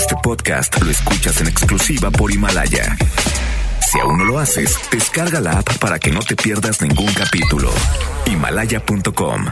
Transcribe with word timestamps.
Este 0.00 0.16
podcast 0.22 0.80
lo 0.80 0.90
escuchas 0.90 1.42
en 1.42 1.48
exclusiva 1.48 2.10
por 2.10 2.32
Himalaya. 2.32 2.96
Si 3.86 4.00
aún 4.00 4.16
no 4.16 4.24
lo 4.24 4.38
haces, 4.38 4.74
descarga 4.90 5.42
la 5.42 5.58
app 5.58 5.76
para 5.76 5.98
que 5.98 6.10
no 6.10 6.20
te 6.20 6.36
pierdas 6.36 6.80
ningún 6.80 7.12
capítulo. 7.12 7.70
Himalaya.com. 8.24 9.44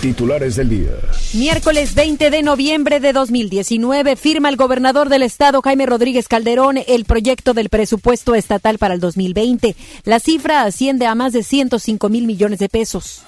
Titulares 0.00 0.54
del 0.54 0.68
día. 0.68 0.92
Miércoles 1.34 1.96
20 1.96 2.30
de 2.30 2.42
noviembre 2.42 3.00
de 3.00 3.12
2019 3.12 4.14
firma 4.14 4.50
el 4.50 4.56
gobernador 4.56 5.08
del 5.08 5.24
estado 5.24 5.62
Jaime 5.62 5.86
Rodríguez 5.86 6.28
Calderón 6.28 6.78
el 6.86 7.04
proyecto 7.04 7.54
del 7.54 7.70
presupuesto 7.70 8.36
estatal 8.36 8.78
para 8.78 8.94
el 8.94 9.00
2020. 9.00 9.74
La 10.04 10.20
cifra 10.20 10.62
asciende 10.62 11.06
a 11.06 11.16
más 11.16 11.32
de 11.32 11.42
105 11.42 12.08
mil 12.08 12.24
millones 12.24 12.60
de 12.60 12.68
pesos. 12.68 13.22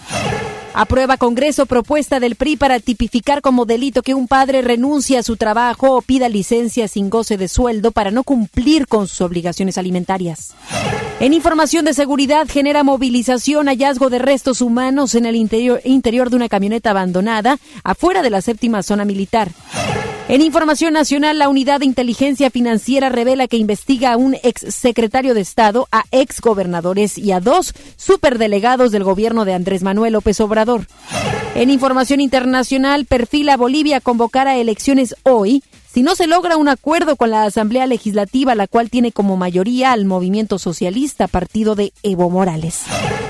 Aprueba 0.72 1.16
Congreso 1.16 1.66
propuesta 1.66 2.20
del 2.20 2.36
PRI 2.36 2.56
para 2.56 2.78
tipificar 2.78 3.42
como 3.42 3.66
delito 3.66 4.02
que 4.02 4.14
un 4.14 4.28
padre 4.28 4.62
renuncie 4.62 5.18
a 5.18 5.22
su 5.22 5.36
trabajo 5.36 5.96
o 5.96 6.00
pida 6.00 6.28
licencia 6.28 6.86
sin 6.86 7.10
goce 7.10 7.36
de 7.36 7.48
sueldo 7.48 7.90
para 7.90 8.10
no 8.10 8.22
cumplir 8.22 8.86
con 8.86 9.08
sus 9.08 9.20
obligaciones 9.20 9.78
alimentarias. 9.78 10.54
En 11.18 11.34
información 11.34 11.84
de 11.84 11.92
seguridad 11.92 12.46
genera 12.48 12.84
movilización 12.84 13.66
hallazgo 13.66 14.10
de 14.10 14.20
restos 14.20 14.60
humanos 14.60 15.14
en 15.14 15.26
el 15.26 15.36
interior, 15.36 15.80
interior 15.84 16.30
de 16.30 16.36
una 16.36 16.48
camioneta 16.48 16.90
abandonada 16.90 17.58
afuera 17.82 18.22
de 18.22 18.30
la 18.30 18.40
séptima 18.40 18.82
zona 18.82 19.04
militar. 19.04 19.50
En 20.30 20.42
información 20.42 20.92
nacional, 20.92 21.40
la 21.40 21.48
Unidad 21.48 21.80
de 21.80 21.86
Inteligencia 21.86 22.50
Financiera 22.50 23.08
revela 23.08 23.48
que 23.48 23.56
investiga 23.56 24.12
a 24.12 24.16
un 24.16 24.36
ex 24.44 24.72
secretario 24.72 25.34
de 25.34 25.40
Estado, 25.40 25.88
a 25.90 26.04
ex 26.12 26.40
gobernadores 26.40 27.18
y 27.18 27.32
a 27.32 27.40
dos 27.40 27.74
superdelegados 27.96 28.92
del 28.92 29.02
gobierno 29.02 29.44
de 29.44 29.54
Andrés 29.54 29.82
Manuel 29.82 30.12
López 30.12 30.40
Obrador. 30.40 30.86
En 31.56 31.68
información 31.68 32.20
internacional, 32.20 33.06
perfila 33.06 33.56
Bolivia 33.56 34.00
convocar 34.00 34.46
a 34.46 34.56
elecciones 34.56 35.16
hoy 35.24 35.64
si 35.92 36.04
no 36.04 36.14
se 36.14 36.28
logra 36.28 36.56
un 36.56 36.68
acuerdo 36.68 37.16
con 37.16 37.30
la 37.30 37.42
Asamblea 37.42 37.88
Legislativa, 37.88 38.54
la 38.54 38.68
cual 38.68 38.88
tiene 38.88 39.10
como 39.10 39.36
mayoría 39.36 39.90
al 39.90 40.04
movimiento 40.04 40.60
socialista, 40.60 41.26
partido 41.26 41.74
de 41.74 41.92
Evo 42.04 42.30
Morales. 42.30 42.82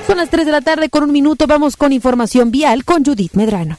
Son 0.06 0.18
las 0.18 0.28
3 0.28 0.44
de 0.44 0.52
la 0.52 0.60
tarde 0.60 0.90
con 0.90 1.04
un 1.04 1.12
minuto, 1.12 1.46
vamos 1.46 1.78
con 1.78 1.94
información 1.94 2.50
vial 2.50 2.84
con 2.84 3.02
Judith 3.02 3.32
Medrano. 3.32 3.78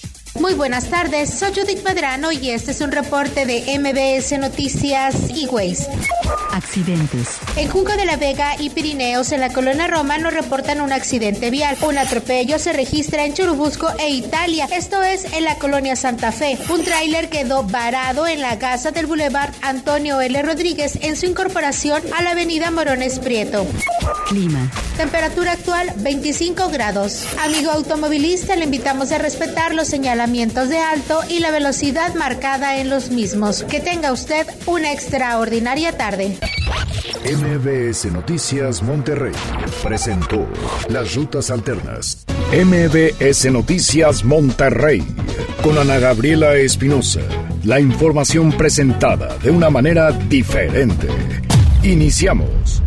Muy 0.39 0.53
buenas 0.53 0.85
tardes, 0.85 1.29
soy 1.29 1.51
Judith 1.53 1.83
Medrano 1.83 2.31
y 2.31 2.51
este 2.51 2.71
es 2.71 2.79
un 2.79 2.91
reporte 2.91 3.45
de 3.45 3.77
MBS 3.77 4.39
Noticias 4.39 5.29
E-Ways. 5.29 5.87
Accidentes. 6.53 7.37
En 7.57 7.69
Junco 7.69 7.91
de 7.97 8.05
la 8.05 8.15
Vega 8.15 8.55
y 8.57 8.69
Pirineos, 8.69 9.33
en 9.33 9.41
la 9.41 9.51
colonia 9.51 9.87
Roma, 9.87 10.17
nos 10.19 10.33
reportan 10.33 10.79
un 10.79 10.93
accidente 10.93 11.49
vial. 11.49 11.77
Un 11.81 11.97
atropello 11.97 12.59
se 12.59 12.71
registra 12.71 13.25
en 13.25 13.33
Churubusco 13.33 13.89
e 13.99 14.09
Italia, 14.09 14.69
esto 14.71 15.03
es 15.03 15.25
en 15.33 15.43
la 15.43 15.55
colonia 15.55 15.97
Santa 15.97 16.31
Fe. 16.31 16.57
Un 16.69 16.83
tráiler 16.83 17.29
quedó 17.29 17.63
varado 17.63 18.25
en 18.25 18.41
la 18.41 18.57
casa 18.57 18.91
del 18.91 19.07
Boulevard 19.07 19.53
Antonio 19.61 20.21
L. 20.21 20.41
Rodríguez 20.43 20.97
en 21.01 21.17
su 21.17 21.25
incorporación 21.25 22.01
a 22.17 22.23
la 22.23 22.31
avenida 22.31 22.71
Morones 22.71 23.19
Prieto. 23.19 23.67
Clima. 24.29 24.71
Temperatura 24.95 25.53
actual 25.53 25.91
25 25.97 26.69
grados. 26.69 27.25
Amigo 27.43 27.71
automovilista, 27.71 28.55
le 28.55 28.65
invitamos 28.65 29.11
a 29.11 29.17
respetar 29.17 29.73
los 29.73 29.87
señalamientos 29.89 30.20
de 30.21 30.77
alto 30.77 31.21
y 31.29 31.39
la 31.39 31.49
velocidad 31.49 32.13
marcada 32.13 32.77
en 32.77 32.91
los 32.91 33.09
mismos. 33.09 33.63
Que 33.63 33.79
tenga 33.79 34.11
usted 34.11 34.45
una 34.67 34.91
extraordinaria 34.91 35.97
tarde. 35.97 36.37
MBS 37.25 38.05
Noticias 38.11 38.83
Monterrey 38.83 39.33
presentó 39.83 40.47
Las 40.89 41.15
Rutas 41.15 41.49
Alternas. 41.49 42.23
MBS 42.53 43.51
Noticias 43.51 44.23
Monterrey 44.23 45.03
con 45.63 45.79
Ana 45.79 45.97
Gabriela 45.97 46.53
Espinosa. 46.53 47.21
La 47.63 47.79
información 47.79 48.51
presentada 48.51 49.35
de 49.39 49.49
una 49.49 49.71
manera 49.71 50.11
diferente. 50.11 51.07
Iniciamos. 51.81 52.83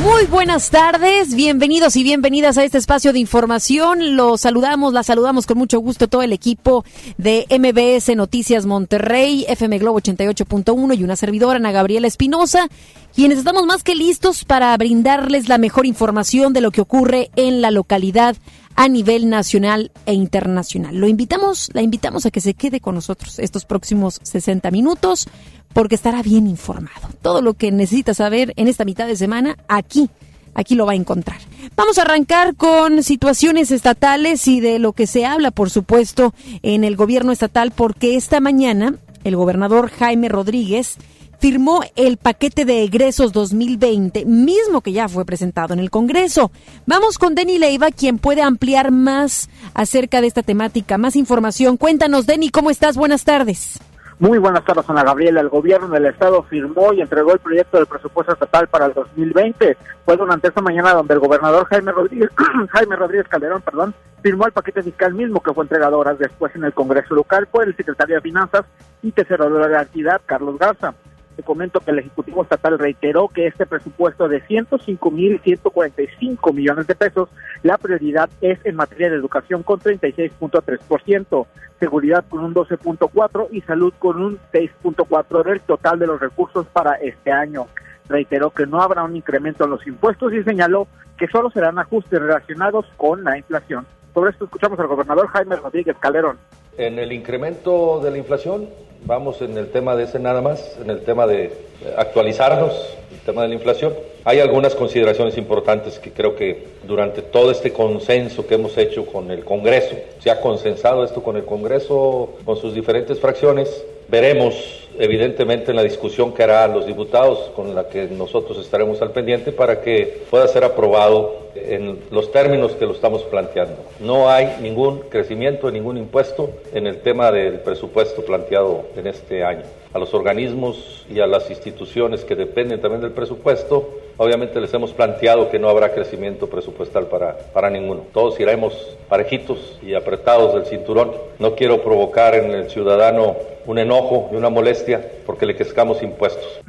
Muy 0.00 0.24
buenas 0.24 0.70
tardes, 0.70 1.34
bienvenidos 1.34 1.96
y 1.96 2.02
bienvenidas 2.02 2.56
a 2.56 2.64
este 2.64 2.78
espacio 2.78 3.12
de 3.12 3.18
información. 3.18 4.16
Los 4.16 4.40
saludamos, 4.40 4.94
la 4.94 5.02
saludamos 5.02 5.46
con 5.46 5.58
mucho 5.58 5.80
gusto 5.80 6.08
todo 6.08 6.22
el 6.22 6.32
equipo 6.32 6.84
de 7.18 7.46
MBS 7.50 8.16
Noticias 8.16 8.64
Monterrey, 8.64 9.44
FM 9.48 9.78
Globo 9.78 10.00
88.1 10.00 10.98
y 10.98 11.04
una 11.04 11.14
servidora, 11.14 11.58
Ana 11.58 11.72
Gabriela 11.72 12.06
Espinosa, 12.06 12.68
quienes 13.14 13.36
estamos 13.38 13.66
más 13.66 13.82
que 13.82 13.94
listos 13.94 14.46
para 14.46 14.74
brindarles 14.78 15.50
la 15.50 15.58
mejor 15.58 15.84
información 15.84 16.54
de 16.54 16.62
lo 16.62 16.70
que 16.70 16.80
ocurre 16.80 17.30
en 17.36 17.60
la 17.60 17.70
localidad 17.70 18.36
a 18.76 18.88
nivel 18.88 19.28
nacional 19.28 19.90
e 20.06 20.14
internacional. 20.14 20.96
Lo 20.96 21.08
invitamos, 21.08 21.70
la 21.72 21.82
invitamos 21.82 22.26
a 22.26 22.30
que 22.30 22.40
se 22.40 22.54
quede 22.54 22.80
con 22.80 22.94
nosotros 22.94 23.38
estos 23.38 23.64
próximos 23.64 24.20
60 24.22 24.70
minutos 24.70 25.28
porque 25.72 25.94
estará 25.94 26.22
bien 26.22 26.46
informado. 26.46 27.08
Todo 27.22 27.42
lo 27.42 27.54
que 27.54 27.72
necesita 27.72 28.14
saber 28.14 28.52
en 28.56 28.68
esta 28.68 28.84
mitad 28.84 29.06
de 29.06 29.16
semana, 29.16 29.56
aquí, 29.68 30.10
aquí 30.54 30.74
lo 30.74 30.86
va 30.86 30.92
a 30.92 30.96
encontrar. 30.96 31.38
Vamos 31.76 31.98
a 31.98 32.02
arrancar 32.02 32.56
con 32.56 33.02
situaciones 33.02 33.70
estatales 33.70 34.46
y 34.48 34.60
de 34.60 34.78
lo 34.78 34.92
que 34.92 35.06
se 35.06 35.24
habla, 35.24 35.50
por 35.50 35.70
supuesto, 35.70 36.34
en 36.62 36.84
el 36.84 36.96
gobierno 36.96 37.32
estatal, 37.32 37.70
porque 37.70 38.16
esta 38.16 38.40
mañana 38.40 38.94
el 39.24 39.36
gobernador 39.36 39.90
Jaime 39.90 40.28
Rodríguez 40.28 40.96
firmó 41.42 41.80
el 41.96 42.18
paquete 42.18 42.64
de 42.64 42.84
egresos 42.84 43.32
2020, 43.32 44.26
mismo 44.26 44.80
que 44.80 44.92
ya 44.92 45.08
fue 45.08 45.24
presentado 45.24 45.74
en 45.74 45.80
el 45.80 45.90
Congreso. 45.90 46.52
Vamos 46.86 47.18
con 47.18 47.34
Denny 47.34 47.58
Leiva, 47.58 47.90
quien 47.90 48.18
puede 48.18 48.42
ampliar 48.42 48.92
más 48.92 49.50
acerca 49.74 50.20
de 50.20 50.28
esta 50.28 50.44
temática, 50.44 50.98
más 50.98 51.16
información. 51.16 51.78
Cuéntanos, 51.78 52.26
Denny, 52.26 52.50
¿cómo 52.50 52.70
estás? 52.70 52.96
Buenas 52.96 53.24
tardes. 53.24 53.80
Muy 54.20 54.38
buenas 54.38 54.64
tardes, 54.64 54.88
Ana 54.88 55.02
Gabriela. 55.02 55.40
El 55.40 55.48
gobierno 55.48 55.88
del 55.88 56.06
Estado 56.06 56.44
firmó 56.44 56.92
y 56.92 57.00
entregó 57.00 57.32
el 57.32 57.40
proyecto 57.40 57.76
del 57.76 57.86
presupuesto 57.86 58.34
estatal 58.34 58.68
para 58.68 58.86
el 58.86 58.92
2020. 58.94 59.76
Fue 60.04 60.16
durante 60.16 60.46
esta 60.46 60.60
mañana 60.60 60.94
donde 60.94 61.14
el 61.14 61.18
gobernador 61.18 61.66
Jaime 61.66 61.90
Rodríguez, 61.90 62.30
Jaime 62.70 62.94
Rodríguez 62.94 63.26
Calderón, 63.26 63.62
perdón, 63.62 63.96
firmó 64.22 64.46
el 64.46 64.52
paquete 64.52 64.84
fiscal 64.84 65.12
mismo 65.12 65.42
que 65.42 65.52
fue 65.52 65.64
entregado 65.64 65.98
horas 65.98 66.20
después 66.20 66.54
en 66.54 66.62
el 66.62 66.72
Congreso 66.72 67.16
local 67.16 67.48
por 67.50 67.66
el 67.66 67.74
secretario 67.74 68.14
de 68.14 68.20
Finanzas 68.20 68.64
y 69.02 69.10
Tesorería 69.10 69.66
de 69.66 69.68
la 69.74 69.82
entidad, 69.82 70.20
Carlos 70.24 70.56
Garza. 70.56 70.94
Comento 71.42 71.80
que 71.80 71.90
el 71.90 71.98
Ejecutivo 71.98 72.42
Estatal 72.42 72.78
reiteró 72.78 73.28
que 73.28 73.46
este 73.46 73.66
presupuesto 73.66 74.28
de 74.28 74.42
105.145 74.44 76.52
millones 76.52 76.86
de 76.86 76.94
pesos, 76.94 77.28
la 77.62 77.78
prioridad 77.78 78.28
es 78.40 78.58
en 78.64 78.76
materia 78.76 79.10
de 79.10 79.16
educación 79.16 79.62
con 79.62 79.80
36.3%, 79.80 81.46
seguridad 81.78 82.24
con 82.28 82.44
un 82.44 82.54
12.4% 82.54 83.48
y 83.50 83.60
salud 83.62 83.92
con 83.98 84.22
un 84.22 84.38
6.4% 84.52 85.44
del 85.44 85.60
total 85.60 85.98
de 85.98 86.06
los 86.06 86.20
recursos 86.20 86.66
para 86.72 86.94
este 86.94 87.32
año. 87.32 87.66
Reiteró 88.08 88.50
que 88.50 88.66
no 88.66 88.80
habrá 88.80 89.04
un 89.04 89.16
incremento 89.16 89.64
en 89.64 89.70
los 89.70 89.86
impuestos 89.86 90.32
y 90.32 90.42
señaló 90.42 90.88
que 91.16 91.28
solo 91.28 91.50
serán 91.50 91.78
ajustes 91.78 92.20
relacionados 92.20 92.86
con 92.96 93.22
la 93.24 93.38
inflación. 93.38 93.86
Sobre 94.14 94.30
esto 94.30 94.44
escuchamos 94.44 94.78
al 94.78 94.88
gobernador 94.88 95.26
Jaime 95.28 95.56
Rodríguez 95.56 95.96
Calderón. 95.98 96.36
En 96.78 96.98
el 96.98 97.12
incremento 97.12 98.00
de 98.02 98.10
la 98.10 98.16
inflación, 98.16 98.66
vamos 99.04 99.42
en 99.42 99.58
el 99.58 99.68
tema 99.68 99.94
de 99.94 100.04
ese 100.04 100.18
nada 100.18 100.40
más, 100.40 100.78
en 100.80 100.88
el 100.88 101.00
tema 101.00 101.26
de 101.26 101.52
actualizarnos, 101.98 102.72
el 103.12 103.20
tema 103.20 103.42
de 103.42 103.48
la 103.48 103.54
inflación. 103.54 103.92
Hay 104.24 104.40
algunas 104.40 104.74
consideraciones 104.74 105.36
importantes 105.36 105.98
que 105.98 106.12
creo 106.12 106.34
que 106.34 106.64
durante 106.84 107.20
todo 107.20 107.50
este 107.50 107.74
consenso 107.74 108.46
que 108.46 108.54
hemos 108.54 108.78
hecho 108.78 109.04
con 109.04 109.30
el 109.30 109.44
Congreso, 109.44 109.96
se 110.18 110.30
ha 110.30 110.40
consensado 110.40 111.04
esto 111.04 111.22
con 111.22 111.36
el 111.36 111.44
Congreso, 111.44 112.30
con 112.44 112.56
sus 112.56 112.74
diferentes 112.74 113.20
fracciones, 113.20 113.84
veremos 114.08 114.81
evidentemente 114.98 115.70
en 115.70 115.76
la 115.76 115.82
discusión 115.82 116.32
que 116.32 116.42
harán 116.42 116.72
los 116.72 116.86
diputados 116.86 117.50
con 117.54 117.74
la 117.74 117.88
que 117.88 118.06
nosotros 118.06 118.58
estaremos 118.58 119.00
al 119.02 119.12
pendiente 119.12 119.52
para 119.52 119.80
que 119.80 120.22
pueda 120.30 120.46
ser 120.48 120.64
aprobado 120.64 121.42
en 121.54 121.98
los 122.10 122.32
términos 122.32 122.72
que 122.72 122.86
lo 122.86 122.92
estamos 122.92 123.22
planteando. 123.24 123.76
No 124.00 124.30
hay 124.30 124.56
ningún 124.60 125.00
crecimiento 125.10 125.70
ningún 125.70 125.98
impuesto 125.98 126.50
en 126.72 126.86
el 126.86 127.00
tema 127.00 127.30
del 127.30 127.60
presupuesto 127.60 128.22
planteado 128.22 128.84
en 128.96 129.06
este 129.06 129.44
año. 129.44 129.62
A 129.92 129.98
los 129.98 130.14
organismos 130.14 131.04
y 131.10 131.20
a 131.20 131.26
las 131.26 131.50
instituciones 131.50 132.24
que 132.24 132.34
dependen 132.34 132.80
también 132.80 133.02
del 133.02 133.10
presupuesto, 133.10 133.90
obviamente 134.16 134.58
les 134.60 134.72
hemos 134.72 134.92
planteado 134.92 135.50
que 135.50 135.58
no 135.58 135.68
habrá 135.68 135.92
crecimiento 135.92 136.48
presupuestal 136.48 137.06
para, 137.06 137.36
para 137.52 137.68
ninguno. 137.68 138.04
Todos 138.14 138.40
iremos 138.40 138.96
parejitos 139.08 139.78
y 139.82 139.92
apretados 139.94 140.54
del 140.54 140.64
cinturón. 140.64 141.12
No 141.38 141.54
quiero 141.54 141.82
provocar 141.82 142.34
en 142.34 142.52
el 142.52 142.70
ciudadano 142.70 143.36
un 143.66 143.78
enojo 143.78 144.30
y 144.32 144.36
una 144.36 144.50
molestia 144.50 145.00
porque 145.26 145.46
le 145.46 145.56
crezcamos 145.56 146.02
impuestos. 146.02 146.60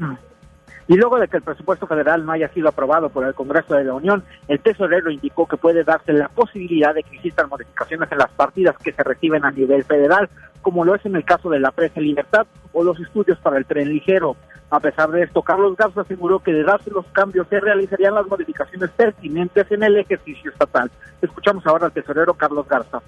Y 0.87 0.95
luego 0.95 1.17
de 1.17 1.27
que 1.27 1.37
el 1.37 1.43
presupuesto 1.43 1.87
federal 1.87 2.25
no 2.25 2.33
haya 2.33 2.49
sido 2.49 2.67
aprobado 2.67 3.09
por 3.09 3.25
el 3.25 3.33
Congreso 3.33 3.73
de 3.75 3.85
la 3.85 3.93
Unión, 3.93 4.23
el 4.49 4.59
tesorero 4.59 5.09
indicó 5.09 5.47
que 5.47 5.55
puede 5.55 5.83
darse 5.83 6.11
la 6.11 6.27
posibilidad 6.27 6.93
de 6.93 7.03
que 7.03 7.15
existan 7.15 7.47
modificaciones 7.47 8.11
en 8.11 8.17
las 8.17 8.31
partidas 8.31 8.75
que 8.77 8.91
se 8.91 9.03
reciben 9.03 9.45
a 9.45 9.51
nivel 9.51 9.85
federal, 9.85 10.29
como 10.61 10.83
lo 10.83 10.95
es 10.95 11.05
en 11.05 11.15
el 11.15 11.23
caso 11.23 11.49
de 11.49 11.59
la 11.59 11.71
presa 11.71 12.01
Libertad 12.01 12.45
o 12.73 12.83
los 12.83 12.99
estudios 12.99 13.39
para 13.39 13.57
el 13.57 13.65
tren 13.65 13.89
ligero. 13.89 14.35
A 14.69 14.79
pesar 14.79 15.09
de 15.11 15.23
esto, 15.23 15.41
Carlos 15.41 15.77
Garza 15.77 16.01
aseguró 16.01 16.39
que 16.39 16.51
de 16.51 16.63
darse 16.63 16.89
los 16.89 17.05
cambios 17.07 17.47
se 17.47 17.59
realizarían 17.59 18.15
las 18.15 18.27
modificaciones 18.27 18.89
pertinentes 18.89 19.71
en 19.71 19.83
el 19.83 19.97
ejercicio 19.97 20.51
estatal. 20.51 20.89
Escuchamos 21.21 21.65
ahora 21.67 21.85
al 21.85 21.91
tesorero 21.91 22.33
Carlos 22.33 22.67
Garza. 22.67 23.01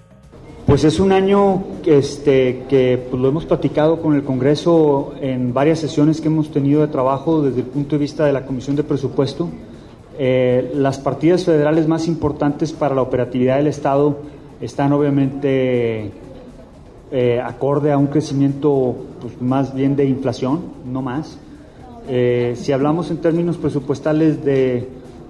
Pues 0.66 0.82
es 0.82 0.98
un 0.98 1.12
año 1.12 1.62
este, 1.84 2.64
que 2.68 3.06
pues, 3.08 3.22
lo 3.22 3.28
hemos 3.28 3.46
platicado 3.46 4.02
con 4.02 4.16
el 4.16 4.24
Congreso 4.24 5.14
en 5.20 5.54
varias 5.54 5.78
sesiones 5.78 6.20
que 6.20 6.26
hemos 6.26 6.50
tenido 6.50 6.80
de 6.80 6.88
trabajo 6.88 7.40
desde 7.40 7.60
el 7.60 7.66
punto 7.66 7.94
de 7.94 8.00
vista 8.00 8.24
de 8.24 8.32
la 8.32 8.44
Comisión 8.44 8.74
de 8.74 8.82
Presupuesto. 8.82 9.48
Eh, 10.18 10.72
las 10.74 10.98
partidas 10.98 11.44
federales 11.44 11.86
más 11.86 12.08
importantes 12.08 12.72
para 12.72 12.96
la 12.96 13.02
operatividad 13.02 13.58
del 13.58 13.68
Estado 13.68 14.18
están 14.60 14.92
obviamente 14.92 16.10
eh, 17.12 17.40
acorde 17.40 17.92
a 17.92 17.96
un 17.96 18.08
crecimiento 18.08 18.96
pues, 19.20 19.40
más 19.40 19.72
bien 19.72 19.94
de 19.94 20.06
inflación, 20.06 20.62
no 20.84 21.00
más. 21.00 21.38
Eh, 22.08 22.54
si 22.56 22.72
hablamos 22.72 23.12
en 23.12 23.18
términos 23.18 23.56
presupuestales 23.56 24.44
de 24.44 24.88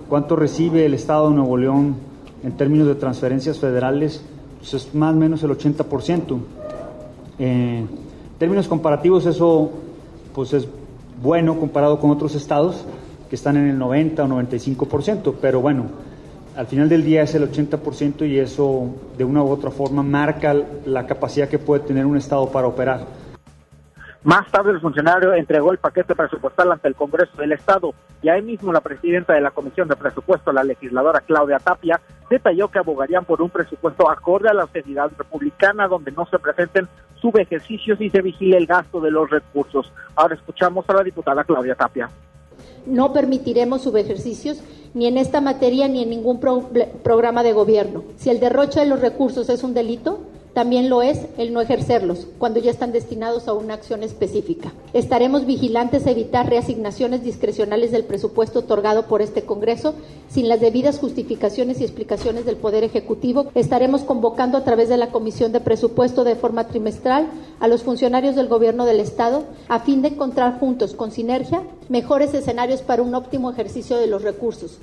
cuánto 0.09 0.35
recibe 0.35 0.87
el 0.87 0.95
Estado 0.95 1.29
de 1.29 1.37
Nuevo 1.37 1.59
León 1.59 1.97
en 2.43 2.53
términos 2.53 2.87
de 2.87 2.95
transferencias 2.95 3.59
federales, 3.59 4.25
pues, 4.69 4.85
es 4.85 4.95
más 4.95 5.15
o 5.15 5.17
menos 5.17 5.43
el 5.45 5.51
80%. 5.51 6.39
Eh, 7.39 7.79
en 7.79 7.89
términos 8.39 8.67
comparativos 8.67 9.27
eso 9.27 9.71
pues 10.35 10.53
es 10.55 10.67
bueno 11.23 11.59
comparado 11.59 12.01
con 12.01 12.11
otros 12.11 12.35
estados 12.35 12.85
que 13.31 13.37
están 13.37 13.57
en 13.57 13.69
el 13.69 13.79
90 13.79 14.25
o 14.25 14.27
95%, 14.27 15.35
pero 15.41 15.61
bueno, 15.61 15.85
al 16.57 16.67
final 16.67 16.89
del 16.89 17.05
día 17.05 17.23
es 17.23 17.35
el 17.35 17.51
80% 17.51 18.29
y 18.29 18.39
eso 18.39 18.89
de 19.17 19.25
una 19.25 19.43
u 19.43 19.51
otra 19.51 19.71
forma 19.71 20.03
marca 20.03 20.55
la 20.85 21.07
capacidad 21.07 21.49
que 21.49 21.59
puede 21.59 21.85
tener 21.85 22.05
un 22.05 22.17
estado 22.17 22.49
para 22.49 22.67
operar. 22.67 23.07
Más 24.27 24.51
tarde 24.51 24.73
el 24.73 24.81
funcionario 24.81 25.35
entregó 25.35 25.71
el 25.71 25.79
paquete 25.79 26.17
presupuestal 26.17 26.73
ante 26.73 26.89
el 26.89 26.97
Congreso 26.97 27.37
del 27.37 27.53
Estado 27.53 27.95
y 28.21 28.29
ahí 28.29 28.43
mismo 28.43 28.73
la 28.73 28.81
presidenta 28.81 29.35
de 29.35 29.41
la 29.41 29.53
Comisión 29.53 29.87
de 29.87 29.95
Presupuesto, 29.95 30.51
la 30.51 30.65
legisladora 30.65 31.21
Claudia 31.21 31.61
Tapia, 31.61 32.01
detalló 32.29 32.67
que 32.67 32.81
abogarían 32.81 33.25
por 33.25 33.41
un 33.41 33.51
presupuesto 33.51 34.11
acorde 34.11 34.49
a 34.49 34.53
la 34.53 34.63
austeridad 34.63 35.13
republicana 35.17 35.87
donde 35.87 36.11
no 36.11 36.27
se 36.27 36.41
presenten 36.41 36.89
subejercicios 37.21 38.01
y 38.01 38.11
se 38.11 38.21
vigile 38.21 38.57
el 38.57 38.67
gasto 38.67 39.01
de 39.01 39.13
los 39.13 39.31
recursos. 39.31 39.93
Ahora 40.17 40.35
escuchamos 40.35 40.85
a 40.89 40.95
la 40.95 41.05
diputada 41.05 41.45
Claudia 41.45 41.77
Tapia. 41.77 42.11
No 42.85 43.13
permitiremos 43.13 43.83
subejercicios 43.83 44.61
ni 44.93 45.07
en 45.07 45.19
esta 45.19 45.41
materia 45.41 45.87
ni 45.87 46.03
en 46.03 46.11
ningún 46.11 46.41
programa 46.41 47.45
de 47.45 47.53
gobierno. 47.53 48.03
Si 48.17 48.31
el 48.31 48.41
derroche 48.41 48.81
de 48.81 48.87
los 48.87 49.01
recursos 49.01 49.49
es 49.51 49.63
un 49.63 49.73
delito, 49.73 50.19
también 50.57 50.89
lo 50.89 51.03
es 51.03 51.19
el 51.37 51.53
no 51.53 51.61
ejercerlos 51.61 52.27
cuando 52.39 52.61
ya 52.61 52.71
están 52.71 52.91
destinados 52.91 53.47
a 53.47 53.53
una 53.53 53.75
acción 53.75 54.03
específica. 54.03 54.73
Estaremos 54.95 55.45
vigilantes 55.45 56.07
a 56.07 56.13
evitar 56.13 56.49
reasignaciones 56.49 57.23
discrecionales 57.23 57.93
del 57.93 58.05
presupuesto 58.05 58.61
otorgado 58.61 59.03
por 59.03 59.21
este 59.21 59.43
Congreso 59.43 59.93
sin 60.31 60.49
las 60.49 60.59
debidas 60.59 60.99
justificaciones 60.99 61.79
y 61.79 61.85
explicaciones 61.85 62.47
del 62.47 62.57
Poder 62.57 62.85
Ejecutivo. 62.85 63.51
Estaremos 63.55 64.01
convocando 64.01 64.57
a 64.57 64.65
través 64.65 64.89
de 64.89 64.97
la 64.97 65.09
Comisión 65.09 65.53
de 65.53 65.61
Presupuesto 65.61 66.25
de 66.25 66.37
forma 66.37 66.69
trimestral 66.69 67.29
a 67.61 67.69
los 67.69 67.83
funcionarios 67.83 68.35
del 68.35 68.49
Gobierno 68.49 68.87
del 68.87 69.01
Estado 69.01 69.45
a 69.69 69.81
fin 69.81 70.01
de 70.01 70.09
encontrar 70.09 70.59
juntos, 70.59 70.95
con 70.95 71.11
sinergia, 71.11 71.65
mejores 71.91 72.33
escenarios 72.33 72.81
para 72.81 73.03
un 73.03 73.15
óptimo 73.15 73.51
ejercicio 73.51 73.99
de 73.99 74.07
los 74.07 74.23
recursos. 74.23 74.79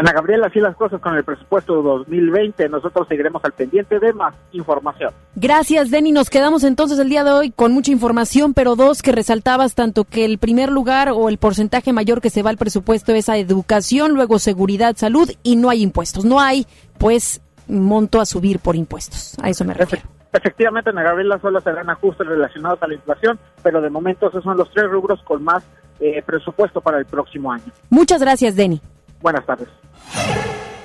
Ana 0.00 0.12
Gabriela, 0.12 0.46
así 0.46 0.60
las 0.60 0.74
cosas 0.76 0.98
con 1.02 1.14
el 1.14 1.24
presupuesto 1.24 1.76
de 1.76 1.82
2020. 1.82 2.70
Nosotros 2.70 3.06
seguiremos 3.06 3.44
al 3.44 3.52
pendiente 3.52 3.98
de 3.98 4.14
más 4.14 4.34
información. 4.52 5.12
Gracias, 5.36 5.90
Denny. 5.90 6.10
Nos 6.10 6.30
quedamos 6.30 6.64
entonces 6.64 6.98
el 6.98 7.10
día 7.10 7.22
de 7.22 7.32
hoy 7.32 7.50
con 7.50 7.72
mucha 7.72 7.92
información, 7.92 8.54
pero 8.54 8.76
dos 8.76 9.02
que 9.02 9.12
resaltabas, 9.12 9.74
tanto 9.74 10.04
que 10.04 10.24
el 10.24 10.38
primer 10.38 10.72
lugar 10.72 11.10
o 11.10 11.28
el 11.28 11.36
porcentaje 11.36 11.92
mayor 11.92 12.22
que 12.22 12.30
se 12.30 12.42
va 12.42 12.48
al 12.48 12.56
presupuesto 12.56 13.12
es 13.12 13.28
a 13.28 13.36
educación, 13.36 14.14
luego 14.14 14.38
seguridad, 14.38 14.96
salud 14.96 15.30
y 15.42 15.56
no 15.56 15.68
hay 15.68 15.82
impuestos. 15.82 16.24
No 16.24 16.40
hay, 16.40 16.66
pues, 16.96 17.42
monto 17.68 18.22
a 18.22 18.24
subir 18.24 18.58
por 18.58 18.76
impuestos. 18.76 19.36
A 19.42 19.50
eso 19.50 19.66
me 19.66 19.74
refiero. 19.74 20.08
Efectivamente, 20.32 20.88
Ana 20.88 21.02
Gabriela, 21.02 21.38
solo 21.42 21.60
serán 21.60 21.90
ajustes 21.90 22.26
relacionados 22.26 22.82
a 22.82 22.86
la 22.86 22.94
inflación, 22.94 23.38
pero 23.62 23.82
de 23.82 23.90
momento 23.90 24.28
esos 24.28 24.42
son 24.44 24.56
los 24.56 24.70
tres 24.70 24.90
rubros 24.90 25.20
con 25.24 25.44
más 25.44 25.62
eh, 25.98 26.22
presupuesto 26.24 26.80
para 26.80 26.96
el 26.96 27.04
próximo 27.04 27.52
año. 27.52 27.64
Muchas 27.90 28.22
gracias, 28.22 28.56
Denny. 28.56 28.80
Buenas 29.20 29.44
tardes. 29.46 29.68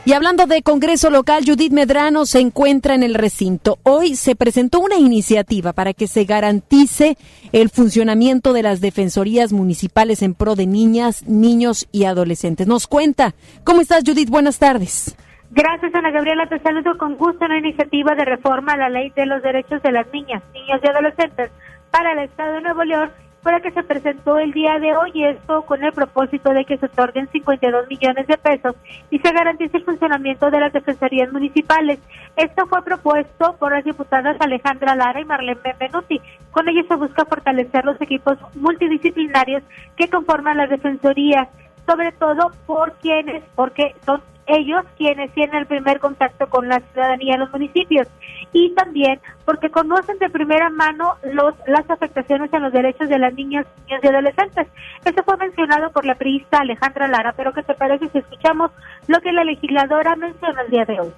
Y 0.07 0.13
hablando 0.13 0.45
de 0.45 0.61
Congreso 0.61 1.09
local, 1.09 1.43
Judith 1.47 1.71
Medrano 1.71 2.27
se 2.27 2.39
encuentra 2.39 2.93
en 2.93 3.01
el 3.01 3.15
recinto. 3.15 3.79
Hoy 3.81 4.15
se 4.15 4.35
presentó 4.35 4.79
una 4.79 4.97
iniciativa 4.97 5.73
para 5.73 5.93
que 5.93 6.05
se 6.05 6.25
garantice 6.25 7.17
el 7.51 7.69
funcionamiento 7.69 8.53
de 8.53 8.61
las 8.61 8.81
defensorías 8.81 9.51
municipales 9.51 10.21
en 10.21 10.35
pro 10.35 10.53
de 10.53 10.67
niñas, 10.67 11.27
niños 11.27 11.87
y 11.91 12.03
adolescentes. 12.03 12.67
Nos 12.67 12.85
cuenta. 12.85 13.33
¿Cómo 13.63 13.81
estás, 13.81 14.03
Judith? 14.05 14.29
Buenas 14.29 14.59
tardes. 14.59 15.17
Gracias, 15.49 15.95
Ana 15.95 16.11
Gabriela. 16.11 16.47
Te 16.49 16.59
saludo 16.59 16.99
con 16.99 17.15
gusto 17.15 17.45
en 17.45 17.51
la 17.53 17.57
iniciativa 17.57 18.13
de 18.13 18.25
reforma 18.25 18.73
a 18.73 18.77
la 18.77 18.89
ley 18.89 19.09
de 19.15 19.25
los 19.25 19.41
derechos 19.41 19.81
de 19.81 19.91
las 19.91 20.05
niñas, 20.13 20.43
niños 20.53 20.81
y 20.83 20.87
adolescentes 20.87 21.49
para 21.89 22.11
el 22.11 22.19
Estado 22.19 22.53
de 22.55 22.61
Nuevo 22.61 22.83
León 22.83 23.09
la 23.53 23.59
que 23.61 23.71
se 23.71 23.83
presentó 23.83 24.39
el 24.39 24.51
día 24.51 24.79
de 24.79 24.95
hoy, 24.95 25.23
esto 25.23 25.61
con 25.63 25.83
el 25.83 25.91
propósito 25.93 26.51
de 26.51 26.65
que 26.65 26.77
se 26.77 26.87
otorguen 26.87 27.27
52 27.31 27.87
millones 27.87 28.27
de 28.27 28.37
pesos 28.37 28.75
y 29.09 29.19
se 29.19 29.31
garantice 29.31 29.77
el 29.77 29.85
funcionamiento 29.85 30.49
de 30.49 30.59
las 30.59 30.73
defensorías 30.73 31.31
municipales. 31.31 31.99
Esto 32.35 32.65
fue 32.67 32.83
propuesto 32.83 33.55
por 33.57 33.71
las 33.71 33.83
diputadas 33.83 34.37
Alejandra 34.39 34.95
Lara 34.95 35.21
y 35.21 35.25
Marlene 35.25 35.59
Benvenuti. 35.63 36.21
Con 36.51 36.67
ello 36.69 36.83
se 36.87 36.95
busca 36.95 37.25
fortalecer 37.25 37.85
los 37.85 37.99
equipos 38.01 38.37
multidisciplinarios 38.55 39.63
que 39.95 40.09
conforman 40.09 40.57
las 40.57 40.69
defensorías, 40.69 41.47
sobre 41.85 42.11
todo 42.13 42.51
por 42.65 42.93
quienes, 42.93 43.43
porque 43.55 43.95
son 44.05 44.21
ellos 44.47 44.85
quienes 44.97 45.31
tienen 45.33 45.55
el 45.55 45.65
primer 45.65 45.99
contacto 45.99 46.47
con 46.47 46.67
la 46.67 46.79
ciudadanía 46.79 47.35
en 47.35 47.39
los 47.41 47.51
municipios 47.51 48.07
y 48.53 48.73
también 48.73 49.19
porque 49.43 49.69
conocen 49.69 50.17
de 50.19 50.29
primera 50.29 50.69
mano 50.69 51.15
los, 51.23 51.53
las 51.67 51.89
afectaciones 51.89 52.51
en 52.53 52.63
los 52.63 52.73
derechos 52.73 53.09
de 53.09 53.19
las 53.19 53.33
niñas, 53.33 53.65
y 53.87 54.07
adolescentes. 54.07 54.67
Eso 55.03 55.23
fue 55.23 55.37
mencionado 55.37 55.91
por 55.91 56.05
la 56.05 56.15
periodista 56.15 56.59
Alejandra 56.59 57.07
Lara, 57.07 57.33
pero 57.35 57.53
¿qué 57.53 57.63
te 57.63 57.73
parece 57.73 58.09
si 58.09 58.19
escuchamos 58.19 58.71
lo 59.07 59.19
que 59.21 59.31
la 59.31 59.43
legisladora 59.43 60.15
menciona 60.15 60.61
el 60.61 60.71
día 60.71 60.85
de 60.85 60.99
hoy? 60.99 61.11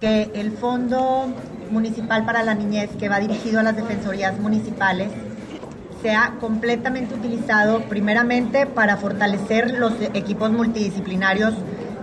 Que 0.00 0.30
el 0.34 0.52
Fondo 0.52 1.32
Municipal 1.70 2.24
para 2.24 2.42
la 2.42 2.54
Niñez, 2.54 2.90
que 2.96 3.08
va 3.08 3.20
dirigido 3.20 3.60
a 3.60 3.62
las 3.62 3.76
defensorías 3.76 4.38
municipales, 4.38 5.10
sea 6.02 6.34
completamente 6.40 7.14
utilizado 7.14 7.82
primeramente 7.82 8.66
para 8.66 8.96
fortalecer 8.96 9.78
los 9.78 9.94
equipos 10.14 10.50
multidisciplinarios 10.50 11.54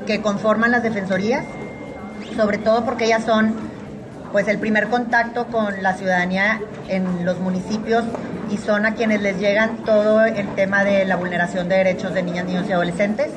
que 0.09 0.21
conforman 0.21 0.71
las 0.71 0.81
defensorías, 0.81 1.45
sobre 2.35 2.57
todo 2.57 2.83
porque 2.83 3.05
ellas 3.05 3.23
son 3.25 3.53
pues 4.31 4.47
el 4.47 4.57
primer 4.57 4.87
contacto 4.87 5.45
con 5.45 5.83
la 5.83 5.93
ciudadanía 5.93 6.59
en 6.87 7.25
los 7.25 7.39
municipios 7.39 8.05
y 8.49 8.57
son 8.57 8.87
a 8.87 8.95
quienes 8.95 9.21
les 9.21 9.37
llegan 9.37 9.83
todo 9.85 10.25
el 10.25 10.47
tema 10.55 10.83
de 10.83 11.05
la 11.05 11.15
vulneración 11.15 11.69
de 11.69 11.75
derechos 11.75 12.15
de 12.15 12.23
niñas, 12.23 12.45
niños 12.45 12.65
y 12.67 12.71
adolescentes. 12.71 13.27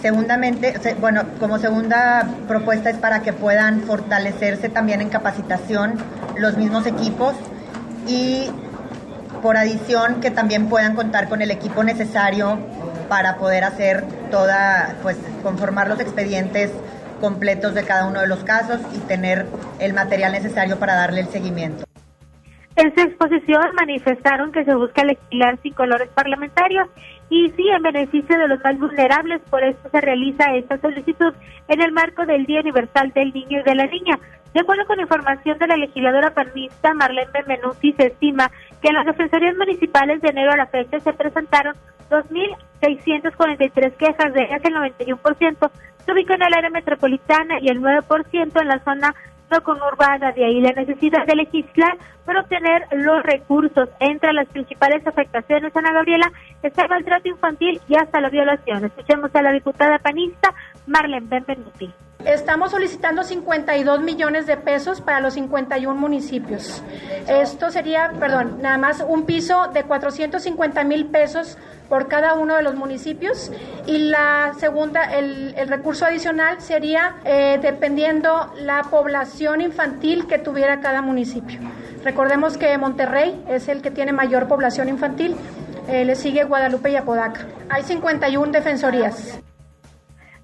Segundamente, 0.00 0.74
bueno, 1.02 1.24
como 1.38 1.58
segunda 1.58 2.30
propuesta 2.48 2.88
es 2.88 2.96
para 2.96 3.20
que 3.20 3.34
puedan 3.34 3.82
fortalecerse 3.82 4.70
también 4.70 5.02
en 5.02 5.10
capacitación 5.10 5.96
los 6.38 6.56
mismos 6.56 6.86
equipos 6.86 7.34
y 8.08 8.48
por 9.42 9.58
adición 9.58 10.22
que 10.22 10.30
también 10.30 10.66
puedan 10.70 10.94
contar 10.94 11.28
con 11.28 11.42
el 11.42 11.50
equipo 11.50 11.84
necesario 11.84 12.58
para 13.08 13.36
poder 13.36 13.64
hacer 13.64 14.04
toda, 14.30 14.96
pues 15.02 15.16
conformar 15.42 15.88
los 15.88 16.00
expedientes 16.00 16.70
completos 17.20 17.74
de 17.74 17.84
cada 17.84 18.06
uno 18.06 18.20
de 18.20 18.26
los 18.26 18.44
casos 18.44 18.80
y 18.94 18.98
tener 19.00 19.46
el 19.78 19.94
material 19.94 20.32
necesario 20.32 20.78
para 20.78 20.94
darle 20.94 21.20
el 21.20 21.28
seguimiento. 21.28 21.84
En 22.76 22.92
su 22.94 23.00
exposición 23.02 23.62
manifestaron 23.76 24.50
que 24.50 24.64
se 24.64 24.74
busca 24.74 25.04
legislar 25.04 25.58
sin 25.62 25.74
colores 25.74 26.08
parlamentarios 26.08 26.88
y 27.30 27.50
sí 27.50 27.68
en 27.68 27.82
beneficio 27.82 28.38
de 28.38 28.48
los 28.48 28.62
más 28.62 28.78
vulnerables, 28.78 29.40
por 29.50 29.62
eso 29.62 29.78
se 29.90 30.00
realiza 30.00 30.54
esta 30.54 30.78
solicitud 30.78 31.32
en 31.68 31.80
el 31.80 31.92
marco 31.92 32.26
del 32.26 32.46
Día 32.46 32.60
Universal 32.60 33.12
del 33.12 33.32
Niño 33.32 33.60
y 33.60 33.62
de 33.62 33.74
la 33.74 33.86
Niña. 33.86 34.18
De 34.52 34.60
acuerdo 34.60 34.86
con 34.86 35.00
información 35.00 35.58
de 35.58 35.66
la 35.66 35.76
legisladora 35.76 36.32
panista 36.32 36.94
Marlene 36.94 37.30
Benvenuti, 37.32 37.92
se 37.94 38.06
estima 38.06 38.50
que 38.80 38.88
en 38.88 38.94
las 38.94 39.06
defensorías 39.06 39.56
municipales 39.56 40.20
de 40.20 40.28
enero 40.28 40.52
a 40.52 40.56
la 40.56 40.66
fecha 40.66 41.00
se 41.00 41.12
presentaron 41.12 41.74
2.643 42.10 43.92
quejas, 43.96 44.32
de 44.32 44.42
ellas 44.44 44.62
el 44.64 44.74
91% 44.74 45.70
se 46.04 46.12
ubica 46.12 46.34
en 46.34 46.42
el 46.42 46.54
área 46.54 46.70
metropolitana 46.70 47.58
y 47.60 47.68
el 47.68 47.80
9% 47.80 48.60
en 48.60 48.68
la 48.68 48.78
zona 48.84 49.14
no 49.54 49.62
conurbada. 49.62 50.32
De 50.32 50.44
ahí 50.44 50.60
la 50.60 50.72
necesidad 50.72 51.26
de 51.26 51.36
legislar 51.36 51.96
para 52.24 52.40
obtener 52.40 52.86
los 52.92 53.22
recursos. 53.22 53.88
Entre 54.00 54.32
las 54.32 54.48
principales 54.48 55.06
afectaciones, 55.06 55.74
Ana 55.76 55.92
Gabriela, 55.92 56.30
está 56.62 56.82
el 56.82 56.88
maltrato 56.88 57.28
infantil 57.28 57.80
y 57.88 57.96
hasta 57.96 58.20
la 58.20 58.30
violación. 58.30 58.84
Escuchemos 58.84 59.34
a 59.34 59.42
la 59.42 59.52
diputada 59.52 59.98
panista 59.98 60.52
Marlene 60.86 61.26
Benvenuti 61.28 61.92
Estamos 62.24 62.70
solicitando 62.70 63.22
52 63.22 64.00
millones 64.00 64.46
de 64.46 64.56
pesos 64.56 65.02
para 65.02 65.20
los 65.20 65.34
51 65.34 65.94
municipios. 66.00 66.82
Esto 67.28 67.70
sería, 67.70 68.12
perdón, 68.18 68.58
nada 68.62 68.78
más 68.78 69.04
un 69.06 69.26
piso 69.26 69.68
de 69.68 69.84
450 69.84 70.84
mil 70.84 71.06
pesos 71.06 71.58
por 71.88 72.08
cada 72.08 72.34
uno 72.34 72.56
de 72.56 72.62
los 72.62 72.76
municipios 72.76 73.52
y 73.86 73.98
la 73.98 74.54
segunda, 74.58 75.14
el, 75.14 75.54
recurso 75.68 76.06
adicional 76.06 76.60
sería 76.62 77.16
eh, 77.24 77.58
dependiendo 77.60 78.52
la 78.58 78.84
población 78.84 79.60
infantil 79.60 80.26
que 80.26 80.38
tuviera 80.38 80.80
cada 80.80 81.02
municipio. 81.02 81.60
Recordemos 82.04 82.56
que 82.56 82.76
Monterrey 82.78 83.44
es 83.48 83.68
el 83.68 83.82
que 83.82 83.90
tiene 83.90 84.12
mayor 84.12 84.48
población 84.48 84.88
infantil, 84.88 85.36
eh, 85.88 86.04
le 86.04 86.14
sigue 86.16 86.44
Guadalupe 86.44 86.90
y 86.90 86.96
Apodaca. 86.96 87.46
Hay 87.68 87.82
51 87.82 88.50
defensorías. 88.50 89.38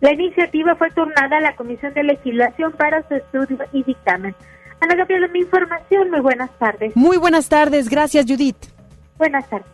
La 0.01 0.13
iniciativa 0.13 0.75
fue 0.77 0.91
turnada 0.91 1.37
a 1.37 1.41
la 1.41 1.57
Comisión 1.57 1.93
de 1.95 2.03
Legislación 2.05 2.73
para 2.73 3.07
su 3.09 3.15
estudio 3.15 3.59
y 3.73 3.83
dictamen. 3.83 4.35
Ana 4.81 4.95
Gabriela, 4.95 5.29
mi 5.29 5.41
información. 5.41 6.11
Muy 6.11 6.21
buenas 6.21 6.51
tardes. 6.59 6.97
Muy 6.97 7.19
buenas 7.19 7.49
tardes. 7.49 7.89
Gracias, 7.89 8.25
Judith. 8.27 8.57
Buenas 9.19 9.49
tardes. 9.49 9.69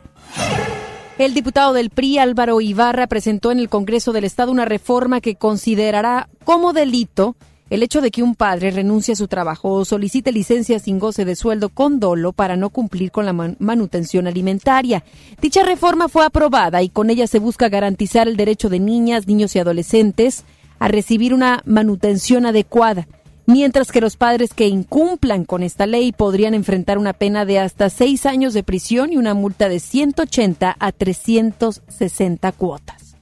El 1.19 1.33
diputado 1.33 1.73
del 1.73 1.91
PRI, 1.91 2.19
Álvaro 2.19 2.61
Ibarra, 2.61 3.07
presentó 3.07 3.53
en 3.53 3.59
el 3.59 3.69
Congreso 3.69 4.13
del 4.13 4.25
Estado 4.25 4.51
una 4.51 4.65
reforma 4.65 5.21
que 5.21 5.37
considerará 5.37 6.29
como 6.45 6.73
delito 6.73 7.37
el 7.69 7.83
hecho 7.83 8.01
de 8.01 8.11
que 8.11 8.23
un 8.23 8.35
padre 8.35 8.71
renuncie 8.71 9.13
a 9.13 9.17
su 9.17 9.29
trabajo 9.29 9.73
o 9.73 9.85
solicite 9.85 10.33
licencia 10.33 10.79
sin 10.79 10.99
goce 10.99 11.25
de 11.25 11.37
sueldo 11.37 11.69
con 11.69 11.99
dolo 11.99 12.33
para 12.33 12.57
no 12.57 12.71
cumplir 12.71 13.11
con 13.11 13.27
la 13.27 13.33
manutención 13.33 14.27
alimentaria. 14.27 15.03
Dicha 15.41 15.63
reforma 15.63 16.09
fue 16.09 16.25
aprobada 16.25 16.83
y 16.83 16.89
con 16.89 17.11
ella 17.11 17.27
se 17.27 17.39
busca 17.39 17.69
garantizar 17.69 18.29
el 18.29 18.37
derecho 18.37 18.69
de 18.69 18.79
niñas, 18.79 19.27
niños 19.27 19.57
y 19.57 19.59
adolescentes 19.59 20.45
a 20.79 20.89
recibir 20.89 21.35
una 21.35 21.63
manutención 21.65 22.47
adecuada, 22.47 23.09
mientras 23.47 23.91
que 23.91 24.01
los 24.01 24.17
padres 24.17 24.53
que 24.55 24.69
incumplan 24.69 25.45
con 25.45 25.63
esta 25.63 25.87
ley 25.87 26.13
podrían 26.13 26.55
enfrentar 26.55 26.99
una 26.99 27.15
pena 27.15 27.45
de 27.45 27.59
hasta 27.59 27.91
seis 27.91 28.27
años 28.27 28.55
de 28.55 28.63
prisión 28.63 29.13
y 29.13 29.17
una 29.17 29.35
multa 29.35 29.69
de 29.69 29.81
180 29.81 30.77
a 30.79 30.93
360 30.93 32.53
cuotas. 32.53 33.17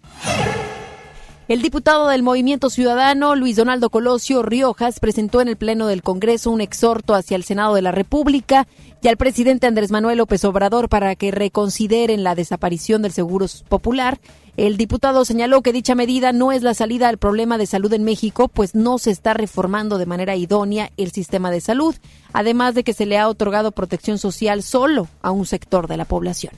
El 1.46 1.60
diputado 1.60 2.08
del 2.08 2.22
Movimiento 2.22 2.70
Ciudadano, 2.70 3.34
Luis 3.34 3.56
Donaldo 3.56 3.90
Colosio 3.90 4.42
Riojas, 4.42 4.98
presentó 4.98 5.42
en 5.42 5.48
el 5.48 5.56
Pleno 5.56 5.86
del 5.86 6.02
Congreso 6.02 6.50
un 6.50 6.62
exhorto 6.62 7.14
hacia 7.14 7.36
el 7.36 7.44
Senado 7.44 7.74
de 7.74 7.82
la 7.82 7.92
República 7.92 8.66
y 9.02 9.08
al 9.08 9.18
presidente 9.18 9.66
Andrés 9.66 9.90
Manuel 9.90 10.16
López 10.16 10.42
Obrador 10.46 10.88
para 10.88 11.14
que 11.16 11.32
reconsideren 11.32 12.24
la 12.24 12.34
desaparición 12.34 13.02
del 13.02 13.12
Seguro 13.12 13.44
Popular. 13.68 14.20
El 14.56 14.78
diputado 14.78 15.26
señaló 15.26 15.60
que 15.60 15.74
dicha 15.74 15.94
medida 15.94 16.32
no 16.32 16.50
es 16.50 16.62
la 16.62 16.72
salida 16.72 17.10
al 17.10 17.18
problema 17.18 17.58
de 17.58 17.66
salud 17.66 17.92
en 17.92 18.04
México, 18.04 18.48
pues 18.48 18.74
no 18.74 18.96
se 18.96 19.10
está 19.10 19.34
reformando 19.34 19.98
de 19.98 20.06
manera 20.06 20.36
idónea 20.36 20.92
el 20.96 21.12
sistema 21.12 21.50
de 21.50 21.60
salud, 21.60 21.94
además 22.32 22.74
de 22.74 22.84
que 22.84 22.94
se 22.94 23.04
le 23.04 23.18
ha 23.18 23.28
otorgado 23.28 23.72
protección 23.72 24.16
social 24.16 24.62
solo 24.62 25.08
a 25.20 25.30
un 25.30 25.44
sector 25.44 25.88
de 25.88 25.98
la 25.98 26.06
población. 26.06 26.54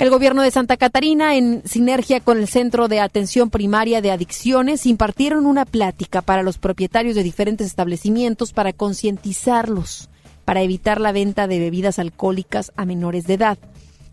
El 0.00 0.08
gobierno 0.08 0.40
de 0.40 0.50
Santa 0.50 0.78
Catarina, 0.78 1.36
en 1.36 1.62
sinergia 1.66 2.20
con 2.20 2.38
el 2.38 2.48
Centro 2.48 2.88
de 2.88 3.00
Atención 3.00 3.50
Primaria 3.50 4.00
de 4.00 4.10
Adicciones, 4.10 4.86
impartieron 4.86 5.44
una 5.44 5.66
plática 5.66 6.22
para 6.22 6.42
los 6.42 6.56
propietarios 6.56 7.14
de 7.14 7.22
diferentes 7.22 7.66
establecimientos 7.66 8.54
para 8.54 8.72
concientizarlos, 8.72 10.08
para 10.46 10.62
evitar 10.62 11.02
la 11.02 11.12
venta 11.12 11.46
de 11.46 11.58
bebidas 11.58 11.98
alcohólicas 11.98 12.72
a 12.76 12.86
menores 12.86 13.26
de 13.26 13.34
edad. 13.34 13.58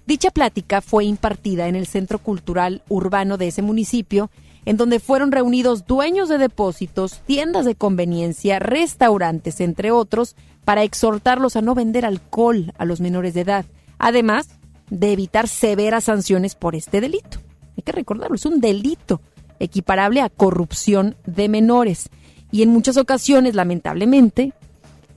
Dicha 0.06 0.30
plática 0.30 0.82
fue 0.82 1.06
impartida 1.06 1.70
en 1.70 1.78
el 1.78 1.88
Centro 1.88 2.20
Cultural 2.20 2.84
Urbano 2.90 3.38
de 3.38 3.48
ese 3.48 3.62
municipio, 3.62 4.30
en 4.66 4.76
donde 4.76 5.00
fueron 5.00 5.32
reunidos 5.32 5.88
dueños 5.88 6.28
de 6.28 6.38
depósitos, 6.38 7.22
tiendas 7.26 7.64
de 7.64 7.76
conveniencia, 7.76 8.60
restaurantes, 8.60 9.62
entre 9.62 9.92
otros, 9.92 10.36
para 10.66 10.84
exhortarlos 10.84 11.56
a 11.56 11.62
no 11.62 11.76
vender 11.76 12.06
alcohol 12.06 12.74
a 12.78 12.84
los 12.84 13.00
menores 13.00 13.34
de 13.34 13.42
edad. 13.42 13.66
Además, 14.00 14.50
de 14.90 15.12
evitar 15.12 15.48
severas 15.48 16.06
sanciones 16.06 16.56
por 16.56 16.76
este 16.76 17.02
delito. 17.02 17.40
Hay 17.76 17.84
que 17.84 17.92
recordarlo, 17.92 18.36
es 18.36 18.46
un 18.46 18.60
delito 18.60 19.22
equiparable 19.60 20.22
a 20.22 20.30
corrupción 20.30 21.16
de 21.26 21.50
menores. 21.50 22.10
Y 22.52 22.64
en 22.64 22.70
muchas 22.70 22.98
ocasiones, 22.98 23.56
lamentablemente, 23.56 24.54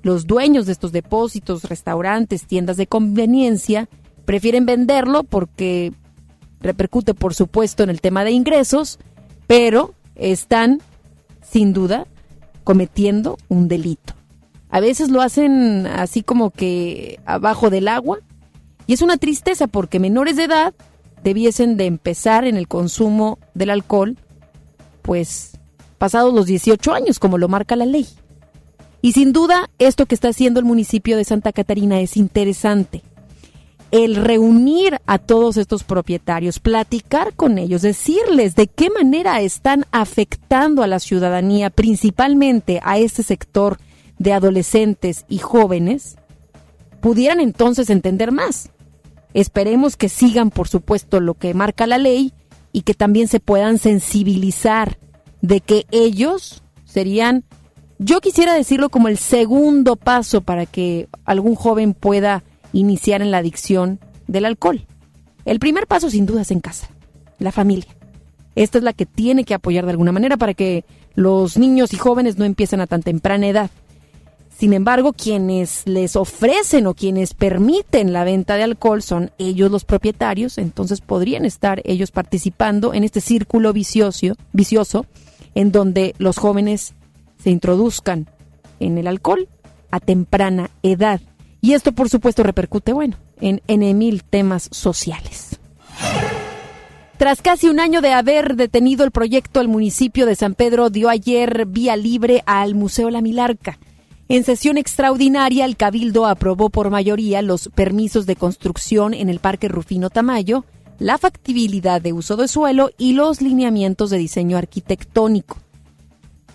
los 0.02 0.26
dueños 0.26 0.66
de 0.66 0.72
estos 0.72 0.92
depósitos, 0.92 1.64
restaurantes, 1.64 2.46
tiendas 2.46 2.76
de 2.76 2.86
conveniencia, 2.86 3.88
prefieren 4.24 4.66
venderlo 4.66 5.24
porque 5.24 5.92
repercute, 6.60 7.14
por 7.14 7.34
supuesto, 7.34 7.82
en 7.82 7.90
el 7.90 8.00
tema 8.00 8.24
de 8.24 8.32
ingresos, 8.32 8.98
pero 9.46 9.94
están, 10.14 10.80
sin 11.42 11.72
duda, 11.72 12.06
cometiendo 12.64 13.38
un 13.48 13.68
delito. 13.68 14.14
A 14.68 14.80
veces 14.80 15.10
lo 15.10 15.20
hacen 15.20 15.86
así 15.86 16.22
como 16.22 16.50
que 16.50 17.18
abajo 17.24 17.70
del 17.70 17.88
agua, 17.88 18.18
y 18.90 18.92
es 18.92 19.02
una 19.02 19.18
tristeza 19.18 19.68
porque 19.68 20.00
menores 20.00 20.34
de 20.34 20.42
edad 20.42 20.74
debiesen 21.22 21.76
de 21.76 21.86
empezar 21.86 22.44
en 22.44 22.56
el 22.56 22.66
consumo 22.66 23.38
del 23.54 23.70
alcohol, 23.70 24.16
pues 25.02 25.52
pasados 25.96 26.34
los 26.34 26.46
18 26.46 26.92
años, 26.92 27.20
como 27.20 27.38
lo 27.38 27.46
marca 27.46 27.76
la 27.76 27.86
ley. 27.86 28.08
Y 29.00 29.12
sin 29.12 29.32
duda, 29.32 29.70
esto 29.78 30.06
que 30.06 30.16
está 30.16 30.30
haciendo 30.30 30.58
el 30.58 30.66
municipio 30.66 31.16
de 31.16 31.22
Santa 31.22 31.52
Catarina 31.52 32.00
es 32.00 32.16
interesante. 32.16 33.02
El 33.92 34.16
reunir 34.16 34.98
a 35.06 35.18
todos 35.18 35.56
estos 35.56 35.84
propietarios, 35.84 36.58
platicar 36.58 37.34
con 37.34 37.58
ellos, 37.58 37.82
decirles 37.82 38.56
de 38.56 38.66
qué 38.66 38.90
manera 38.90 39.40
están 39.40 39.86
afectando 39.92 40.82
a 40.82 40.88
la 40.88 40.98
ciudadanía, 40.98 41.70
principalmente 41.70 42.80
a 42.82 42.98
este 42.98 43.22
sector 43.22 43.78
de 44.18 44.32
adolescentes 44.32 45.26
y 45.28 45.38
jóvenes, 45.38 46.16
pudieran 47.00 47.38
entonces 47.38 47.88
entender 47.88 48.32
más. 48.32 48.68
Esperemos 49.34 49.96
que 49.96 50.08
sigan, 50.08 50.50
por 50.50 50.68
supuesto, 50.68 51.20
lo 51.20 51.34
que 51.34 51.54
marca 51.54 51.86
la 51.86 51.98
ley 51.98 52.32
y 52.72 52.82
que 52.82 52.94
también 52.94 53.28
se 53.28 53.40
puedan 53.40 53.78
sensibilizar 53.78 54.98
de 55.40 55.60
que 55.60 55.86
ellos 55.90 56.62
serían, 56.84 57.44
yo 57.98 58.20
quisiera 58.20 58.54
decirlo 58.54 58.88
como 58.88 59.08
el 59.08 59.18
segundo 59.18 59.96
paso 59.96 60.40
para 60.40 60.66
que 60.66 61.08
algún 61.24 61.54
joven 61.54 61.94
pueda 61.94 62.42
iniciar 62.72 63.22
en 63.22 63.30
la 63.30 63.38
adicción 63.38 64.00
del 64.26 64.44
alcohol. 64.44 64.86
El 65.44 65.58
primer 65.58 65.86
paso 65.86 66.10
sin 66.10 66.26
duda 66.26 66.42
es 66.42 66.50
en 66.50 66.60
casa, 66.60 66.88
la 67.38 67.52
familia. 67.52 67.96
Esta 68.54 68.78
es 68.78 68.84
la 68.84 68.92
que 68.92 69.06
tiene 69.06 69.44
que 69.44 69.54
apoyar 69.54 69.84
de 69.84 69.92
alguna 69.92 70.12
manera 70.12 70.36
para 70.36 70.54
que 70.54 70.84
los 71.14 71.56
niños 71.56 71.92
y 71.92 71.96
jóvenes 71.96 72.36
no 72.36 72.44
empiecen 72.44 72.80
a 72.80 72.86
tan 72.86 73.02
temprana 73.02 73.48
edad. 73.48 73.70
Sin 74.60 74.74
embargo, 74.74 75.14
quienes 75.14 75.84
les 75.86 76.16
ofrecen 76.16 76.86
o 76.86 76.92
quienes 76.92 77.32
permiten 77.32 78.12
la 78.12 78.24
venta 78.24 78.56
de 78.56 78.62
alcohol 78.62 79.00
son 79.00 79.30
ellos 79.38 79.70
los 79.70 79.86
propietarios, 79.86 80.58
entonces 80.58 81.00
podrían 81.00 81.46
estar 81.46 81.80
ellos 81.86 82.10
participando 82.10 82.92
en 82.92 83.02
este 83.02 83.22
círculo 83.22 83.72
vicioso, 83.72 84.36
vicioso 84.52 85.06
en 85.54 85.72
donde 85.72 86.14
los 86.18 86.36
jóvenes 86.36 86.92
se 87.42 87.48
introduzcan 87.48 88.28
en 88.80 88.98
el 88.98 89.06
alcohol 89.06 89.48
a 89.90 89.98
temprana 89.98 90.68
edad. 90.82 91.22
Y 91.62 91.72
esto, 91.72 91.92
por 91.92 92.10
supuesto, 92.10 92.42
repercute, 92.42 92.92
bueno, 92.92 93.16
en, 93.40 93.62
en 93.66 93.96
mil 93.96 94.24
temas 94.24 94.68
sociales. 94.72 95.58
Tras 97.16 97.40
casi 97.40 97.70
un 97.70 97.80
año 97.80 98.02
de 98.02 98.12
haber 98.12 98.56
detenido 98.56 99.06
el 99.06 99.10
proyecto, 99.10 99.62
el 99.62 99.68
municipio 99.68 100.26
de 100.26 100.36
San 100.36 100.54
Pedro 100.54 100.90
dio 100.90 101.08
ayer 101.08 101.64
vía 101.64 101.96
libre 101.96 102.42
al 102.44 102.74
Museo 102.74 103.08
La 103.08 103.22
Milarca 103.22 103.78
en 104.30 104.44
sesión 104.44 104.78
extraordinaria, 104.78 105.64
el 105.64 105.76
Cabildo 105.76 106.24
aprobó 106.24 106.70
por 106.70 106.88
mayoría 106.88 107.42
los 107.42 107.68
permisos 107.68 108.26
de 108.26 108.36
construcción 108.36 109.12
en 109.12 109.28
el 109.28 109.40
Parque 109.40 109.66
Rufino 109.66 110.08
Tamayo, 110.08 110.64
la 111.00 111.18
factibilidad 111.18 112.00
de 112.00 112.12
uso 112.12 112.36
de 112.36 112.46
suelo 112.46 112.92
y 112.96 113.14
los 113.14 113.42
lineamientos 113.42 114.08
de 114.08 114.18
diseño 114.18 114.56
arquitectónico. 114.56 115.56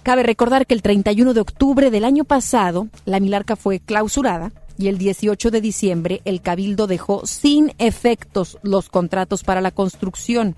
Cabe 0.03 0.23
recordar 0.23 0.65
que 0.65 0.73
el 0.73 0.81
31 0.81 1.33
de 1.33 1.41
octubre 1.41 1.91
del 1.91 2.05
año 2.05 2.23
pasado, 2.23 2.87
la 3.03 3.19
Milarca 3.19 3.57
fue 3.57 3.81
clausurada 3.81 4.53
y 4.77 4.87
el 4.87 4.97
18 4.97 5.51
de 5.51 5.59
diciembre 5.59 6.21
el 6.23 6.41
Cabildo 6.41 6.87
dejó 6.87 7.25
sin 7.25 7.73
efectos 7.77 8.57
los 8.63 8.87
contratos 8.87 9.43
para 9.43 9.59
la 9.59 9.71
construcción. 9.71 10.55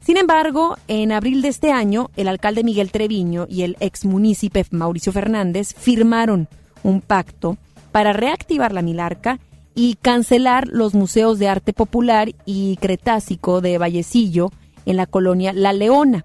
Sin 0.00 0.16
embargo, 0.16 0.76
en 0.86 1.12
abril 1.12 1.42
de 1.42 1.48
este 1.48 1.72
año, 1.72 2.10
el 2.16 2.28
alcalde 2.28 2.64
Miguel 2.64 2.90
Treviño 2.90 3.46
y 3.48 3.62
el 3.62 3.76
ex 3.80 4.04
munícipe 4.04 4.64
Mauricio 4.70 5.12
Fernández 5.12 5.74
firmaron 5.76 6.48
un 6.82 7.00
pacto 7.00 7.58
para 7.92 8.12
reactivar 8.12 8.72
la 8.72 8.82
Milarca 8.82 9.38
y 9.74 9.94
cancelar 9.94 10.66
los 10.68 10.94
museos 10.94 11.38
de 11.38 11.48
arte 11.48 11.72
popular 11.72 12.30
y 12.46 12.76
cretácico 12.76 13.60
de 13.60 13.78
Vallecillo 13.78 14.50
en 14.86 14.96
la 14.96 15.06
colonia 15.06 15.52
La 15.52 15.72
Leona. 15.72 16.24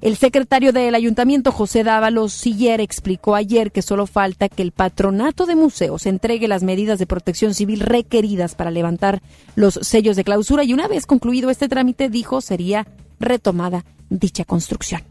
El 0.00 0.16
secretario 0.16 0.72
del 0.72 0.94
ayuntamiento, 0.94 1.50
José 1.50 1.82
Dávalos 1.82 2.32
Siller, 2.32 2.80
explicó 2.80 3.34
ayer 3.34 3.72
que 3.72 3.82
solo 3.82 4.06
falta 4.06 4.48
que 4.48 4.62
el 4.62 4.70
patronato 4.70 5.44
de 5.44 5.56
museos 5.56 6.06
entregue 6.06 6.46
las 6.46 6.62
medidas 6.62 7.00
de 7.00 7.06
protección 7.06 7.52
civil 7.52 7.80
requeridas 7.80 8.54
para 8.54 8.70
levantar 8.70 9.20
los 9.56 9.74
sellos 9.82 10.14
de 10.14 10.22
clausura 10.22 10.62
y 10.62 10.72
una 10.72 10.86
vez 10.86 11.04
concluido 11.04 11.50
este 11.50 11.68
trámite, 11.68 12.08
dijo, 12.08 12.40
sería 12.40 12.86
retomada 13.18 13.84
dicha 14.08 14.44
construcción. 14.44 15.02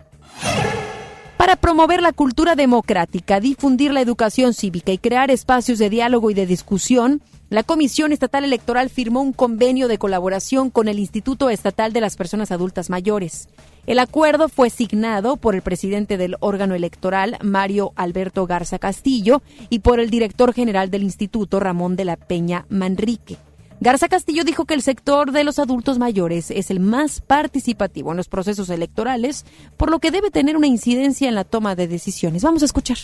Para 1.35 1.57
promover 1.57 2.01
la 2.01 2.13
cultura 2.13 2.55
democrática, 2.55 3.41
difundir 3.41 3.91
la 3.91 4.01
educación 4.01 4.53
cívica 4.53 4.93
y 4.93 4.97
crear 4.97 5.31
espacios 5.31 5.79
de 5.79 5.89
diálogo 5.89 6.31
y 6.31 6.33
de 6.33 6.47
discusión, 6.47 7.21
la 7.49 7.63
Comisión 7.63 8.11
Estatal 8.11 8.43
Electoral 8.43 8.89
firmó 8.89 9.21
un 9.21 9.33
convenio 9.33 9.87
de 9.87 9.97
colaboración 9.97 10.69
con 10.69 10.87
el 10.87 10.97
Instituto 10.97 11.49
Estatal 11.49 11.93
de 11.93 12.01
las 12.01 12.15
Personas 12.15 12.51
Adultas 12.51 12.89
Mayores. 12.89 13.49
El 13.87 13.99
acuerdo 13.99 14.49
fue 14.49 14.69
signado 14.69 15.37
por 15.37 15.55
el 15.55 15.61
presidente 15.61 16.17
del 16.17 16.35
órgano 16.41 16.75
electoral, 16.75 17.37
Mario 17.41 17.93
Alberto 17.95 18.45
Garza 18.45 18.79
Castillo, 18.79 19.41
y 19.69 19.79
por 19.79 20.01
el 20.01 20.09
director 20.09 20.53
general 20.53 20.91
del 20.91 21.03
instituto, 21.03 21.61
Ramón 21.61 21.95
de 21.95 22.03
la 22.03 22.17
Peña 22.17 22.65
Manrique. 22.67 23.37
Garza 23.79 24.09
Castillo 24.09 24.43
dijo 24.43 24.65
que 24.65 24.73
el 24.73 24.81
sector 24.81 25.31
de 25.31 25.45
los 25.45 25.57
adultos 25.57 25.99
mayores 25.99 26.51
es 26.51 26.69
el 26.69 26.81
más 26.81 27.21
participativo 27.21 28.11
en 28.11 28.17
los 28.17 28.27
procesos 28.27 28.69
electorales, 28.69 29.45
por 29.77 29.89
lo 29.89 29.99
que 29.99 30.11
debe 30.11 30.31
tener 30.31 30.57
una 30.57 30.67
incidencia 30.67 31.29
en 31.29 31.35
la 31.35 31.45
toma 31.45 31.75
de 31.75 31.87
decisiones. 31.87 32.43
Vamos 32.43 32.63
a 32.63 32.65
escuchar. 32.65 32.97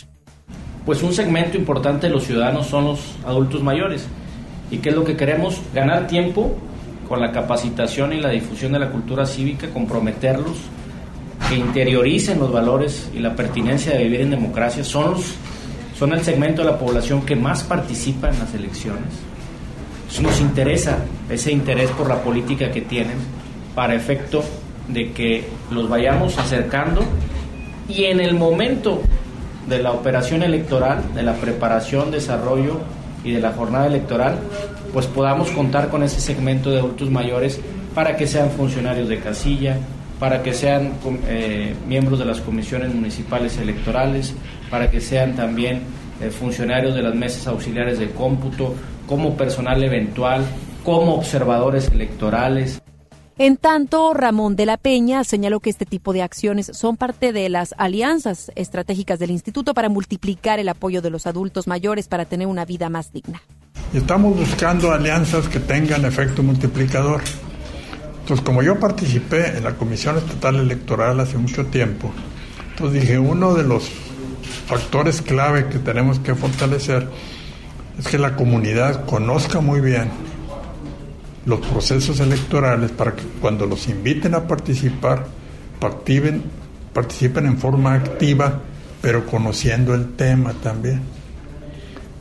Pues 0.84 1.02
un 1.02 1.14
segmento 1.14 1.56
importante 1.56 2.08
de 2.08 2.12
los 2.12 2.24
ciudadanos 2.24 2.66
son 2.66 2.84
los 2.84 3.00
adultos 3.24 3.62
mayores. 3.62 4.06
¿Y 4.70 4.78
qué 4.78 4.90
es 4.90 4.94
lo 4.94 5.04
que 5.04 5.16
queremos? 5.16 5.62
Ganar 5.72 6.08
tiempo 6.08 6.54
con 7.08 7.22
la 7.22 7.32
capacitación 7.32 8.12
y 8.12 8.20
la 8.20 8.28
difusión 8.28 8.72
de 8.72 8.80
la 8.80 8.90
cultura 8.90 9.24
cívica, 9.24 9.70
comprometerlos, 9.70 10.56
que 11.54 11.60
interioricen 11.60 12.40
los 12.40 12.50
valores 12.50 13.08
y 13.14 13.20
la 13.20 13.36
pertinencia 13.36 13.92
de 13.92 14.02
vivir 14.02 14.22
en 14.22 14.30
democracia. 14.30 14.82
Son, 14.82 15.14
son 15.96 16.12
el 16.12 16.24
segmento 16.24 16.62
de 16.62 16.70
la 16.72 16.78
población 16.78 17.22
que 17.22 17.36
más 17.36 17.62
participa 17.62 18.28
en 18.28 18.40
las 18.40 18.52
elecciones. 18.54 19.12
nos 20.20 20.40
interesa 20.40 20.98
ese 21.30 21.52
interés 21.52 21.90
por 21.90 22.08
la 22.08 22.22
política 22.22 22.72
que 22.72 22.80
tienen 22.80 23.18
para 23.74 23.94
efecto 23.94 24.42
de 24.88 25.12
que 25.12 25.44
los 25.70 25.88
vayamos 25.88 26.38
acercando 26.38 27.02
y 27.88 28.04
en 28.04 28.20
el 28.20 28.34
momento 28.34 29.00
de 29.68 29.80
la 29.80 29.92
operación 29.92 30.42
electoral, 30.42 31.02
de 31.14 31.22
la 31.22 31.34
preparación, 31.34 32.10
desarrollo 32.10 32.80
y 33.22 33.30
de 33.30 33.40
la 33.40 33.52
jornada 33.52 33.86
electoral, 33.86 34.38
pues 34.92 35.06
podamos 35.06 35.50
contar 35.50 35.88
con 35.88 36.02
ese 36.02 36.20
segmento 36.20 36.70
de 36.70 36.78
adultos 36.78 37.10
mayores 37.10 37.60
para 37.94 38.16
que 38.16 38.26
sean 38.26 38.50
funcionarios 38.50 39.08
de 39.08 39.18
casilla, 39.20 39.78
para 40.24 40.42
que 40.42 40.54
sean 40.54 40.94
eh, 41.28 41.74
miembros 41.86 42.18
de 42.18 42.24
las 42.24 42.40
comisiones 42.40 42.94
municipales 42.94 43.58
electorales, 43.58 44.32
para 44.70 44.90
que 44.90 45.02
sean 45.02 45.36
también 45.36 45.82
eh, 46.18 46.30
funcionarios 46.30 46.94
de 46.94 47.02
las 47.02 47.14
mesas 47.14 47.46
auxiliares 47.46 47.98
de 47.98 48.08
cómputo, 48.08 48.74
como 49.06 49.36
personal 49.36 49.84
eventual, 49.84 50.46
como 50.82 51.16
observadores 51.16 51.90
electorales. 51.90 52.80
En 53.36 53.58
tanto, 53.58 54.14
Ramón 54.14 54.56
de 54.56 54.64
la 54.64 54.78
Peña 54.78 55.24
señaló 55.24 55.60
que 55.60 55.68
este 55.68 55.84
tipo 55.84 56.14
de 56.14 56.22
acciones 56.22 56.70
son 56.72 56.96
parte 56.96 57.34
de 57.34 57.50
las 57.50 57.74
alianzas 57.76 58.50
estratégicas 58.54 59.18
del 59.18 59.30
instituto 59.30 59.74
para 59.74 59.90
multiplicar 59.90 60.58
el 60.58 60.70
apoyo 60.70 61.02
de 61.02 61.10
los 61.10 61.26
adultos 61.26 61.66
mayores 61.66 62.08
para 62.08 62.24
tener 62.24 62.46
una 62.46 62.64
vida 62.64 62.88
más 62.88 63.12
digna. 63.12 63.42
Estamos 63.92 64.38
buscando 64.38 64.90
alianzas 64.90 65.48
que 65.48 65.60
tengan 65.60 66.06
efecto 66.06 66.42
multiplicador. 66.42 67.20
Entonces, 68.24 68.42
como 68.42 68.62
yo 68.62 68.80
participé 68.80 69.58
en 69.58 69.64
la 69.64 69.74
Comisión 69.74 70.16
Estatal 70.16 70.56
Electoral 70.56 71.20
hace 71.20 71.36
mucho 71.36 71.66
tiempo, 71.66 72.10
entonces 72.70 73.02
dije, 73.02 73.18
uno 73.18 73.52
de 73.52 73.64
los 73.64 73.90
factores 74.66 75.20
clave 75.20 75.68
que 75.68 75.78
tenemos 75.78 76.20
que 76.20 76.34
fortalecer 76.34 77.06
es 77.98 78.08
que 78.08 78.16
la 78.16 78.34
comunidad 78.34 79.04
conozca 79.04 79.60
muy 79.60 79.82
bien 79.82 80.08
los 81.44 81.60
procesos 81.66 82.18
electorales 82.18 82.92
para 82.92 83.14
que 83.14 83.24
cuando 83.42 83.66
los 83.66 83.88
inviten 83.88 84.34
a 84.34 84.48
participar, 84.48 85.26
participen, 85.78 86.44
participen 86.94 87.44
en 87.44 87.58
forma 87.58 87.92
activa, 87.92 88.58
pero 89.02 89.26
conociendo 89.26 89.94
el 89.94 90.14
tema 90.14 90.54
también. 90.54 91.02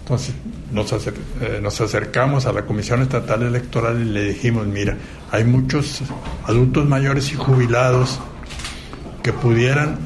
Entonces 0.01 0.35
nos, 0.73 0.91
eh, 0.91 1.59
nos 1.61 1.79
acercamos 1.79 2.45
a 2.45 2.51
la 2.51 2.65
Comisión 2.65 3.01
Estatal 3.01 3.43
Electoral 3.43 4.01
y 4.01 4.05
le 4.05 4.23
dijimos, 4.23 4.67
mira, 4.67 4.97
hay 5.31 5.43
muchos 5.43 6.01
adultos 6.45 6.87
mayores 6.87 7.31
y 7.31 7.35
jubilados 7.35 8.19
que 9.21 9.31
pudieran 9.31 9.97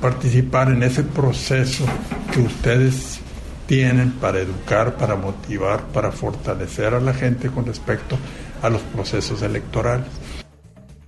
participar 0.00 0.70
en 0.70 0.82
ese 0.82 1.02
proceso 1.04 1.84
que 2.32 2.40
ustedes 2.40 3.20
tienen 3.66 4.12
para 4.12 4.40
educar, 4.40 4.96
para 4.96 5.16
motivar, 5.16 5.86
para 5.88 6.10
fortalecer 6.10 6.94
a 6.94 7.00
la 7.00 7.14
gente 7.14 7.48
con 7.48 7.66
respecto 7.66 8.18
a 8.62 8.68
los 8.68 8.82
procesos 8.82 9.42
electorales. 9.42 10.06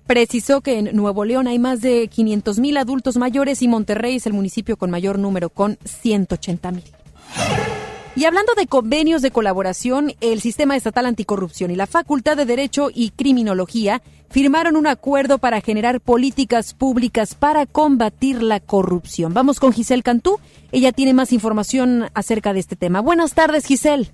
Precisó 0.06 0.60
que 0.60 0.78
en 0.78 0.96
Nuevo 0.96 1.24
León 1.24 1.48
hay 1.48 1.58
más 1.58 1.80
de 1.80 2.08
500 2.08 2.60
mil 2.60 2.76
adultos 2.76 3.16
mayores 3.16 3.60
y 3.62 3.68
Monterrey 3.68 4.16
es 4.16 4.26
el 4.26 4.34
municipio 4.34 4.76
con 4.76 4.90
mayor 4.90 5.18
número, 5.18 5.50
con 5.50 5.78
180 5.84 6.70
mil. 6.70 6.84
Y 8.16 8.24
hablando 8.24 8.54
de 8.54 8.66
convenios 8.66 9.20
de 9.20 9.30
colaboración, 9.30 10.12
el 10.22 10.40
Sistema 10.40 10.74
Estatal 10.74 11.04
Anticorrupción 11.04 11.70
y 11.70 11.76
la 11.76 11.86
Facultad 11.86 12.34
de 12.34 12.46
Derecho 12.46 12.88
y 12.92 13.10
Criminología 13.10 14.00
firmaron 14.30 14.76
un 14.76 14.86
acuerdo 14.86 15.36
para 15.36 15.60
generar 15.60 16.00
políticas 16.00 16.72
públicas 16.72 17.34
para 17.34 17.66
combatir 17.66 18.42
la 18.42 18.58
corrupción. 18.58 19.34
Vamos 19.34 19.60
con 19.60 19.74
Giselle 19.74 20.02
Cantú. 20.02 20.40
Ella 20.72 20.92
tiene 20.92 21.12
más 21.12 21.30
información 21.30 22.06
acerca 22.14 22.54
de 22.54 22.60
este 22.60 22.74
tema. 22.74 23.02
Buenas 23.02 23.34
tardes, 23.34 23.66
Giselle. 23.66 24.08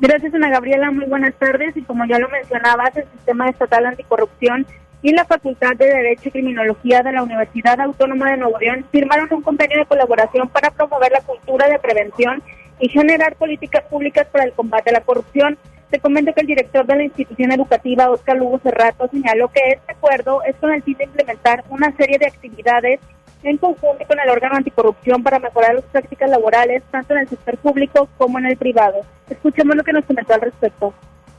Gracias, 0.00 0.32
Ana 0.32 0.48
Gabriela. 0.48 0.90
Muy 0.90 1.04
buenas 1.04 1.34
tardes. 1.38 1.76
Y 1.76 1.82
como 1.82 2.06
ya 2.06 2.18
lo 2.18 2.30
mencionabas, 2.30 2.96
el 2.96 3.04
Sistema 3.12 3.50
Estatal 3.50 3.84
Anticorrupción 3.84 4.66
y 5.02 5.12
la 5.12 5.26
Facultad 5.26 5.76
de 5.76 5.84
Derecho 5.84 6.30
y 6.30 6.32
Criminología 6.32 7.02
de 7.02 7.12
la 7.12 7.22
Universidad 7.22 7.78
Autónoma 7.78 8.30
de 8.30 8.38
Nuevo 8.38 8.58
León 8.58 8.86
firmaron 8.90 9.28
un 9.30 9.42
convenio 9.42 9.80
de 9.80 9.86
colaboración 9.86 10.48
para 10.48 10.70
promover 10.70 11.12
la 11.12 11.20
cultura 11.20 11.68
de 11.68 11.78
prevención 11.78 12.42
y 12.80 12.88
generar 12.88 13.36
políticas 13.36 13.84
públicas 13.84 14.26
para 14.30 14.44
el 14.44 14.52
combate 14.52 14.90
a 14.90 14.94
la 14.94 15.00
corrupción. 15.00 15.58
Se 15.90 16.00
comenta 16.00 16.32
que 16.32 16.42
el 16.42 16.46
director 16.46 16.86
de 16.86 16.96
la 16.96 17.04
institución 17.04 17.52
educativa, 17.52 18.10
Oscar 18.10 18.36
Lugo 18.36 18.58
Cerrato, 18.58 19.08
señaló 19.08 19.48
que 19.48 19.60
este 19.66 19.92
acuerdo 19.92 20.42
es 20.42 20.54
con 20.56 20.72
el 20.72 20.82
fin 20.82 20.96
de 20.98 21.04
implementar 21.04 21.64
una 21.70 21.96
serie 21.96 22.18
de 22.18 22.26
actividades 22.26 23.00
en 23.42 23.56
conjunto 23.56 24.04
con 24.06 24.18
el 24.18 24.28
órgano 24.28 24.56
anticorrupción 24.56 25.22
para 25.22 25.38
mejorar 25.38 25.74
las 25.74 25.84
prácticas 25.84 26.28
laborales 26.28 26.82
tanto 26.90 27.14
en 27.14 27.20
el 27.20 27.28
sector 27.28 27.56
público 27.58 28.08
como 28.18 28.38
en 28.38 28.46
el 28.46 28.56
privado. 28.56 29.00
Escuchemos 29.30 29.76
lo 29.76 29.84
que 29.84 29.92
nos 29.92 30.04
comentó 30.04 30.34
al 30.34 30.40
respecto. 30.40 30.92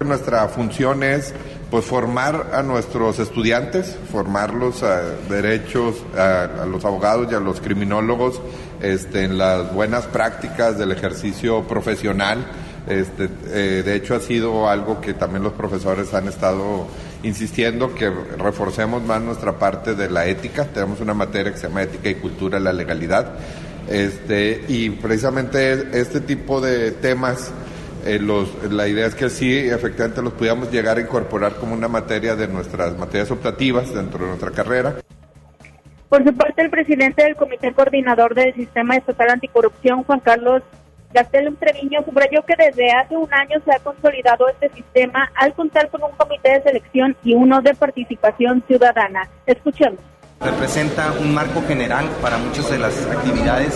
Nuestra 0.06 0.48
función 0.48 1.04
es 1.04 1.34
pues 1.70 1.84
formar 1.84 2.52
a 2.54 2.64
nuestros 2.64 3.20
estudiantes, 3.20 3.98
formarlos 4.10 4.82
a 4.82 5.02
derechos, 5.30 5.98
a, 6.18 6.66
los 6.66 6.86
abogados 6.86 7.28
y 7.30 7.36
a 7.36 7.42
los 7.42 7.60
criminólogos 7.60 8.42
este, 8.82 9.26
en 9.26 9.38
las 9.38 9.74
buenas 9.74 10.06
prácticas 10.06 10.78
del 10.78 10.94
ejercicio 10.94 11.64
profesional. 11.68 12.46
Este, 12.88 13.30
eh, 13.48 13.84
de 13.84 13.96
hecho 13.96 14.16
ha 14.16 14.22
sido 14.22 14.70
algo 14.70 15.02
que 15.02 15.14
también 15.14 15.44
los 15.44 15.52
profesores 15.52 16.14
han 16.14 16.30
estado 16.30 16.88
insistiendo 17.24 17.94
que 17.94 18.10
reforcemos 18.10 19.04
más 19.04 19.22
nuestra 19.22 19.60
parte 19.60 19.96
de 19.96 20.10
la 20.10 20.28
ética. 20.28 20.64
Tenemos 20.64 21.02
una 21.02 21.14
materia 21.14 21.52
que 21.52 21.58
se 21.58 21.68
llama 21.68 21.84
ética 21.84 22.10
y 22.10 22.16
cultura 22.16 22.58
de 22.58 22.64
la 22.64 22.72
legalidad. 22.72 23.34
Este, 23.90 24.64
y 24.70 24.92
precisamente 24.92 26.00
este 26.00 26.22
tipo 26.22 26.62
de 26.62 26.92
temas, 26.92 27.52
eh, 28.06 28.20
los, 28.20 28.72
la 28.72 28.88
idea 28.88 29.06
es 29.08 29.16
que 29.16 29.30
sí, 29.30 29.58
efectivamente 29.70 30.22
los 30.22 30.34
pudiéramos 30.34 30.72
llegar 30.72 30.98
a 30.98 31.02
incorporar 31.02 31.56
como 31.56 31.74
una 31.74 31.88
materia 31.88 32.36
de 32.36 32.48
nuestras 32.48 32.98
materias 32.98 33.32
optativas 33.32 33.94
dentro 33.94 34.20
de 34.20 34.28
nuestra 34.28 34.52
carrera. 34.52 34.96
Por 36.10 36.24
su 36.24 36.34
parte, 36.34 36.64
el 36.64 36.70
presidente 36.70 37.24
del 37.24 37.36
Comité 37.36 37.72
Coordinador 37.72 38.34
del 38.34 38.54
Sistema 38.56 38.96
Estatal 38.96 39.30
Anticorrupción, 39.30 40.04
Juan 40.04 40.20
Carlos 40.20 40.64
Gastelum 41.14 41.56
Treviño 41.56 42.04
subrayó 42.04 42.44
que 42.46 42.56
desde 42.56 42.92
hace 42.92 43.18
un 43.18 43.32
año 43.34 43.60
se 43.66 43.74
ha 43.74 43.80
consolidado 43.80 44.48
este 44.50 44.70
sistema 44.70 45.32
al 45.36 45.54
contar 45.54 45.90
con 45.90 46.04
un 46.04 46.12
comité 46.12 46.52
de 46.52 46.64
selección 46.64 47.16
y 47.24 47.34
uno 47.34 47.62
de 47.62 47.74
participación 47.74 48.64
ciudadana. 48.68 49.28
Escuchemos. 49.46 50.00
Representa 50.42 51.12
un 51.20 51.34
marco 51.34 51.62
general 51.68 52.06
para 52.22 52.38
muchas 52.38 52.70
de 52.72 52.80
las 52.80 53.06
actividades 53.08 53.76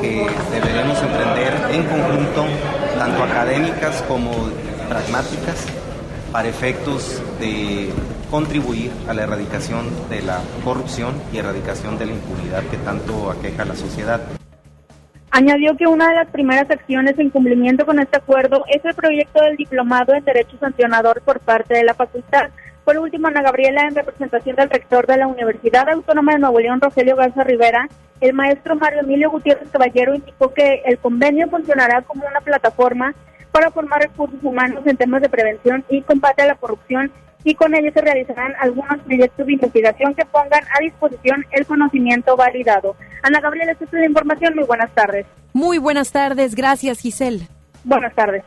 que 0.00 0.24
deberemos 0.52 1.02
emprender 1.02 1.52
en 1.72 1.82
conjunto, 1.82 2.44
tanto 2.96 3.24
académicas 3.24 4.02
como 4.02 4.30
pragmáticas, 4.88 5.66
para 6.30 6.48
efectos 6.48 7.20
de 7.40 7.90
contribuir 8.30 8.92
a 9.08 9.14
la 9.14 9.24
erradicación 9.24 9.88
de 10.08 10.22
la 10.22 10.40
corrupción 10.64 11.14
y 11.32 11.38
erradicación 11.38 11.98
de 11.98 12.06
la 12.06 12.12
impunidad 12.12 12.62
que 12.64 12.76
tanto 12.78 13.30
aqueja 13.30 13.62
a 13.62 13.66
la 13.66 13.74
sociedad. 13.74 14.20
Añadió 15.32 15.76
que 15.76 15.86
una 15.86 16.08
de 16.08 16.14
las 16.14 16.28
primeras 16.28 16.70
acciones 16.70 17.18
en 17.18 17.30
cumplimiento 17.30 17.84
con 17.84 17.98
este 17.98 18.18
acuerdo 18.18 18.64
es 18.68 18.84
el 18.84 18.94
proyecto 18.94 19.42
del 19.42 19.56
diplomado 19.56 20.14
en 20.14 20.24
Derecho 20.24 20.56
Sancionador 20.58 21.20
por 21.22 21.40
parte 21.40 21.74
de 21.74 21.84
la 21.84 21.94
facultad. 21.94 22.50
Por 22.86 22.96
último, 22.98 23.26
Ana 23.26 23.42
Gabriela, 23.42 23.82
en 23.88 23.96
representación 23.96 24.54
del 24.54 24.70
rector 24.70 25.08
de 25.08 25.16
la 25.16 25.26
Universidad 25.26 25.88
Autónoma 25.90 26.34
de 26.34 26.38
Nuevo 26.38 26.60
León, 26.60 26.80
Rogelio 26.80 27.16
Garza 27.16 27.42
Rivera, 27.42 27.88
el 28.20 28.32
maestro 28.32 28.76
Mario 28.76 29.00
Emilio 29.00 29.28
Gutiérrez 29.28 29.68
Caballero 29.72 30.14
indicó 30.14 30.54
que 30.54 30.82
el 30.84 30.96
convenio 30.98 31.48
funcionará 31.48 32.02
como 32.02 32.24
una 32.28 32.40
plataforma 32.40 33.12
para 33.50 33.72
formar 33.72 34.02
recursos 34.02 34.38
humanos 34.40 34.86
en 34.86 34.96
temas 34.96 35.20
de 35.20 35.28
prevención 35.28 35.84
y 35.88 36.00
combate 36.02 36.42
a 36.42 36.46
la 36.46 36.54
corrupción 36.54 37.10
y 37.42 37.56
con 37.56 37.74
ello 37.74 37.90
se 37.92 38.02
realizarán 38.02 38.52
algunos 38.60 39.00
proyectos 39.00 39.44
de 39.44 39.54
investigación 39.54 40.14
que 40.14 40.24
pongan 40.24 40.62
a 40.72 40.80
disposición 40.80 41.44
el 41.50 41.66
conocimiento 41.66 42.36
validado. 42.36 42.94
Ana 43.24 43.40
Gabriela, 43.40 43.72
esta 43.72 43.84
es 43.84 43.92
la 43.94 44.06
información. 44.06 44.54
Muy 44.54 44.64
buenas 44.64 44.92
tardes. 44.94 45.26
Muy 45.52 45.78
buenas 45.78 46.12
tardes. 46.12 46.54
Gracias, 46.54 47.00
Giselle. 47.00 47.48
Buenas 47.82 48.14
tardes. 48.14 48.44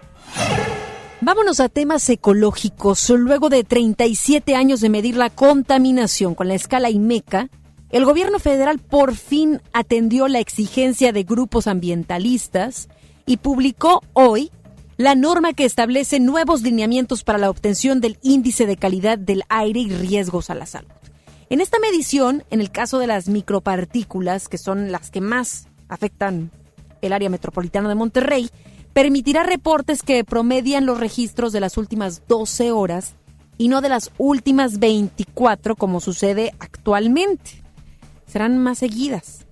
Vámonos 1.22 1.60
a 1.60 1.68
temas 1.68 2.10
ecológicos. 2.10 3.10
Luego 3.10 3.50
de 3.50 3.66
37 3.66 4.56
años 4.56 4.80
de 4.80 4.88
medir 4.88 5.18
la 5.18 5.30
contaminación 5.30 6.34
con 6.34 6.48
la 6.48 6.56
escala 6.56 6.90
IMECA, 6.90 7.50
el 7.90 8.06
gobierno 8.06 8.40
federal 8.40 8.80
por 8.80 9.16
fin 9.16 9.62
atendió 9.74 10.30
la 10.30 10.40
exigencia 10.40 11.12
de 11.12 11.24
grupos 11.24 11.68
ambientalistas 11.68 12.88
y 13.26 13.36
publicó 13.38 14.02
hoy 14.14 14.50
la 14.96 15.14
norma 15.14 15.52
que 15.52 15.66
establece 15.66 16.22
nuevos 16.22 16.62
lineamientos 16.62 17.26
para 17.26 17.38
la 17.38 17.50
obtención 17.50 18.00
del 18.00 18.18
índice 18.22 18.66
de 18.66 18.78
calidad 18.78 19.18
del 19.18 19.44
aire 19.50 19.82
y 19.82 19.90
riesgos 19.90 20.50
a 20.50 20.56
la 20.56 20.66
salud. 20.66 20.88
En 21.50 21.60
esta 21.60 21.80
medición, 21.80 22.46
en 22.50 22.62
el 22.62 22.72
caso 22.72 22.98
de 22.98 23.08
las 23.08 23.28
micropartículas, 23.28 24.48
que 24.48 24.58
son 24.58 24.94
las 24.94 25.12
que 25.12 25.20
más 25.20 25.68
afectan 25.90 26.50
el 27.02 27.12
área 27.12 27.30
metropolitana 27.30 27.90
de 27.90 27.96
Monterrey, 27.96 28.50
permitirá 29.00 29.44
reportes 29.44 30.04
que 30.04 30.26
promedian 30.26 30.86
los 30.86 31.00
registros 31.00 31.54
de 31.54 31.62
las 31.62 31.78
últimas 31.78 32.28
12 32.28 32.74
horas 32.74 33.14
y 33.58 33.70
no 33.70 33.80
de 33.80 33.88
las 33.88 34.12
últimas 34.18 34.78
24 34.80 35.78
como 35.78 36.02
sucede 36.02 36.54
actualmente. 36.60 37.64
Serán 38.28 38.58
más 38.58 38.80
seguidas. 38.80 39.46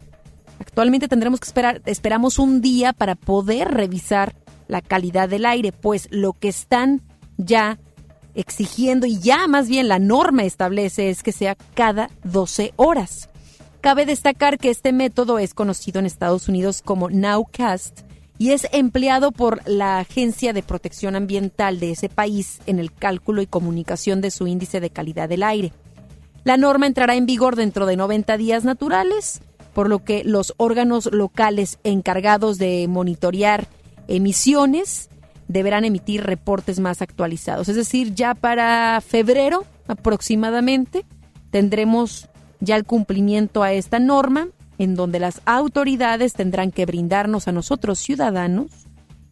Actualmente 0.60 1.08
tendremos 1.08 1.40
que 1.40 1.46
esperar, 1.46 1.82
esperamos 1.86 2.40
un 2.40 2.60
día 2.60 2.92
para 2.92 3.16
poder 3.16 3.70
revisar 3.70 4.36
la 4.68 4.82
calidad 4.82 5.30
del 5.30 5.46
aire, 5.46 5.72
pues 5.72 6.10
lo 6.12 6.34
que 6.34 6.50
están 6.50 7.02
ya 7.38 7.80
exigiendo 8.36 9.08
y 9.08 9.18
ya 9.18 9.48
más 9.48 9.70
bien 9.70 9.88
la 9.88 9.98
norma 10.00 10.44
establece 10.44 11.10
es 11.10 11.24
que 11.24 11.32
sea 11.32 11.56
cada 11.74 12.10
12 12.26 12.74
horas. 12.76 13.30
Cabe 13.80 14.06
destacar 14.06 14.58
que 14.58 14.72
este 14.72 14.92
método 14.92 15.40
es 15.40 15.54
conocido 15.54 16.00
en 16.00 16.06
Estados 16.06 16.50
Unidos 16.50 16.82
como 16.82 17.10
Nowcast 17.10 18.07
y 18.38 18.52
es 18.52 18.68
empleado 18.72 19.32
por 19.32 19.68
la 19.68 20.00
Agencia 20.00 20.54
de 20.54 20.64
Protección 20.64 21.16
Ambiental 21.16 21.80
de 21.80 21.92
ese 21.92 22.10
país 22.10 22.60
en 22.66 22.80
el 22.80 22.94
cálculo 22.94 23.42
y 23.42 23.48
comunicación 23.48 24.22
de 24.22 24.32
su 24.32 24.48
índice 24.48 24.80
de 24.80 24.90
calidad 24.90 25.28
del 25.28 25.44
aire. 25.44 25.74
La 26.44 26.58
norma 26.58 26.88
entrará 26.88 27.16
en 27.16 27.26
vigor 27.26 27.56
dentro 27.56 27.86
de 27.86 27.98
90 27.98 28.38
días 28.38 28.64
naturales, 28.64 29.42
por 29.74 29.90
lo 29.90 30.04
que 30.04 30.24
los 30.24 30.54
órganos 30.58 31.10
locales 31.12 31.80
encargados 31.84 32.58
de 32.58 32.88
monitorear 32.88 33.68
emisiones 34.08 35.10
deberán 35.48 35.86
emitir 35.86 36.24
reportes 36.24 36.80
más 36.80 37.02
actualizados. 37.02 37.70
Es 37.70 37.76
decir, 37.76 38.14
ya 38.14 38.34
para 38.36 39.02
febrero 39.02 39.66
aproximadamente 39.88 41.06
tendremos 41.52 42.30
ya 42.60 42.76
el 42.76 42.86
cumplimiento 42.86 43.64
a 43.64 43.74
esta 43.74 44.00
norma 44.00 44.50
en 44.78 44.96
donde 44.96 45.20
las 45.20 45.42
autoridades 45.46 46.34
tendrán 46.34 46.72
que 46.72 46.86
brindarnos 46.86 47.48
a 47.48 47.52
nosotros 47.52 48.00
ciudadanos 48.00 48.88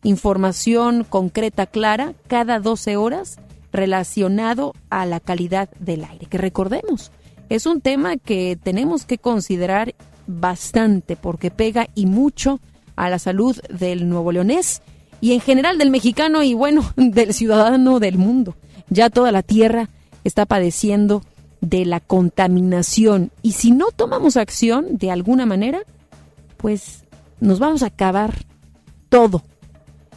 información 0.06 1.04
concreta, 1.04 1.66
clara, 1.66 2.14
cada 2.28 2.60
12 2.60 2.96
horas 2.96 3.40
relacionado 3.74 4.74
a 4.90 5.06
la 5.06 5.20
calidad 5.20 5.70
del 5.80 6.06
aire. 6.06 6.28
Que 6.28 6.38
recordemos, 6.38 7.12
es 7.50 7.66
un 7.66 7.82
tema 7.82 8.18
que 8.18 8.58
tenemos 8.62 9.06
que 9.06 9.18
considerar 9.18 9.96
bastante 10.28 11.16
porque 11.16 11.52
pega 11.52 11.88
y 11.96 12.06
mucho 12.06 12.60
a 12.96 13.10
la 13.10 13.20
salud 13.20 13.58
del 13.70 14.08
nuevo 14.08 14.32
leonés 14.32 14.82
y 15.22 15.34
en 15.34 15.42
general 15.42 15.78
del 15.78 15.90
mexicano 15.90 16.44
y 16.44 16.54
bueno, 16.54 16.84
del 16.96 17.34
ciudadano 17.34 18.00
del 18.00 18.18
mundo. 18.18 18.56
Ya 18.90 19.10
toda 19.10 19.32
la 19.32 19.42
tierra 19.42 19.90
está 20.24 20.46
padeciendo 20.46 21.24
de 21.66 21.86
la 21.86 22.00
contaminación 22.00 23.32
y 23.42 23.54
si 23.54 23.72
no 23.72 23.88
tomamos 23.96 24.38
acción 24.38 24.98
de 24.98 25.12
alguna 25.12 25.46
manera, 25.46 25.82
pues 26.58 27.04
nos 27.40 27.60
vamos 27.60 27.84
a 27.84 27.88
acabar 27.88 28.46
todo. 29.10 29.44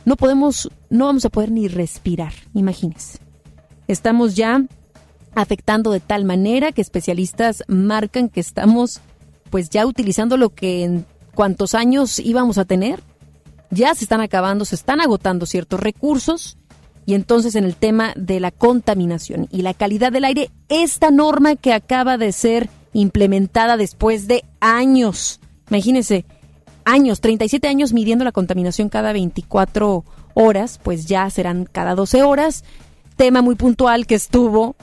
No 0.04 0.16
podemos, 0.16 0.70
no 0.90 1.06
vamos 1.06 1.24
a 1.24 1.30
poder 1.30 1.50
ni 1.50 1.68
respirar, 1.68 2.32
imagínense. 2.54 3.18
Estamos 3.86 4.36
ya 4.36 4.64
afectando 5.34 5.90
de 5.92 6.00
tal 6.00 6.24
manera 6.24 6.72
que 6.72 6.82
especialistas 6.82 7.64
marcan 7.68 8.28
que 8.28 8.40
estamos 8.40 9.00
pues 9.50 9.70
ya 9.70 9.86
utilizando 9.86 10.36
lo 10.36 10.50
que 10.50 10.84
en 10.84 11.06
cuántos 11.34 11.74
años 11.74 12.18
íbamos 12.18 12.58
a 12.58 12.64
tener. 12.64 13.02
Ya 13.70 13.94
se 13.94 14.04
están 14.04 14.20
acabando, 14.20 14.64
se 14.64 14.74
están 14.74 15.00
agotando 15.00 15.46
ciertos 15.46 15.80
recursos 15.80 16.57
y 17.08 17.14
entonces 17.14 17.54
en 17.54 17.64
el 17.64 17.74
tema 17.74 18.12
de 18.16 18.38
la 18.38 18.50
contaminación 18.50 19.48
y 19.50 19.62
la 19.62 19.72
calidad 19.72 20.12
del 20.12 20.26
aire, 20.26 20.50
esta 20.68 21.10
norma 21.10 21.56
que 21.56 21.72
acaba 21.72 22.18
de 22.18 22.32
ser 22.32 22.68
implementada 22.92 23.78
después 23.78 24.28
de 24.28 24.44
años, 24.60 25.40
imagínense, 25.70 26.26
años, 26.84 27.22
37 27.22 27.66
años 27.66 27.94
midiendo 27.94 28.26
la 28.26 28.32
contaminación 28.32 28.90
cada 28.90 29.14
24 29.14 30.04
horas, 30.34 30.78
pues 30.82 31.06
ya 31.06 31.30
serán 31.30 31.64
cada 31.64 31.94
12 31.94 32.24
horas. 32.24 32.62
Tema 33.16 33.40
muy 33.40 33.54
puntual 33.54 34.06
que 34.06 34.14
estuvo 34.14 34.76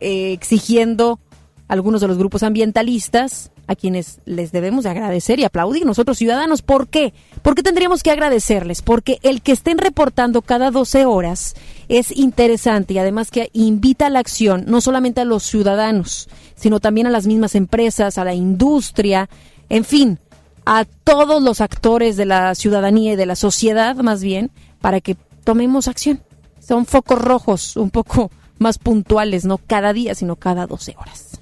eh, 0.00 0.32
exigiendo 0.32 1.20
algunos 1.68 2.00
de 2.00 2.08
los 2.08 2.16
grupos 2.16 2.42
ambientalistas 2.42 3.50
a 3.70 3.76
quienes 3.76 4.18
les 4.24 4.50
debemos 4.50 4.82
de 4.82 4.90
agradecer 4.90 5.38
y 5.38 5.44
aplaudir 5.44 5.86
nosotros 5.86 6.18
ciudadanos. 6.18 6.60
¿Por 6.60 6.88
qué? 6.88 7.14
¿Por 7.40 7.54
qué 7.54 7.62
tendríamos 7.62 8.02
que 8.02 8.10
agradecerles? 8.10 8.82
Porque 8.82 9.20
el 9.22 9.42
que 9.42 9.52
estén 9.52 9.78
reportando 9.78 10.42
cada 10.42 10.72
12 10.72 11.04
horas 11.06 11.54
es 11.88 12.10
interesante 12.16 12.94
y 12.94 12.98
además 12.98 13.30
que 13.30 13.48
invita 13.52 14.06
a 14.06 14.10
la 14.10 14.18
acción 14.18 14.64
no 14.66 14.80
solamente 14.80 15.20
a 15.20 15.24
los 15.24 15.44
ciudadanos, 15.44 16.28
sino 16.56 16.80
también 16.80 17.06
a 17.06 17.10
las 17.10 17.28
mismas 17.28 17.54
empresas, 17.54 18.18
a 18.18 18.24
la 18.24 18.34
industria, 18.34 19.30
en 19.68 19.84
fin, 19.84 20.18
a 20.66 20.84
todos 20.84 21.40
los 21.40 21.60
actores 21.60 22.16
de 22.16 22.26
la 22.26 22.56
ciudadanía 22.56 23.12
y 23.12 23.16
de 23.16 23.26
la 23.26 23.36
sociedad 23.36 23.94
más 23.94 24.20
bien, 24.20 24.50
para 24.80 25.00
que 25.00 25.16
tomemos 25.44 25.86
acción. 25.86 26.20
Son 26.58 26.86
focos 26.86 27.20
rojos 27.20 27.76
un 27.76 27.90
poco 27.90 28.32
más 28.58 28.78
puntuales, 28.78 29.44
no 29.44 29.58
cada 29.58 29.92
día, 29.92 30.16
sino 30.16 30.34
cada 30.34 30.66
12 30.66 30.96
horas. 30.98 31.40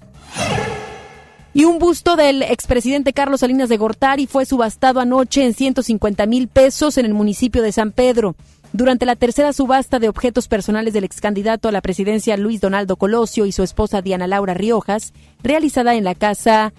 Y 1.59 1.65
un 1.65 1.81
busto 1.81 2.15
del 2.15 2.43
expresidente 2.43 3.13
Carlos 3.13 3.41
Salinas 3.41 3.69
de 3.69 3.79
Gortari 3.79 4.29
fue 4.29 4.47
subastado 4.47 5.01
anoche 5.01 5.45
en 5.45 5.55
150 5.55 6.25
mil 6.27 6.47
pesos 6.47 6.99
en 6.99 7.05
el 7.05 7.15
municipio 7.15 7.63
de 7.63 7.73
San 7.73 7.91
Pedro. 7.91 8.37
Durante 8.73 9.07
la 9.07 9.17
tercera 9.17 9.53
subasta 9.53 9.99
de 9.99 10.09
objetos 10.09 10.47
personales 10.47 10.95
del 10.95 11.03
ex 11.03 11.21
candidato 11.21 11.67
a 11.69 11.73
la 11.73 11.81
presidencia 11.81 12.37
Luis 12.37 12.61
Donaldo 12.61 12.95
Colosio 12.95 13.45
y 13.45 13.51
su 13.51 13.65
esposa 13.65 14.03
Diana 14.03 14.29
Laura 14.29 14.55
Riojas, 14.55 15.13
realizada 15.43 15.97
en 15.97 16.05
la 16.05 16.15
casa 16.15 16.73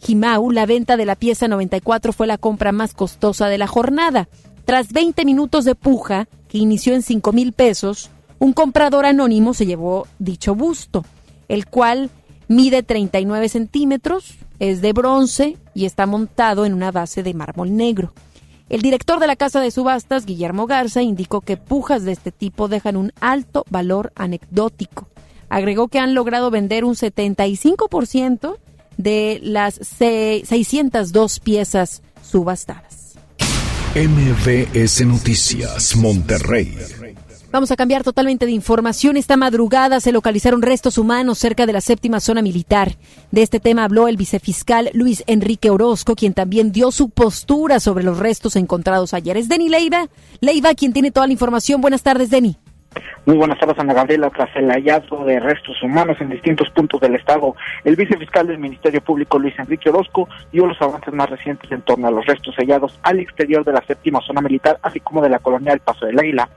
Jimau, 0.00 0.50
la 0.50 0.66
venta 0.66 0.96
de 0.96 1.06
la 1.06 1.14
pieza 1.14 1.46
94 1.46 2.12
fue 2.12 2.26
la 2.26 2.36
compra 2.36 2.72
más 2.72 2.94
costosa 2.94 3.46
de 3.46 3.58
la 3.58 3.68
jornada. 3.68 4.28
Tras 4.64 4.92
20 4.92 5.24
minutos 5.24 5.64
de 5.64 5.76
puja, 5.76 6.26
que 6.48 6.58
inició 6.58 6.94
en 6.94 7.02
5 7.02 7.32
mil 7.32 7.52
pesos, 7.52 8.10
un 8.40 8.54
comprador 8.54 9.06
anónimo 9.06 9.54
se 9.54 9.66
llevó 9.66 10.08
dicho 10.18 10.56
busto, 10.56 11.04
el 11.46 11.66
cual 11.66 12.10
Mide 12.48 12.82
39 12.82 13.48
centímetros, 13.48 14.36
es 14.58 14.80
de 14.80 14.92
bronce 14.92 15.56
y 15.74 15.84
está 15.84 16.06
montado 16.06 16.64
en 16.64 16.74
una 16.74 16.92
base 16.92 17.22
de 17.22 17.34
mármol 17.34 17.76
negro. 17.76 18.12
El 18.68 18.82
director 18.82 19.20
de 19.20 19.26
la 19.26 19.36
casa 19.36 19.60
de 19.60 19.70
subastas, 19.70 20.26
Guillermo 20.26 20.66
Garza, 20.66 21.02
indicó 21.02 21.40
que 21.40 21.56
pujas 21.56 22.04
de 22.04 22.12
este 22.12 22.32
tipo 22.32 22.68
dejan 22.68 22.96
un 22.96 23.12
alto 23.20 23.64
valor 23.70 24.12
anecdótico. 24.16 25.08
Agregó 25.48 25.88
que 25.88 26.00
han 26.00 26.14
logrado 26.14 26.50
vender 26.50 26.84
un 26.84 26.94
75% 26.94 28.56
de 28.96 29.38
las 29.42 29.74
602 29.74 31.40
piezas 31.40 32.02
subastadas. 32.22 33.14
MVS 33.94 35.06
Noticias, 35.06 35.96
Monterrey. 35.96 36.76
Vamos 37.56 37.70
a 37.70 37.76
cambiar 37.76 38.02
totalmente 38.02 38.44
de 38.44 38.52
información. 38.52 39.16
Esta 39.16 39.38
madrugada 39.38 39.98
se 40.00 40.12
localizaron 40.12 40.60
restos 40.60 40.98
humanos 40.98 41.38
cerca 41.38 41.64
de 41.64 41.72
la 41.72 41.80
séptima 41.80 42.20
zona 42.20 42.42
militar. 42.42 42.96
De 43.30 43.40
este 43.40 43.60
tema 43.60 43.84
habló 43.84 44.08
el 44.08 44.18
vicefiscal 44.18 44.90
Luis 44.92 45.24
Enrique 45.26 45.70
Orozco, 45.70 46.16
quien 46.16 46.34
también 46.34 46.70
dio 46.70 46.90
su 46.90 47.08
postura 47.08 47.80
sobre 47.80 48.04
los 48.04 48.18
restos 48.18 48.56
encontrados 48.56 49.14
ayer. 49.14 49.38
Es 49.38 49.48
Deni 49.48 49.70
Leiva. 49.70 50.08
Leiva, 50.42 50.74
quien 50.74 50.92
tiene 50.92 51.10
toda 51.10 51.26
la 51.26 51.32
información. 51.32 51.80
Buenas 51.80 52.02
tardes, 52.02 52.28
Deni. 52.28 52.58
Muy 53.24 53.36
buenas 53.36 53.58
tardes, 53.58 53.78
Ana 53.78 53.92
Gabriela. 53.92 54.30
Tras 54.30 54.54
el 54.54 54.70
hallazgo 54.70 55.24
de 55.24 55.40
restos 55.40 55.82
humanos 55.82 56.16
en 56.20 56.30
distintos 56.30 56.70
puntos 56.70 57.00
del 57.00 57.16
Estado, 57.16 57.56
el 57.84 57.96
vicefiscal 57.96 58.46
del 58.46 58.58
Ministerio 58.58 59.00
Público, 59.00 59.38
Luis 59.38 59.58
Enrique 59.58 59.88
Orozco, 59.88 60.28
dio 60.52 60.66
los 60.66 60.80
avances 60.80 61.12
más 61.12 61.28
recientes 61.28 61.70
en 61.72 61.82
torno 61.82 62.06
a 62.06 62.10
los 62.10 62.24
restos 62.24 62.54
hallados 62.56 62.98
al 63.02 63.18
exterior 63.18 63.64
de 63.64 63.72
la 63.72 63.82
séptima 63.86 64.20
zona 64.20 64.40
militar, 64.40 64.78
así 64.82 65.00
como 65.00 65.22
de 65.22 65.30
la 65.30 65.40
colonia 65.40 65.72
del 65.72 65.80
Paso 65.80 66.06
del 66.06 66.18
Águila. 66.18 66.48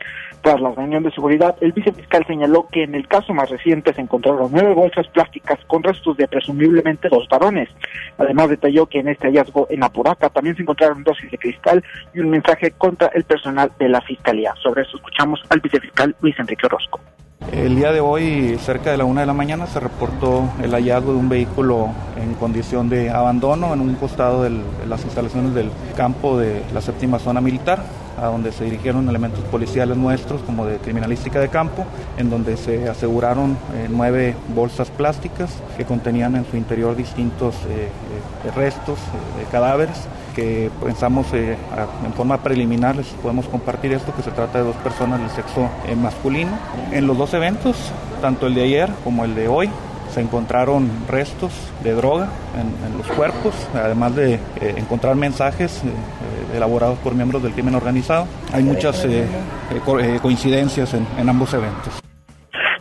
Tras 0.41 0.61
la 0.61 0.71
reunión 0.71 1.03
de 1.03 1.11
seguridad, 1.11 1.55
el 1.59 1.73
vicefiscal 1.73 2.25
señaló 2.25 2.67
que 2.71 2.83
en 2.83 2.95
el 2.95 3.07
caso 3.07 3.33
más 3.33 3.49
reciente 3.49 3.93
se 3.93 4.01
encontraron 4.01 4.51
nueve 4.51 4.73
bolsas 4.73 5.07
plásticas 5.07 5.59
con 5.67 5.83
restos 5.83 6.15
de 6.15 6.27
presumiblemente 6.27 7.09
dos 7.09 7.27
varones. 7.29 7.69
Además, 8.17 8.49
detalló 8.49 8.85
que 8.85 8.99
en 8.99 9.09
este 9.09 9.27
hallazgo 9.27 9.67
en 9.69 9.83
Apuraca 9.83 10.29
también 10.29 10.55
se 10.55 10.61
encontraron 10.61 11.03
dosis 11.03 11.29
de 11.29 11.37
cristal 11.37 11.83
y 12.13 12.19
un 12.19 12.29
mensaje 12.29 12.71
contra 12.71 13.07
el 13.07 13.25
personal 13.25 13.71
de 13.77 13.89
la 13.89 14.01
Fiscalía. 14.01 14.53
Sobre 14.63 14.83
eso 14.83 14.95
escuchamos 14.95 15.41
al 15.49 15.59
vicefiscal 15.59 16.15
Luis 16.21 16.39
Enrique 16.39 16.65
Orozco. 16.65 17.01
El 17.51 17.75
día 17.75 17.91
de 17.91 17.99
hoy, 17.99 18.59
cerca 18.63 18.91
de 18.91 18.97
la 18.97 19.05
una 19.05 19.21
de 19.21 19.27
la 19.27 19.33
mañana, 19.33 19.65
se 19.65 19.79
reportó 19.79 20.43
el 20.61 20.71
hallazgo 20.71 21.13
de 21.13 21.17
un 21.17 21.29
vehículo 21.29 21.89
en 22.21 22.35
condición 22.35 22.89
de 22.89 23.09
abandono 23.09 23.73
en 23.73 23.81
un 23.81 23.95
costado 23.95 24.43
de 24.43 24.51
las 24.87 25.03
instalaciones 25.03 25.53
del 25.55 25.71
campo 25.95 26.37
de 26.37 26.61
la 26.73 26.81
séptima 26.81 27.17
zona 27.17 27.41
militar 27.41 27.83
a 28.21 28.27
donde 28.27 28.51
se 28.51 28.65
dirigieron 28.65 29.07
elementos 29.09 29.43
policiales 29.45 29.97
nuestros 29.97 30.41
como 30.41 30.65
de 30.65 30.77
criminalística 30.77 31.39
de 31.39 31.49
campo, 31.49 31.85
en 32.17 32.29
donde 32.29 32.55
se 32.55 32.87
aseguraron 32.87 33.57
eh, 33.73 33.87
nueve 33.89 34.35
bolsas 34.53 34.89
plásticas 34.91 35.51
que 35.77 35.85
contenían 35.85 36.35
en 36.35 36.45
su 36.45 36.57
interior 36.57 36.95
distintos 36.95 37.55
eh, 37.67 37.87
eh, 38.45 38.51
restos 38.55 38.99
de 39.37 39.45
cadáveres 39.45 40.07
que 40.35 40.69
pensamos 40.83 41.31
en 41.33 42.13
forma 42.15 42.37
preliminar 42.37 42.95
les 42.95 43.07
podemos 43.07 43.47
compartir 43.47 43.93
esto 43.93 44.13
que 44.15 44.21
se 44.21 44.31
trata 44.31 44.59
de 44.59 44.65
dos 44.65 44.75
personas 44.77 45.19
del 45.19 45.29
sexo 45.29 45.69
masculino. 45.97 46.51
En 46.91 47.07
los 47.07 47.17
dos 47.17 47.33
eventos, 47.33 47.91
tanto 48.21 48.47
el 48.47 48.55
de 48.55 48.63
ayer 48.63 48.89
como 49.03 49.25
el 49.25 49.35
de 49.35 49.47
hoy, 49.47 49.69
se 50.09 50.21
encontraron 50.21 50.89
restos 51.07 51.51
de 51.83 51.93
droga 51.93 52.29
en, 52.57 52.97
los 52.97 53.07
cuerpos, 53.07 53.53
además 53.73 54.15
de 54.15 54.33
eh, 54.33 54.39
encontrar 54.75 55.15
mensajes 55.15 55.83
eh, 55.83 55.87
eh, 55.87 56.57
elaborados 56.57 56.97
por 56.99 57.15
miembros 57.15 57.43
del 57.43 57.53
crimen 57.53 57.75
organizado. 57.75 58.27
Hay 58.51 58.63
muchas 58.63 59.07
coincidencias 60.21 60.93
en 60.93 61.29
ambos 61.29 61.53
eventos. 61.53 62.01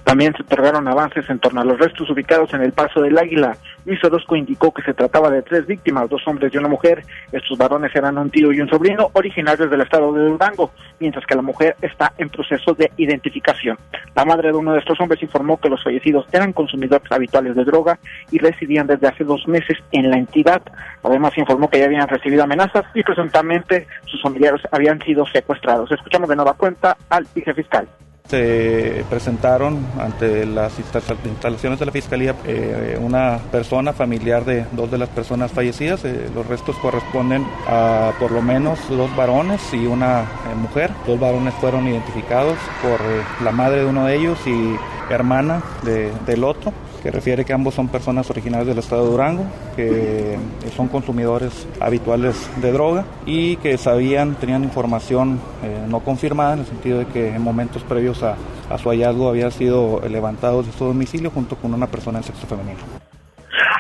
También 0.09 0.33
se 0.35 0.43
otorgaron 0.43 0.89
avances 0.89 1.29
en 1.29 1.39
torno 1.39 1.61
a 1.61 1.65
los 1.65 1.79
restos 1.79 2.09
ubicados 2.09 2.55
en 2.55 2.63
el 2.63 2.73
Paso 2.73 3.03
del 3.03 3.19
Águila. 3.19 3.59
Luis 3.89 4.05
Orozco 4.05 4.37
indicó 4.37 4.71
que 4.71 4.83
se 4.83 4.93
trataba 4.93 5.31
de 5.31 5.41
tres 5.41 5.67
víctimas, 5.67 6.11
dos 6.11 6.21
hombres 6.27 6.53
y 6.53 6.59
una 6.59 6.69
mujer. 6.69 7.03
Estos 7.33 7.57
varones 7.57 7.91
eran 7.97 8.19
un 8.19 8.29
tío 8.29 8.53
y 8.53 8.61
un 8.61 8.69
sobrino 8.69 9.09
originarios 9.15 9.71
del 9.71 9.81
estado 9.81 10.13
de 10.13 10.27
Durango, 10.27 10.73
mientras 11.01 11.25
que 11.25 11.35
la 11.35 11.41
mujer 11.41 11.75
está 11.81 12.13
en 12.19 12.29
proceso 12.29 12.75
de 12.75 12.93
identificación. 12.99 13.79
La 14.15 14.27
madre 14.27 14.49
de 14.49 14.59
uno 14.59 14.75
de 14.75 14.81
estos 14.81 15.01
hombres 15.01 15.23
informó 15.23 15.59
que 15.59 15.71
los 15.71 15.83
fallecidos 15.83 16.27
eran 16.33 16.53
consumidores 16.53 17.11
habituales 17.11 17.57
de 17.57 17.65
droga 17.65 17.99
y 18.31 18.37
residían 18.37 18.87
desde 18.87 19.09
hace 19.09 19.25
dos 19.25 19.49
meses 19.49 19.79
en 19.91 20.11
la 20.11 20.19
entidad. 20.19 20.61
Además 21.03 21.39
informó 21.39 21.71
que 21.71 21.79
ya 21.79 21.87
habían 21.87 22.09
recibido 22.09 22.43
amenazas 22.43 22.85
y 22.93 23.03
presuntamente 23.03 23.87
sus 24.05 24.21
familiares 24.21 24.61
habían 24.71 25.01
sido 25.01 25.25
secuestrados. 25.25 25.91
Escuchamos 25.91 26.29
de 26.29 26.37
nueva 26.37 26.53
cuenta 26.53 26.95
al 27.09 27.27
vicefiscal. 27.35 27.89
Se 28.29 29.07
presentaron 29.09 29.87
ante 29.99 30.45
las 30.45 30.79
instalaciones 30.79 31.79
de 31.79 31.87
la 31.87 31.93
Fiscalía 31.93 32.35
eh, 32.45 32.99
una 33.01 33.39
persona 33.51 33.95
familiar 33.95 34.45
de 34.45 34.67
dos 34.73 34.91
de 34.91 34.99
las 34.99 35.09
personas 35.09 35.51
fallecidas. 35.51 36.05
Eh, 36.05 36.29
los 36.35 36.47
restos 36.47 36.77
corresponden 36.77 37.47
a 37.67 38.13
por 38.21 38.31
lo 38.31 38.43
menos 38.43 38.79
dos 38.91 39.15
varones 39.17 39.63
y 39.73 39.87
una 39.87 40.21
eh, 40.21 40.55
mujer. 40.61 40.91
Dos 41.07 41.19
varones 41.19 41.55
fueron 41.55 41.89
identificados 41.89 42.59
por 42.83 43.01
la 43.43 43.51
madre 43.51 43.79
de 43.79 43.87
uno 43.87 44.05
de 44.05 44.17
ellos 44.17 44.39
y 44.47 44.77
hermana 45.11 45.63
de, 45.83 46.13
del 46.27 46.45
otro 46.45 46.75
que 47.03 47.11
refiere 47.11 47.45
que 47.45 47.53
ambos 47.53 47.75
son 47.75 47.89
personas 47.89 48.29
originarias 48.31 48.67
del 48.67 48.79
estado 48.79 49.05
de 49.05 49.11
Durango, 49.11 49.45
que 49.77 50.39
son 50.77 50.89
consumidores 50.89 51.67
habituales 51.81 52.51
de 52.61 52.73
droga 52.73 53.05
y 53.27 53.57
que 53.57 53.79
sabían, 53.79 54.35
tenían 54.35 54.65
información 54.65 55.41
eh, 55.63 55.87
no 55.89 56.01
confirmada 56.01 56.55
en 56.55 56.61
el 56.61 56.67
sentido 56.67 56.99
de 56.99 57.07
que 57.07 57.35
en 57.35 57.43
momentos 57.43 57.83
previos 57.85 58.23
a, 58.23 58.37
su 58.79 58.91
hallazgo 58.91 59.29
había 59.29 59.51
sido 59.51 60.01
levantado 60.09 60.63
de 60.63 60.73
su 60.73 60.85
domicilio 60.85 61.31
junto 61.31 61.57
con 61.57 61.73
una 61.73 61.87
persona 61.87 62.19
en 62.19 62.25
sexo 62.25 62.47
femenino. 62.47 62.81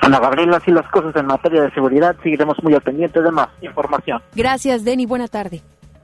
Ana 0.02 0.18
Gabriela, 0.18 0.56
así 0.56 0.70
las 0.70 0.88
cosas 0.90 1.14
en 1.16 1.26
materia 1.26 1.62
de 1.62 1.70
seguridad, 1.72 2.16
seguiremos 2.22 2.56
muy 2.62 2.72
al 2.74 2.80
pendiente 2.80 3.20
de 3.20 3.30
más 3.30 3.48
información. 3.60 4.22
Gracias, 4.34 4.84
Denny. 4.84 5.04
Buena 5.04 5.28
tarde. 5.28 5.60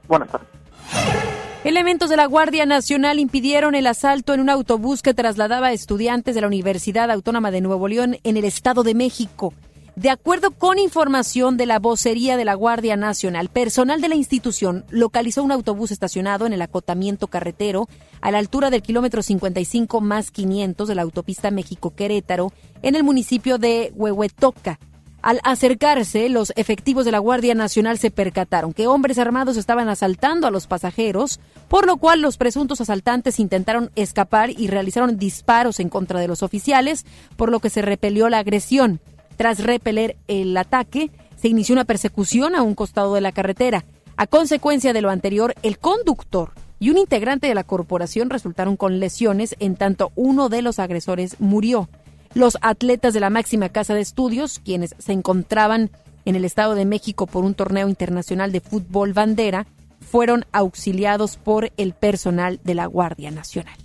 Buenas 0.07 0.29
tardes. 0.29 1.34
Elementos 1.65 2.11
de 2.11 2.19
la 2.19 2.27
Guardia 2.27 2.67
Nacional 2.67 3.19
impidieron 3.19 3.75
el 3.75 3.87
asalto 3.87 4.35
en 4.35 4.41
un 4.41 4.51
autobús 4.51 5.01
que 5.01 5.15
trasladaba 5.15 5.69
a 5.69 5.73
estudiantes 5.73 6.35
de 6.35 6.43
la 6.43 6.47
Universidad 6.47 7.11
Autónoma 7.11 7.51
de 7.51 7.63
Nuevo 7.63 7.89
León 7.89 8.19
en 8.23 8.37
el 8.37 8.45
Estado 8.45 8.83
de 8.83 8.93
México. 8.95 9.55
De 9.97 10.11
acuerdo 10.11 10.51
con 10.51 10.79
información 10.79 11.57
de 11.57 11.65
la 11.65 11.79
vocería 11.79 12.37
de 12.37 12.45
la 12.45 12.53
Guardia 12.53 12.97
Nacional, 12.99 13.49
personal 13.49 14.03
de 14.03 14.11
la 14.11 14.15
institución 14.15 14.85
localizó 14.91 15.43
un 15.43 15.53
autobús 15.53 15.91
estacionado 15.91 16.45
en 16.45 16.53
el 16.53 16.61
acotamiento 16.61 17.29
carretero 17.29 17.89
a 18.21 18.31
la 18.31 18.41
altura 18.41 18.69
del 18.69 18.83
kilómetro 18.83 19.23
55 19.23 20.03
más 20.03 20.31
500 20.33 20.87
de 20.87 20.95
la 20.95 21.01
autopista 21.01 21.51
México-Querétaro 21.51 22.53
en 22.83 22.95
el 22.95 23.05
municipio 23.05 23.57
de 23.57 23.91
Huehuetoca. 23.95 24.79
Al 25.25 25.41
acercarse, 25.43 26.29
los 26.29 26.53
efectivos 26.55 27.07
de 27.07 27.11
la 27.11 27.19
Guardia 27.19 27.55
Nacional 27.55 27.99
se 27.99 28.11
percataron 28.11 28.75
que 28.75 28.87
hombres 28.87 29.19
armados 29.19 29.57
estaban 29.57 29.89
asaltando 29.89 30.47
a 30.47 30.51
los 30.51 30.67
pasajeros, 30.67 31.41
por 31.69 31.87
lo 31.87 31.97
cual 31.97 32.21
los 32.21 32.37
presuntos 32.37 32.83
asaltantes 32.83 33.41
intentaron 33.41 33.91
escapar 33.97 34.51
y 34.51 34.67
realizaron 34.67 35.17
disparos 35.17 35.81
en 35.81 35.89
contra 35.89 36.21
de 36.21 36.29
los 36.29 36.43
oficiales, 36.43 37.07
por 37.39 37.51
lo 37.51 37.61
que 37.61 37.71
se 37.71 37.81
repelió 37.81 38.29
la 38.29 38.41
agresión. 38.41 39.01
Tras 39.39 39.61
repeler 39.61 40.19
el 40.29 40.55
ataque, 40.59 41.11
se 41.37 41.49
inició 41.49 41.73
una 41.73 41.87
persecución 41.87 42.55
a 42.55 42.61
un 42.61 42.75
costado 42.75 43.15
de 43.15 43.23
la 43.23 43.33
carretera. 43.33 43.87
A 44.19 44.27
consecuencia 44.27 44.93
de 44.93 45.01
lo 45.01 45.09
anterior, 45.09 45.55
el 45.63 45.79
conductor 45.79 46.53
y 46.81 46.91
un 46.91 46.99
integrante 46.99 47.47
de 47.47 47.55
la 47.55 47.65
corporación 47.65 48.29
resultaron 48.29 48.77
con 48.77 49.01
lesiones, 49.01 49.57
en 49.59 49.77
tanto 49.77 50.13
uno 50.17 50.51
de 50.51 50.61
los 50.61 50.79
agresores 50.79 51.37
murió. 51.39 51.89
Los 52.35 52.59
atletas 52.63 53.15
de 53.15 53.21
la 53.21 53.31
máxima 53.31 53.69
casa 53.69 53.95
de 53.95 54.01
estudios, 54.01 54.59
quienes 54.59 54.97
se 54.99 55.13
encontraban 55.13 55.91
en 56.25 56.35
el 56.35 56.45
Estado 56.45 56.75
de 56.75 56.85
México 56.85 57.27
por 57.27 57.45
un 57.45 57.55
torneo 57.55 57.89
internacional 57.89 58.51
de 58.51 58.61
fútbol 58.61 59.13
bandera, 59.13 59.67
fueron 60.01 60.45
auxiliados 60.53 61.37
por 61.37 61.71
el 61.77 61.93
personal 61.93 62.61
de 62.65 62.75
la 62.75 62.87
Guardia 62.87 63.31
Nacional. 63.31 63.77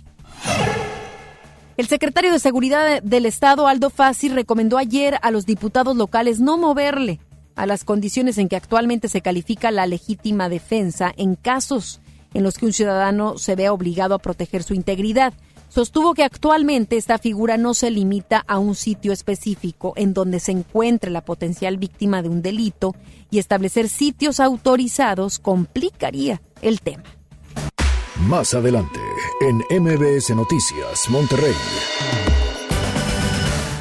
El 1.76 1.86
secretario 1.86 2.32
de 2.32 2.40
Seguridad 2.40 3.02
del 3.02 3.24
Estado, 3.24 3.68
Aldo 3.68 3.88
Fassi, 3.88 4.28
recomendó 4.28 4.78
ayer 4.78 5.18
a 5.22 5.30
los 5.30 5.46
diputados 5.46 5.96
locales 5.96 6.40
no 6.40 6.58
moverle 6.58 7.20
a 7.54 7.66
las 7.66 7.84
condiciones 7.84 8.36
en 8.38 8.48
que 8.48 8.56
actualmente 8.56 9.08
se 9.08 9.20
califica 9.20 9.70
la 9.70 9.86
legítima 9.86 10.48
defensa 10.48 11.12
en 11.16 11.36
casos 11.36 12.00
en 12.34 12.42
los 12.42 12.58
que 12.58 12.66
un 12.66 12.72
ciudadano 12.72 13.38
se 13.38 13.54
vea 13.54 13.72
obligado 13.72 14.14
a 14.14 14.18
proteger 14.18 14.62
su 14.62 14.74
integridad 14.74 15.32
sostuvo 15.70 16.12
que 16.14 16.24
actualmente 16.24 16.96
esta 16.96 17.18
figura 17.18 17.56
no 17.56 17.72
se 17.72 17.90
limita 17.90 18.44
a 18.46 18.58
un 18.58 18.74
sitio 18.74 19.12
específico 19.12 19.94
en 19.96 20.12
donde 20.12 20.40
se 20.40 20.52
encuentre 20.52 21.10
la 21.10 21.24
potencial 21.24 21.78
víctima 21.78 22.20
de 22.22 22.28
un 22.28 22.42
delito 22.42 22.94
y 23.30 23.38
establecer 23.38 23.88
sitios 23.88 24.40
autorizados 24.40 25.38
complicaría 25.38 26.42
el 26.60 26.82
tema. 26.82 27.04
Más 28.28 28.52
adelante, 28.52 29.00
en 29.40 29.82
MBS 29.82 30.30
Noticias, 30.36 31.08
Monterrey. 31.08 31.54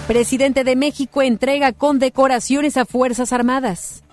Presidente 0.08 0.64
de 0.64 0.76
México 0.76 1.22
entrega 1.22 1.74
condecoraciones 1.74 2.78
a 2.78 2.86
Fuerzas 2.86 3.34
Armadas. 3.34 4.04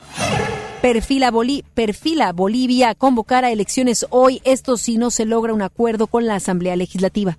Perfila, 0.82 1.32
perfila 1.74 2.32
Bolivia 2.32 2.90
a 2.90 2.94
convocar 2.94 3.44
a 3.44 3.50
elecciones 3.50 4.06
hoy, 4.10 4.40
esto 4.44 4.76
si 4.76 4.98
no 4.98 5.10
se 5.10 5.24
logra 5.24 5.54
un 5.54 5.62
acuerdo 5.62 6.06
con 6.06 6.26
la 6.26 6.34
Asamblea 6.34 6.76
Legislativa. 6.76 7.38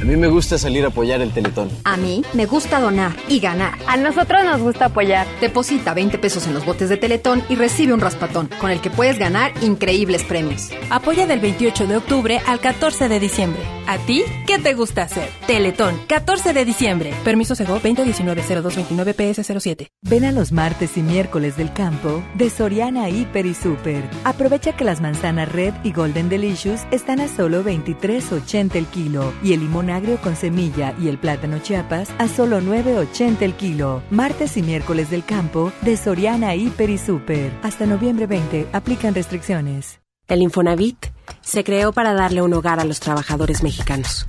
A 0.00 0.04
mí 0.04 0.16
me 0.16 0.28
gusta 0.28 0.56
salir 0.56 0.84
a 0.84 0.88
apoyar 0.88 1.20
el 1.20 1.30
Teletón. 1.30 1.68
A 1.84 1.98
mí 1.98 2.22
me 2.32 2.46
gusta 2.46 2.80
donar 2.80 3.14
y 3.28 3.38
ganar. 3.38 3.78
A 3.86 3.98
nosotros 3.98 4.42
nos 4.44 4.62
gusta 4.62 4.86
apoyar. 4.86 5.26
Deposita 5.42 5.92
20 5.92 6.18
pesos 6.18 6.46
en 6.46 6.54
los 6.54 6.64
botes 6.64 6.88
de 6.88 6.96
Teletón 6.96 7.42
y 7.50 7.54
recibe 7.54 7.92
un 7.92 8.00
raspatón, 8.00 8.48
con 8.60 8.70
el 8.70 8.80
que 8.80 8.88
puedes 8.88 9.18
ganar 9.18 9.52
increíbles 9.60 10.24
premios. 10.24 10.70
Apoya 10.88 11.26
del 11.26 11.40
28 11.40 11.86
de 11.86 11.96
octubre 11.98 12.40
al 12.46 12.60
14 12.60 13.10
de 13.10 13.20
diciembre. 13.20 13.60
¿A 13.86 13.98
ti 13.98 14.22
qué 14.46 14.58
te 14.58 14.72
gusta 14.72 15.02
hacer? 15.02 15.28
Teletón, 15.46 16.00
14 16.06 16.54
de 16.54 16.64
diciembre. 16.64 17.12
Permiso 17.22 17.54
Sego 17.54 17.74
2019 17.74 19.12
ps 19.12 19.46
07 19.60 19.90
Ven 20.02 20.24
a 20.24 20.32
los 20.32 20.50
martes 20.52 20.96
y 20.96 21.02
miércoles 21.02 21.58
del 21.58 21.74
campo 21.74 22.22
de 22.36 22.48
Soriana 22.48 23.10
Hiper 23.10 23.44
y 23.44 23.54
Super. 23.54 24.08
Aprovecha 24.24 24.74
que 24.74 24.84
las 24.84 25.02
manzanas 25.02 25.52
Red 25.52 25.74
y 25.84 25.92
Golden 25.92 26.30
Delicious 26.30 26.86
están 26.90 27.20
a 27.20 27.28
solo 27.28 27.62
23.80 27.62 28.76
el 28.76 28.86
kilo 28.86 29.34
y 29.42 29.52
el 29.52 29.60
agrio 29.90 30.20
con 30.20 30.36
semilla 30.36 30.94
y 31.00 31.08
el 31.08 31.18
plátano 31.18 31.58
chiapas 31.58 32.10
a 32.18 32.28
solo 32.28 32.60
9.80 32.60 33.42
el 33.42 33.54
kilo. 33.54 34.02
Martes 34.10 34.56
y 34.56 34.62
miércoles 34.62 35.10
del 35.10 35.24
campo 35.24 35.72
de 35.82 35.96
Soriana 35.96 36.54
Hiper 36.54 36.90
y 36.90 36.98
Super. 36.98 37.52
Hasta 37.62 37.86
noviembre 37.86 38.26
20 38.26 38.68
aplican 38.72 39.14
restricciones. 39.14 40.00
El 40.30 40.42
Infonavit 40.42 41.06
se 41.40 41.64
creó 41.64 41.92
para 41.92 42.14
darle 42.14 42.40
un 42.40 42.54
hogar 42.54 42.78
a 42.78 42.84
los 42.84 43.00
trabajadores 43.00 43.64
mexicanos, 43.64 44.26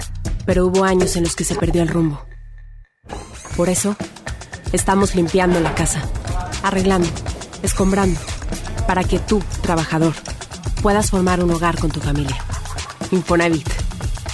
pero 0.47 0.65
hubo 0.65 0.83
años 0.83 1.15
en 1.15 1.23
los 1.23 1.35
que 1.35 1.43
se 1.43 1.55
perdió 1.55 1.83
el 1.83 1.89
rumbo. 1.89 2.25
Por 3.55 3.69
eso, 3.69 3.95
estamos 4.71 5.13
limpiando 5.13 5.59
la 5.59 5.75
casa, 5.75 6.01
arreglando, 6.63 7.07
escombrando, 7.61 8.19
para 8.87 9.03
que 9.03 9.19
tú, 9.19 9.43
trabajador, 9.61 10.13
puedas 10.81 11.11
formar 11.11 11.43
un 11.43 11.51
hogar 11.51 11.77
con 11.77 11.91
tu 11.91 11.99
familia. 11.99 12.37
Infonavit, 13.11 13.69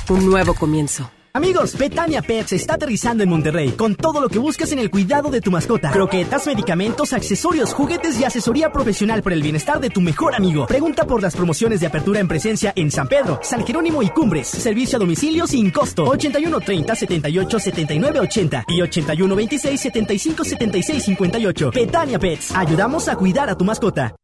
un 0.10 0.26
nuevo 0.26 0.54
comienzo. 0.54 1.10
Amigos, 1.38 1.78
Betania 1.78 2.24
Pets 2.24 2.54
está 2.54 2.74
aterrizando 2.74 3.22
en 3.22 3.30
Monterrey 3.30 3.70
con 3.74 3.94
todo 3.94 4.22
lo 4.22 4.28
que 4.28 4.40
buscas 4.40 4.72
en 4.72 4.80
el 4.80 4.90
cuidado 4.90 5.30
de 5.30 5.40
tu 5.40 5.52
mascota. 5.52 5.92
Croquetas, 5.92 6.48
medicamentos, 6.48 7.14
accesorios, 7.14 7.76
juguetes 7.76 8.20
y 8.20 8.24
asesoría 8.24 8.72
profesional 8.72 9.22
por 9.22 9.34
el 9.34 9.44
bienestar 9.44 9.80
de 9.80 9.92
tu 9.92 10.02
mejor 10.02 10.34
amigo. 10.34 10.66
Pregunta 10.66 11.06
por 11.06 11.22
las 11.22 11.36
promociones 11.36 11.80
de 11.80 11.86
apertura 11.86 12.20
en 12.20 12.28
presencia 12.28 12.74
en 12.76 12.90
San 12.90 13.08
Pedro, 13.08 13.40
San 13.44 13.64
Jerónimo 13.64 14.02
y 14.02 14.10
Cumbres. 14.10 14.48
Servicio 14.48 14.96
a 14.96 15.00
domicilio 15.00 15.46
sin 15.46 15.70
costo. 15.70 16.06
81 16.06 16.60
30 16.60 16.96
78 16.96 17.60
79 17.60 18.20
80 18.20 18.66
y 18.70 18.82
81 18.82 19.36
26 19.36 19.80
75 19.80 20.44
76 20.44 21.04
58. 21.04 21.72
Betania 21.72 22.18
Pets. 22.18 22.52
Ayudamos 22.56 23.08
a 23.10 23.16
cuidar 23.16 23.48
a 23.48 23.56
tu 23.56 23.64
mascota. 23.64 24.16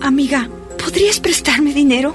Amiga, 0.00 0.48
¿podrías 0.78 1.18
prestarme 1.18 1.74
dinero? 1.74 2.14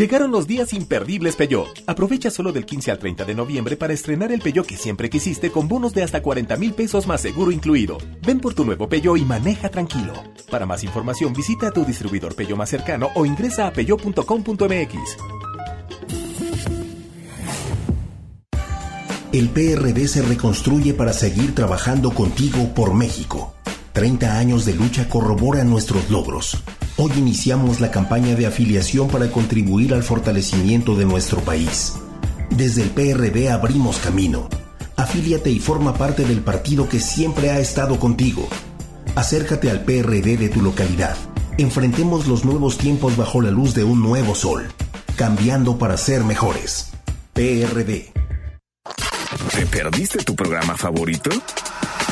Llegaron 0.00 0.30
los 0.30 0.46
días 0.46 0.72
imperdibles 0.72 1.36
Peugeot. 1.36 1.82
Aprovecha 1.86 2.30
solo 2.30 2.52
del 2.52 2.64
15 2.64 2.90
al 2.90 2.98
30 2.98 3.26
de 3.26 3.34
noviembre 3.34 3.76
para 3.76 3.92
estrenar 3.92 4.32
el 4.32 4.40
Peugeot 4.40 4.66
que 4.66 4.78
siempre 4.78 5.10
quisiste 5.10 5.52
con 5.52 5.68
bonos 5.68 5.92
de 5.92 6.02
hasta 6.02 6.22
40 6.22 6.56
mil 6.56 6.72
pesos 6.72 7.06
más 7.06 7.20
seguro 7.20 7.50
incluido. 7.50 7.98
Ven 8.26 8.40
por 8.40 8.54
tu 8.54 8.64
nuevo 8.64 8.88
Peugeot 8.88 9.18
y 9.18 9.26
maneja 9.26 9.68
tranquilo. 9.68 10.14
Para 10.50 10.64
más 10.64 10.84
información 10.84 11.34
visita 11.34 11.68
a 11.68 11.70
tu 11.70 11.84
distribuidor 11.84 12.34
Peugeot 12.34 12.56
más 12.56 12.70
cercano 12.70 13.10
o 13.14 13.26
ingresa 13.26 13.66
a 13.66 13.72
peugeot.com.mx. 13.74 15.16
El 19.32 19.50
PRD 19.50 20.08
se 20.08 20.22
reconstruye 20.22 20.94
para 20.94 21.12
seguir 21.12 21.54
trabajando 21.54 22.14
contigo 22.14 22.72
por 22.74 22.94
México. 22.94 23.54
30 24.00 24.38
años 24.38 24.64
de 24.64 24.72
lucha 24.72 25.10
corroboran 25.10 25.68
nuestros 25.68 26.08
logros. 26.08 26.56
Hoy 26.96 27.12
iniciamos 27.18 27.80
la 27.80 27.90
campaña 27.90 28.34
de 28.34 28.46
afiliación 28.46 29.08
para 29.08 29.30
contribuir 29.30 29.92
al 29.92 30.02
fortalecimiento 30.02 30.96
de 30.96 31.04
nuestro 31.04 31.42
país. 31.42 31.96
Desde 32.48 32.80
el 32.80 32.88
PRD 32.88 33.50
abrimos 33.50 33.98
camino. 33.98 34.48
Afíliate 34.96 35.50
y 35.50 35.58
forma 35.58 35.92
parte 35.92 36.24
del 36.24 36.40
partido 36.40 36.88
que 36.88 36.98
siempre 36.98 37.50
ha 37.50 37.58
estado 37.58 38.00
contigo. 38.00 38.48
Acércate 39.16 39.70
al 39.70 39.84
PRD 39.84 40.38
de 40.38 40.48
tu 40.48 40.62
localidad. 40.62 41.14
Enfrentemos 41.58 42.26
los 42.26 42.46
nuevos 42.46 42.78
tiempos 42.78 43.18
bajo 43.18 43.42
la 43.42 43.50
luz 43.50 43.74
de 43.74 43.84
un 43.84 44.00
nuevo 44.00 44.34
sol, 44.34 44.66
cambiando 45.16 45.76
para 45.76 45.98
ser 45.98 46.24
mejores. 46.24 46.92
PRD. 47.34 48.14
¿Te 49.54 49.66
perdiste 49.66 50.24
tu 50.24 50.34
programa 50.34 50.74
favorito? 50.78 51.28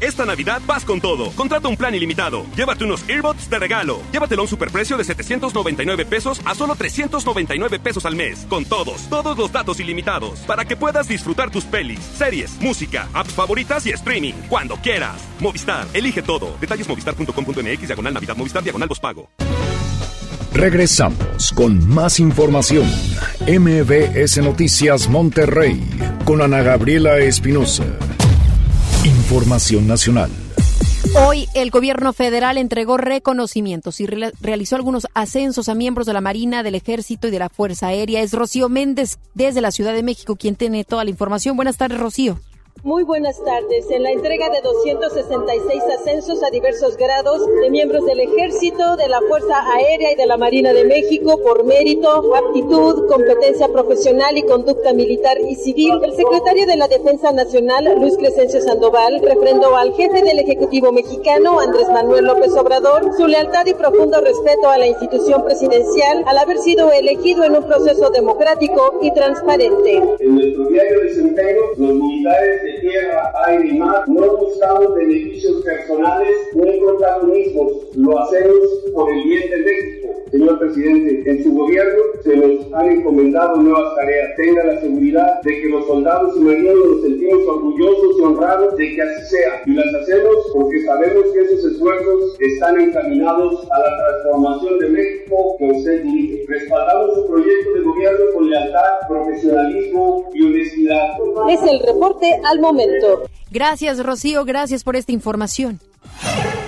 Esta 0.00 0.24
Navidad 0.24 0.60
vas 0.66 0.84
con 0.84 1.00
todo. 1.00 1.30
Contrata 1.32 1.68
un 1.68 1.76
plan 1.76 1.94
ilimitado. 1.94 2.44
Llévate 2.56 2.84
unos 2.84 3.08
earbuds 3.08 3.48
de 3.48 3.58
regalo. 3.58 4.00
Llévatelo 4.12 4.42
a 4.42 4.44
un 4.44 4.48
superprecio 4.48 4.96
de 4.96 5.04
799 5.04 6.04
pesos 6.06 6.40
a 6.44 6.54
solo 6.54 6.74
399 6.74 7.78
pesos 7.78 8.04
al 8.06 8.16
mes. 8.16 8.46
Con 8.48 8.64
todos, 8.64 9.08
todos 9.08 9.36
los 9.38 9.52
datos 9.52 9.80
ilimitados. 9.80 10.40
Para 10.40 10.64
que 10.64 10.76
puedas 10.76 11.08
disfrutar 11.08 11.50
tus 11.50 11.64
pelis, 11.64 12.00
series, 12.00 12.60
música, 12.60 13.08
apps 13.12 13.32
favoritas 13.32 13.86
y 13.86 13.90
streaming. 13.90 14.34
Cuando 14.48 14.76
quieras. 14.76 15.22
Movistar, 15.40 15.86
elige 15.94 16.22
todo. 16.22 16.56
Detalles 16.60 16.88
movistar.com.mx, 16.88 17.86
diagonal 17.86 18.14
Navidad, 18.14 18.36
Movistar, 18.36 18.62
diagonal 18.62 18.88
pago. 19.00 19.28
Regresamos 20.52 21.52
con 21.54 21.88
más 21.88 22.20
información. 22.20 22.86
MBS 23.46 24.38
Noticias 24.38 25.08
Monterrey 25.08 25.82
con 26.24 26.42
Ana 26.42 26.62
Gabriela 26.62 27.18
Espinosa. 27.18 27.84
Información 29.32 29.86
nacional. 29.86 30.30
Hoy 31.26 31.48
el 31.54 31.70
gobierno 31.70 32.12
federal 32.12 32.58
entregó 32.58 32.98
reconocimientos 32.98 33.98
y 33.98 34.04
re 34.04 34.30
realizó 34.42 34.76
algunos 34.76 35.06
ascensos 35.14 35.70
a 35.70 35.74
miembros 35.74 36.06
de 36.06 36.12
la 36.12 36.20
Marina, 36.20 36.62
del 36.62 36.74
Ejército 36.74 37.28
y 37.28 37.30
de 37.30 37.38
la 37.38 37.48
Fuerza 37.48 37.86
Aérea. 37.86 38.20
Es 38.20 38.34
Rocío 38.34 38.68
Méndez 38.68 39.18
desde 39.32 39.62
la 39.62 39.70
Ciudad 39.70 39.94
de 39.94 40.02
México 40.02 40.36
quien 40.36 40.54
tiene 40.54 40.84
toda 40.84 41.04
la 41.04 41.10
información. 41.10 41.56
Buenas 41.56 41.78
tardes, 41.78 41.98
Rocío. 41.98 42.40
Muy 42.84 43.04
buenas 43.04 43.40
tardes. 43.44 43.88
En 43.92 44.02
la 44.02 44.10
entrega 44.10 44.50
de 44.50 44.60
266 44.60 45.82
ascensos 46.00 46.42
a 46.42 46.50
diversos 46.50 46.96
grados 46.96 47.46
de 47.62 47.70
miembros 47.70 48.04
del 48.04 48.18
Ejército, 48.18 48.96
de 48.96 49.06
la 49.06 49.20
Fuerza 49.20 49.62
Aérea 49.72 50.10
y 50.10 50.16
de 50.16 50.26
la 50.26 50.36
Marina 50.36 50.72
de 50.72 50.84
México 50.84 51.38
por 51.44 51.62
mérito, 51.62 52.34
aptitud, 52.34 53.06
competencia 53.06 53.68
profesional 53.68 54.36
y 54.36 54.42
conducta 54.42 54.92
militar 54.94 55.38
y 55.48 55.54
civil, 55.54 55.92
el 56.02 56.12
secretario 56.16 56.66
de 56.66 56.76
la 56.76 56.88
Defensa 56.88 57.30
Nacional, 57.30 57.88
Luis 58.00 58.16
Crescencio 58.16 58.60
Sandoval, 58.60 59.20
refrendó 59.22 59.76
al 59.76 59.94
jefe 59.94 60.20
del 60.20 60.40
Ejecutivo 60.40 60.90
mexicano, 60.90 61.60
Andrés 61.60 61.88
Manuel 61.88 62.24
López 62.24 62.50
Obrador, 62.56 63.14
su 63.16 63.28
lealtad 63.28 63.64
y 63.66 63.74
profundo 63.74 64.20
respeto 64.20 64.68
a 64.68 64.78
la 64.78 64.88
institución 64.88 65.44
presidencial 65.44 66.24
al 66.26 66.36
haber 66.36 66.58
sido 66.58 66.90
elegido 66.90 67.44
en 67.44 67.54
un 67.54 67.62
proceso 67.62 68.10
democrático 68.10 68.98
y 69.02 69.14
transparente. 69.14 70.02
En 70.18 70.34
nuestro 70.34 70.64
diario 70.64 71.00
desempeño, 71.02 71.60
los 71.78 71.78
militares 71.78 72.61
de 72.62 72.78
tierra, 72.80 73.32
aire 73.46 73.68
y 73.68 73.78
mar, 73.78 74.04
no 74.08 74.36
buscamos 74.36 74.94
beneficios 74.94 75.62
personales 75.62 76.36
ni 76.54 76.80
protagonismos, 76.80 77.72
lo 77.96 78.18
hacemos 78.18 78.68
por 78.94 79.10
el 79.10 79.22
bien 79.24 79.50
de 79.50 79.56
México. 79.58 80.02
Señor 80.32 80.58
presidente, 80.60 81.30
en 81.30 81.44
su 81.44 81.52
gobierno 81.52 82.02
se 82.24 82.34
nos 82.34 82.72
han 82.72 82.90
encomendado 82.90 83.56
nuevas 83.58 83.94
tareas. 83.96 84.30
Tenga 84.36 84.64
la 84.64 84.80
seguridad 84.80 85.42
de 85.42 85.60
que 85.60 85.68
los 85.68 85.86
soldados 85.86 86.34
y 86.38 86.40
marinos 86.40 86.74
nos 86.74 87.02
sentimos 87.02 87.46
orgullosos 87.46 88.18
y 88.18 88.22
honrados 88.22 88.76
de 88.78 88.94
que 88.94 89.02
así 89.02 89.36
sea. 89.36 89.62
Y 89.66 89.74
las 89.74 89.94
hacemos 89.94 90.36
porque 90.54 90.86
sabemos 90.86 91.24
que 91.34 91.40
esos 91.40 91.72
esfuerzos 91.72 92.40
están 92.40 92.80
encaminados 92.80 93.68
a 93.70 93.78
la 93.78 93.96
transformación 93.98 94.78
de 94.78 94.88
México 94.88 95.56
que 95.58 95.64
usted 95.66 96.02
dirige. 96.02 96.44
Respaldamos 96.48 97.14
su 97.14 97.26
proyecto 97.26 97.74
de 97.74 97.80
gobierno 97.82 98.24
con 98.32 98.48
lealtad, 98.48 99.08
profesionalismo 99.08 100.30
y 100.32 100.46
honestidad. 100.46 101.08
Es 101.50 101.62
el 101.62 101.78
reporte 101.80 102.26
al 102.52 102.60
momento. 102.60 103.24
Gracias, 103.50 103.98
Rocío. 104.02 104.44
Gracias 104.44 104.84
por 104.84 104.94
esta 104.96 105.12
información. 105.12 105.80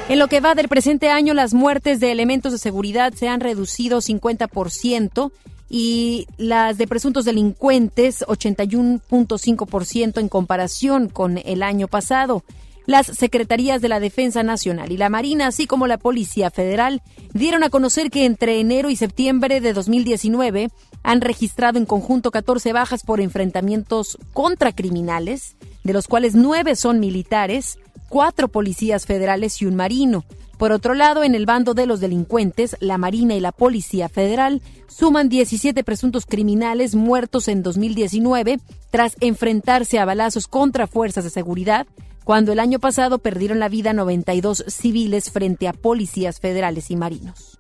En 0.08 0.18
lo 0.18 0.28
que 0.28 0.40
va 0.40 0.54
del 0.54 0.68
presente 0.68 1.08
año, 1.08 1.32
las 1.32 1.54
muertes 1.54 2.00
de 2.00 2.12
elementos 2.12 2.52
de 2.52 2.58
seguridad 2.58 3.14
se 3.14 3.28
han 3.28 3.40
reducido 3.40 4.00
50% 4.00 5.32
y 5.70 6.26
las 6.36 6.76
de 6.76 6.86
presuntos 6.86 7.24
delincuentes 7.24 8.22
81.5% 8.26 10.20
en 10.20 10.28
comparación 10.28 11.08
con 11.08 11.38
el 11.38 11.62
año 11.62 11.88
pasado. 11.88 12.44
Las 12.86 13.06
Secretarías 13.06 13.80
de 13.80 13.88
la 13.88 13.98
Defensa 13.98 14.42
Nacional 14.42 14.92
y 14.92 14.98
la 14.98 15.08
Marina, 15.08 15.46
así 15.46 15.66
como 15.66 15.86
la 15.86 15.96
Policía 15.96 16.50
Federal, 16.50 17.00
dieron 17.32 17.62
a 17.62 17.70
conocer 17.70 18.10
que 18.10 18.26
entre 18.26 18.60
enero 18.60 18.90
y 18.90 18.96
septiembre 18.96 19.62
de 19.62 19.72
2019 19.72 20.68
han 21.02 21.20
registrado 21.22 21.78
en 21.78 21.86
conjunto 21.86 22.30
14 22.30 22.74
bajas 22.74 23.02
por 23.02 23.22
enfrentamientos 23.22 24.18
contra 24.34 24.72
criminales, 24.72 25.56
de 25.84 25.92
los 25.92 26.08
cuales 26.08 26.34
nueve 26.34 26.74
son 26.74 26.98
militares, 26.98 27.78
cuatro 28.08 28.48
policías 28.48 29.06
federales 29.06 29.62
y 29.62 29.66
un 29.66 29.76
marino. 29.76 30.24
Por 30.58 30.72
otro 30.72 30.94
lado, 30.94 31.24
en 31.24 31.34
el 31.34 31.46
bando 31.46 31.74
de 31.74 31.86
los 31.86 32.00
delincuentes, 32.00 32.76
la 32.80 32.96
Marina 32.96 33.34
y 33.34 33.40
la 33.40 33.52
Policía 33.52 34.08
Federal 34.08 34.62
suman 34.88 35.28
17 35.28 35.82
presuntos 35.84 36.26
criminales 36.26 36.94
muertos 36.94 37.48
en 37.48 37.62
2019 37.62 38.60
tras 38.90 39.16
enfrentarse 39.20 39.98
a 39.98 40.04
balazos 40.04 40.46
contra 40.46 40.86
fuerzas 40.86 41.24
de 41.24 41.30
seguridad, 41.30 41.86
cuando 42.22 42.52
el 42.52 42.60
año 42.60 42.78
pasado 42.78 43.18
perdieron 43.18 43.58
la 43.58 43.68
vida 43.68 43.92
92 43.92 44.64
civiles 44.68 45.30
frente 45.30 45.68
a 45.68 45.72
policías 45.72 46.40
federales 46.40 46.90
y 46.90 46.96
marinos. 46.96 47.58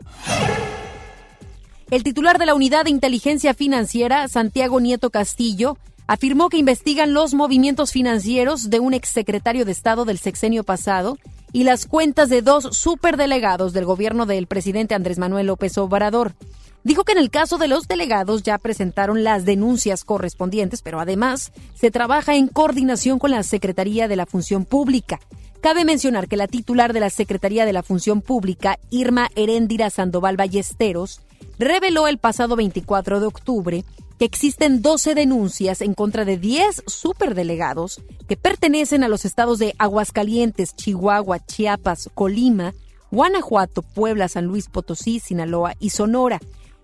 El 1.90 2.02
titular 2.02 2.38
de 2.38 2.46
la 2.46 2.54
Unidad 2.54 2.84
de 2.84 2.90
Inteligencia 2.90 3.52
Financiera, 3.54 4.26
Santiago 4.28 4.80
Nieto 4.80 5.10
Castillo, 5.10 5.76
afirmó 6.06 6.48
que 6.48 6.58
investigan 6.58 7.14
los 7.14 7.34
movimientos 7.34 7.92
financieros 7.92 8.70
de 8.70 8.80
un 8.80 8.94
exsecretario 8.94 9.64
de 9.64 9.72
Estado 9.72 10.04
del 10.04 10.18
sexenio 10.18 10.64
pasado 10.64 11.18
y 11.52 11.64
las 11.64 11.86
cuentas 11.86 12.28
de 12.28 12.42
dos 12.42 12.76
superdelegados 12.76 13.72
del 13.72 13.84
gobierno 13.84 14.26
del 14.26 14.46
presidente 14.46 14.94
Andrés 14.94 15.18
Manuel 15.18 15.46
López 15.46 15.78
Obrador. 15.78 16.34
Dijo 16.82 17.04
que 17.04 17.12
en 17.12 17.18
el 17.18 17.30
caso 17.30 17.56
de 17.56 17.68
los 17.68 17.88
delegados 17.88 18.42
ya 18.42 18.58
presentaron 18.58 19.24
las 19.24 19.46
denuncias 19.46 20.04
correspondientes, 20.04 20.82
pero 20.82 21.00
además 21.00 21.52
se 21.74 21.90
trabaja 21.90 22.34
en 22.34 22.48
coordinación 22.48 23.18
con 23.18 23.30
la 23.30 23.42
Secretaría 23.42 24.06
de 24.06 24.16
la 24.16 24.26
Función 24.26 24.66
Pública. 24.66 25.18
Cabe 25.62 25.86
mencionar 25.86 26.28
que 26.28 26.36
la 26.36 26.46
titular 26.46 26.92
de 26.92 27.00
la 27.00 27.08
Secretaría 27.08 27.64
de 27.64 27.72
la 27.72 27.82
Función 27.82 28.20
Pública, 28.20 28.78
Irma 28.90 29.30
Heréndira 29.34 29.88
Sandoval 29.88 30.36
Ballesteros, 30.36 31.22
reveló 31.58 32.06
el 32.06 32.18
pasado 32.18 32.54
24 32.56 33.20
de 33.20 33.26
octubre 33.26 33.84
que 34.18 34.24
existen 34.24 34.82
12 34.82 35.14
denuncias 35.14 35.80
en 35.80 35.94
contra 35.94 36.24
de 36.24 36.38
10 36.38 36.84
superdelegados 36.86 38.02
que 38.28 38.36
pertenecen 38.36 39.04
a 39.04 39.08
los 39.08 39.24
estados 39.24 39.58
de 39.58 39.74
Aguascalientes, 39.78 40.74
Chihuahua, 40.74 41.44
Chiapas, 41.44 42.10
Colima, 42.14 42.74
Guanajuato, 43.10 43.82
Puebla, 43.82 44.28
San 44.28 44.46
Luis 44.46 44.68
Potosí, 44.68 45.20
Sinaloa 45.20 45.74
y 45.78 45.90
Sonora. 45.90 46.40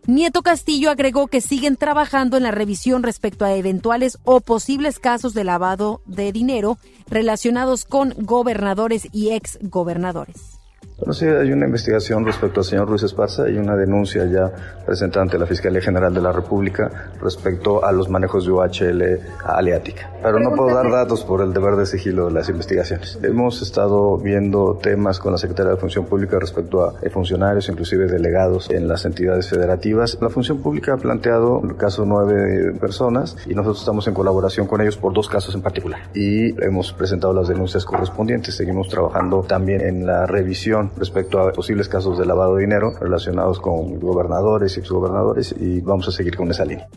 Nieto 0.06 0.42
Castillo 0.42 0.90
agregó 0.90 1.26
que 1.26 1.40
siguen 1.40 1.76
trabajando 1.76 2.36
en 2.36 2.44
la 2.44 2.50
revisión 2.50 3.02
respecto 3.02 3.44
a 3.44 3.54
eventuales 3.54 4.18
o 4.24 4.40
posibles 4.40 4.98
casos 4.98 5.34
de 5.34 5.44
lavado 5.44 6.02
de 6.06 6.32
dinero 6.32 6.78
relacionados 7.08 7.84
con 7.84 8.14
gobernadores 8.16 9.08
y 9.12 9.30
exgobernadores. 9.30 10.59
Bueno, 11.00 11.14
sí, 11.14 11.24
hay 11.24 11.50
una 11.50 11.64
investigación 11.64 12.26
respecto 12.26 12.60
al 12.60 12.64
señor 12.66 12.86
Ruiz 12.86 13.02
Esparza 13.02 13.48
y 13.48 13.56
una 13.56 13.74
denuncia 13.74 14.26
ya 14.26 14.52
presentada 14.84 15.22
ante 15.22 15.38
la 15.38 15.46
Fiscalía 15.46 15.80
General 15.80 16.12
de 16.12 16.20
la 16.20 16.30
República 16.30 16.90
respecto 17.22 17.82
a 17.82 17.90
los 17.90 18.10
manejos 18.10 18.44
de 18.44 18.52
UHL 18.52 19.20
aleática. 19.42 20.10
Pero 20.22 20.38
no 20.40 20.54
puedo 20.54 20.74
dar 20.74 20.90
datos 20.90 21.24
por 21.24 21.40
el 21.40 21.54
deber 21.54 21.76
de 21.76 21.86
sigilo 21.86 22.26
de 22.26 22.32
las 22.32 22.50
investigaciones. 22.50 23.18
Hemos 23.22 23.62
estado 23.62 24.18
viendo 24.18 24.78
temas 24.82 25.18
con 25.18 25.32
la 25.32 25.38
Secretaría 25.38 25.72
de 25.72 25.78
Función 25.78 26.04
Pública 26.04 26.38
respecto 26.38 26.84
a 26.84 26.92
funcionarios, 27.10 27.70
inclusive 27.70 28.06
delegados 28.06 28.68
en 28.70 28.86
las 28.86 29.06
entidades 29.06 29.48
federativas. 29.48 30.18
La 30.20 30.28
Función 30.28 30.58
Pública 30.58 30.92
ha 30.92 30.98
planteado 30.98 31.62
el 31.64 31.76
caso 31.76 32.04
nueve 32.04 32.74
personas 32.78 33.38
y 33.46 33.54
nosotros 33.54 33.80
estamos 33.80 34.06
en 34.06 34.12
colaboración 34.12 34.66
con 34.66 34.82
ellos 34.82 34.98
por 34.98 35.14
dos 35.14 35.30
casos 35.30 35.54
en 35.54 35.62
particular. 35.62 36.00
Y 36.12 36.62
hemos 36.62 36.92
presentado 36.92 37.32
las 37.32 37.48
denuncias 37.48 37.86
correspondientes. 37.86 38.54
Seguimos 38.54 38.90
trabajando 38.90 39.40
también 39.48 39.80
en 39.80 40.04
la 40.04 40.26
revisión 40.26 40.89
respecto 40.96 41.40
a 41.40 41.52
posibles 41.52 41.88
casos 41.88 42.18
de 42.18 42.26
lavado 42.26 42.56
de 42.56 42.62
dinero 42.62 42.92
relacionados 42.98 43.60
con 43.60 43.98
gobernadores 43.98 44.76
y 44.76 44.80
exgobernadores 44.80 45.54
y 45.58 45.80
vamos 45.80 46.08
a 46.08 46.12
seguir 46.12 46.36
con 46.36 46.50
esa 46.50 46.64
línea. 46.64 46.88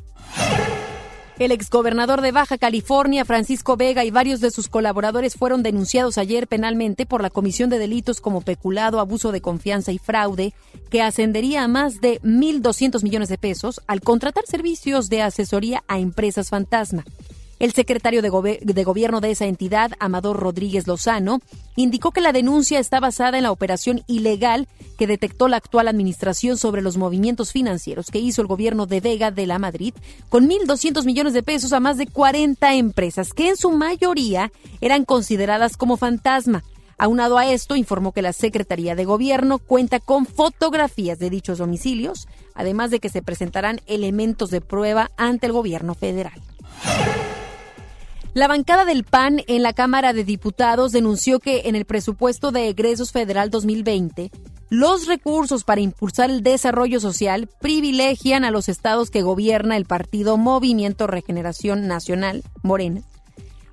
El 1.39 1.51
exgobernador 1.51 2.21
de 2.21 2.31
Baja 2.31 2.59
California, 2.59 3.25
Francisco 3.25 3.75
Vega, 3.75 4.05
y 4.05 4.11
varios 4.11 4.39
de 4.39 4.51
sus 4.51 4.67
colaboradores 4.67 5.33
fueron 5.33 5.63
denunciados 5.63 6.19
ayer 6.19 6.47
penalmente 6.47 7.07
por 7.07 7.23
la 7.23 7.31
comisión 7.31 7.71
de 7.71 7.79
delitos 7.79 8.21
como 8.21 8.41
peculado, 8.41 8.99
abuso 8.99 9.31
de 9.31 9.41
confianza 9.41 9.91
y 9.91 9.97
fraude, 9.97 10.53
que 10.91 11.01
ascendería 11.01 11.63
a 11.63 11.67
más 11.67 12.01
de 12.01 12.21
1.200 12.21 13.01
millones 13.03 13.29
de 13.29 13.39
pesos 13.39 13.81
al 13.87 14.01
contratar 14.01 14.45
servicios 14.45 15.09
de 15.09 15.23
asesoría 15.23 15.83
a 15.87 15.97
empresas 15.97 16.49
fantasma. 16.49 17.03
El 17.59 17.71
secretario 17.71 18.21
de, 18.21 18.29
gobierno 18.83 19.21
de 19.21 19.31
esa 19.31 19.45
entidad, 19.45 19.91
Amador 19.99 20.37
Rodríguez 20.37 20.87
Lozano, 20.87 21.39
indicó 21.75 22.11
que 22.11 22.21
la 22.21 22.33
denuncia 22.33 22.79
está 22.79 22.99
basada 22.99 23.37
en 23.37 23.43
la 23.43 23.51
operación 23.51 24.03
ilegal 24.07 24.67
que 24.97 25.07
detectó 25.07 25.47
la 25.47 25.57
actual 25.57 25.87
administración 25.87 26.57
sobre 26.57 26.81
los 26.81 26.97
movimientos 26.97 27.51
financieros 27.51 28.11
que 28.11 28.19
hizo 28.19 28.41
el 28.41 28.47
gobierno 28.47 28.85
de 28.85 28.99
Vega 28.99 29.31
de 29.31 29.47
la 29.47 29.59
Madrid 29.59 29.93
con 30.29 30.49
1.200 30.49 31.05
millones 31.05 31.33
de 31.33 31.43
pesos 31.43 31.73
a 31.73 31.79
más 31.79 31.97
de 31.97 32.07
40 32.07 32.73
empresas 32.75 33.33
que 33.33 33.49
en 33.49 33.57
su 33.57 33.71
mayoría 33.71 34.51
eran 34.81 35.05
consideradas 35.05 35.77
como 35.77 35.97
fantasma. 35.97 36.63
Aunado 36.97 37.37
a 37.37 37.47
esto, 37.47 37.75
informó 37.75 38.11
que 38.11 38.21
la 38.21 38.33
Secretaría 38.33 38.95
de 38.95 39.05
Gobierno 39.05 39.57
cuenta 39.57 39.99
con 39.99 40.25
fotografías 40.25 41.17
de 41.19 41.29
dichos 41.29 41.57
domicilios, 41.57 42.27
además 42.53 42.91
de 42.91 42.99
que 42.99 43.09
se 43.09 43.21
presentarán 43.21 43.81
elementos 43.87 44.51
de 44.51 44.61
prueba 44.61 45.11
ante 45.17 45.47
el 45.47 45.53
gobierno 45.53 45.95
federal. 45.95 46.39
La 48.33 48.47
bancada 48.47 48.83
del 48.83 49.03
PAN 49.03 49.41
en 49.47 49.61
la 49.61 49.73
Cámara 49.73 50.11
de 50.11 50.23
Diputados 50.23 50.91
denunció 50.91 51.39
que 51.39 51.63
en 51.65 51.75
el 51.75 51.85
presupuesto 51.85 52.51
de 52.51 52.67
egresos 52.67 53.11
federal 53.11 53.51
2020, 53.51 54.31
los 54.71 55.05
recursos 55.05 55.63
para 55.63 55.81
impulsar 55.81 56.31
el 56.31 56.41
desarrollo 56.41 56.99
social 56.99 57.47
privilegian 57.61 58.43
a 58.43 58.49
los 58.49 58.69
estados 58.69 59.11
que 59.11 59.21
gobierna 59.21 59.77
el 59.77 59.85
partido 59.85 60.37
Movimiento 60.37 61.05
Regeneración 61.05 61.85
Nacional, 61.85 62.43
Morena. 62.63 63.03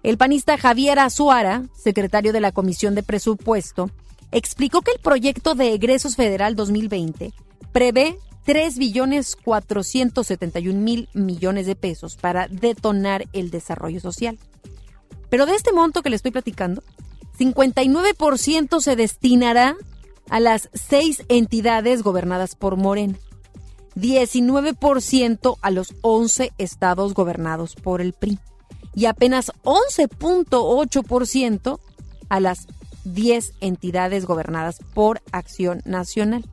El 0.02 0.18
panista 0.18 0.58
Javier 0.58 0.98
Azuara, 0.98 1.62
secretario 1.74 2.34
de 2.34 2.40
la 2.40 2.52
Comisión 2.52 2.94
de 2.94 3.02
Presupuesto, 3.02 3.90
explicó 4.30 4.82
que 4.82 4.92
el 4.92 4.98
proyecto 4.98 5.54
de 5.54 5.72
egresos 5.72 6.16
federal 6.16 6.54
2020 6.54 7.32
prevé 7.72 8.18
3 8.44 8.78
billones 8.78 9.36
471 9.36 10.80
mil 10.80 11.08
millones 11.14 11.66
de 11.66 11.76
pesos 11.76 12.16
para 12.16 12.48
detonar 12.48 13.26
el 13.32 13.50
desarrollo 13.50 14.00
social. 14.00 14.38
Pero 15.28 15.46
de 15.46 15.54
este 15.54 15.72
monto 15.72 16.02
que 16.02 16.10
le 16.10 16.16
estoy 16.16 16.32
platicando, 16.32 16.82
59% 17.38 18.80
se 18.80 18.96
destinará 18.96 19.76
a 20.28 20.40
las 20.40 20.68
seis 20.74 21.22
entidades 21.28 22.02
gobernadas 22.02 22.56
por 22.56 22.76
Morena, 22.76 23.16
19% 23.96 25.56
a 25.60 25.70
los 25.70 25.94
11 26.02 26.52
estados 26.58 27.14
gobernados 27.14 27.74
por 27.74 28.00
el 28.00 28.12
PRI 28.12 28.38
y 28.94 29.06
apenas 29.06 29.50
11.8% 29.62 31.80
a 32.28 32.40
las 32.40 32.66
10 33.04 33.52
entidades 33.60 34.26
gobernadas 34.26 34.78
por 34.94 35.22
Acción 35.32 35.82
Nacional. 35.84 36.44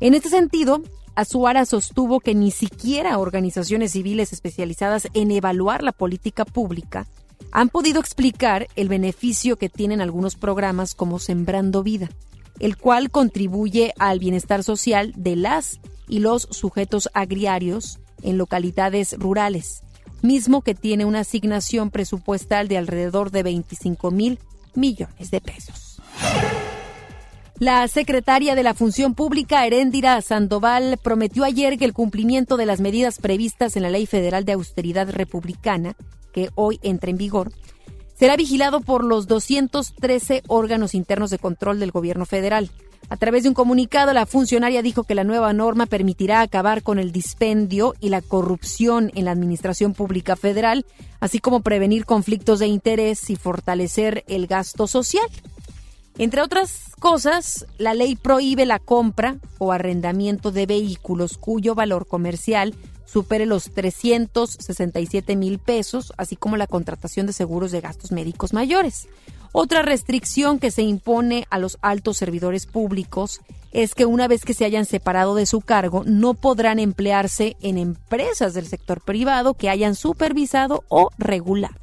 En 0.00 0.14
este 0.14 0.28
sentido, 0.28 0.82
Azuara 1.16 1.64
sostuvo 1.64 2.20
que 2.20 2.34
ni 2.34 2.50
siquiera 2.50 3.18
organizaciones 3.18 3.92
civiles 3.92 4.34
especializadas 4.34 5.08
en 5.14 5.30
evaluar 5.30 5.82
la 5.82 5.92
política 5.92 6.44
pública 6.44 7.06
han 7.52 7.70
podido 7.70 8.00
explicar 8.00 8.68
el 8.76 8.88
beneficio 8.88 9.56
que 9.56 9.70
tienen 9.70 10.02
algunos 10.02 10.36
programas 10.36 10.94
como 10.94 11.18
Sembrando 11.18 11.82
Vida, 11.82 12.10
el 12.60 12.76
cual 12.76 13.10
contribuye 13.10 13.94
al 13.98 14.18
bienestar 14.18 14.62
social 14.62 15.14
de 15.16 15.36
las 15.36 15.80
y 16.06 16.18
los 16.18 16.48
sujetos 16.50 17.08
agriarios 17.14 17.98
en 18.22 18.36
localidades 18.36 19.16
rurales, 19.18 19.82
mismo 20.20 20.60
que 20.60 20.74
tiene 20.74 21.06
una 21.06 21.20
asignación 21.20 21.90
presupuestal 21.90 22.68
de 22.68 22.76
alrededor 22.76 23.30
de 23.30 23.42
25 23.42 24.10
mil 24.10 24.38
millones 24.74 25.30
de 25.30 25.40
pesos. 25.40 25.85
La 27.58 27.88
secretaria 27.88 28.54
de 28.54 28.62
la 28.62 28.74
Función 28.74 29.14
Pública, 29.14 29.66
Heréndira 29.66 30.20
Sandoval, 30.20 30.98
prometió 31.02 31.44
ayer 31.44 31.78
que 31.78 31.86
el 31.86 31.94
cumplimiento 31.94 32.58
de 32.58 32.66
las 32.66 32.80
medidas 32.80 33.18
previstas 33.18 33.76
en 33.76 33.82
la 33.82 33.90
Ley 33.90 34.04
Federal 34.04 34.44
de 34.44 34.52
Austeridad 34.52 35.10
Republicana 35.10 35.96
que 36.36 36.50
hoy 36.54 36.78
entra 36.82 37.08
en 37.08 37.16
vigor, 37.16 37.50
será 38.14 38.36
vigilado 38.36 38.82
por 38.82 39.02
los 39.04 39.26
213 39.26 40.42
órganos 40.48 40.94
internos 40.94 41.30
de 41.30 41.38
control 41.38 41.80
del 41.80 41.92
gobierno 41.92 42.26
federal. 42.26 42.70
A 43.08 43.16
través 43.16 43.44
de 43.44 43.48
un 43.48 43.54
comunicado, 43.54 44.12
la 44.12 44.26
funcionaria 44.26 44.82
dijo 44.82 45.04
que 45.04 45.14
la 45.14 45.24
nueva 45.24 45.54
norma 45.54 45.86
permitirá 45.86 46.42
acabar 46.42 46.82
con 46.82 46.98
el 46.98 47.10
dispendio 47.10 47.94
y 48.00 48.10
la 48.10 48.20
corrupción 48.20 49.10
en 49.14 49.24
la 49.24 49.30
administración 49.30 49.94
pública 49.94 50.36
federal, 50.36 50.84
así 51.20 51.38
como 51.38 51.60
prevenir 51.60 52.04
conflictos 52.04 52.58
de 52.58 52.66
interés 52.66 53.30
y 53.30 53.36
fortalecer 53.36 54.22
el 54.28 54.46
gasto 54.46 54.86
social. 54.86 55.26
Entre 56.18 56.40
otras 56.40 56.92
cosas, 56.98 57.66
la 57.76 57.92
ley 57.92 58.16
prohíbe 58.16 58.64
la 58.64 58.78
compra 58.78 59.36
o 59.58 59.72
arrendamiento 59.72 60.50
de 60.50 60.64
vehículos 60.64 61.36
cuyo 61.36 61.74
valor 61.74 62.06
comercial 62.06 62.74
supere 63.04 63.44
los 63.46 63.70
367 63.72 65.36
mil 65.36 65.58
pesos, 65.58 66.12
así 66.16 66.34
como 66.36 66.56
la 66.56 66.66
contratación 66.66 67.26
de 67.26 67.34
seguros 67.34 67.70
de 67.70 67.82
gastos 67.82 68.12
médicos 68.12 68.52
mayores. 68.52 69.08
Otra 69.52 69.82
restricción 69.82 70.58
que 70.58 70.70
se 70.70 70.82
impone 70.82 71.46
a 71.50 71.58
los 71.58 71.78
altos 71.82 72.16
servidores 72.16 72.66
públicos 72.66 73.40
es 73.72 73.94
que 73.94 74.06
una 74.06 74.26
vez 74.26 74.44
que 74.44 74.54
se 74.54 74.64
hayan 74.64 74.86
separado 74.86 75.34
de 75.34 75.46
su 75.46 75.60
cargo, 75.60 76.02
no 76.04 76.34
podrán 76.34 76.78
emplearse 76.78 77.56
en 77.60 77.76
empresas 77.76 78.54
del 78.54 78.66
sector 78.66 79.02
privado 79.02 79.54
que 79.54 79.68
hayan 79.68 79.94
supervisado 79.94 80.84
o 80.88 81.10
regulado. 81.18 81.74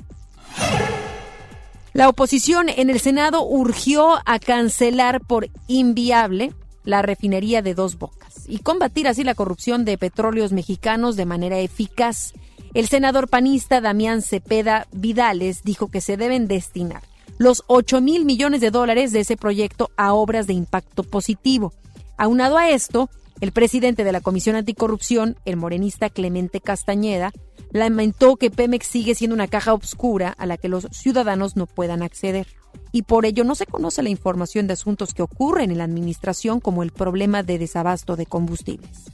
La 1.94 2.10
oposición 2.10 2.70
en 2.70 2.90
el 2.90 3.00
Senado 3.00 3.46
urgió 3.46 4.16
a 4.26 4.40
cancelar 4.40 5.22
por 5.22 5.50
inviable 5.68 6.52
la 6.84 7.04
refinería 7.04 7.62
de 7.62 7.76
dos 7.76 8.00
bocas 8.00 8.46
y 8.48 8.60
combatir 8.60 9.08
así 9.08 9.24
la 9.24 9.36
corrupción 9.36 9.86
de 9.86 10.00
petróleos 10.00 10.52
mexicanos 10.52 11.16
de 11.16 11.28
manera 11.28 11.60
eficaz. 11.60 12.34
El 12.74 12.88
senador 12.88 13.30
panista 13.30 13.80
Damián 13.80 14.24
Cepeda 14.24 14.88
Vidales 14.92 15.62
dijo 15.64 15.90
que 15.90 16.02
se 16.02 16.18
deben 16.18 16.48
destinar 16.48 17.04
los 17.38 17.64
8 17.68 18.02
mil 18.02 18.26
millones 18.26 18.62
de 18.62 18.72
dólares 18.72 19.12
de 19.12 19.20
ese 19.20 19.38
proyecto 19.38 19.92
a 19.96 20.14
obras 20.14 20.48
de 20.48 20.54
impacto 20.54 21.04
positivo. 21.04 21.74
Aunado 22.18 22.58
a 22.58 22.70
esto, 22.70 23.10
el 23.40 23.52
presidente 23.52 24.04
de 24.04 24.12
la 24.12 24.22
Comisión 24.22 24.56
Anticorrupción, 24.56 25.38
el 25.46 25.58
morenista 25.58 26.10
Clemente 26.10 26.60
Castañeda, 26.60 27.32
lamentó 27.74 28.38
que 28.38 28.52
Pemex 28.52 28.88
sigue 28.88 29.16
siendo 29.16 29.34
una 29.34 29.48
caja 29.48 29.74
oscura 29.74 30.34
a 30.38 30.46
la 30.46 30.58
que 30.58 30.70
los 30.70 30.88
ciudadanos 30.92 31.58
no 31.58 31.66
puedan 31.66 32.02
acceder. 32.04 32.48
Y 32.92 33.02
por 33.02 33.26
ello 33.26 33.44
no 33.44 33.56
se 33.56 33.66
conoce 33.66 34.04
la 34.04 34.10
información 34.10 34.68
de 34.68 34.74
asuntos 34.74 35.14
que 35.14 35.24
ocurren 35.24 35.72
en 35.72 35.80
la 35.80 35.84
administración 35.84 36.60
como 36.60 36.84
el 36.84 36.92
problema 36.92 37.44
de 37.44 37.58
desabasto 37.58 38.16
de 38.16 38.28
combustibles. 38.28 39.12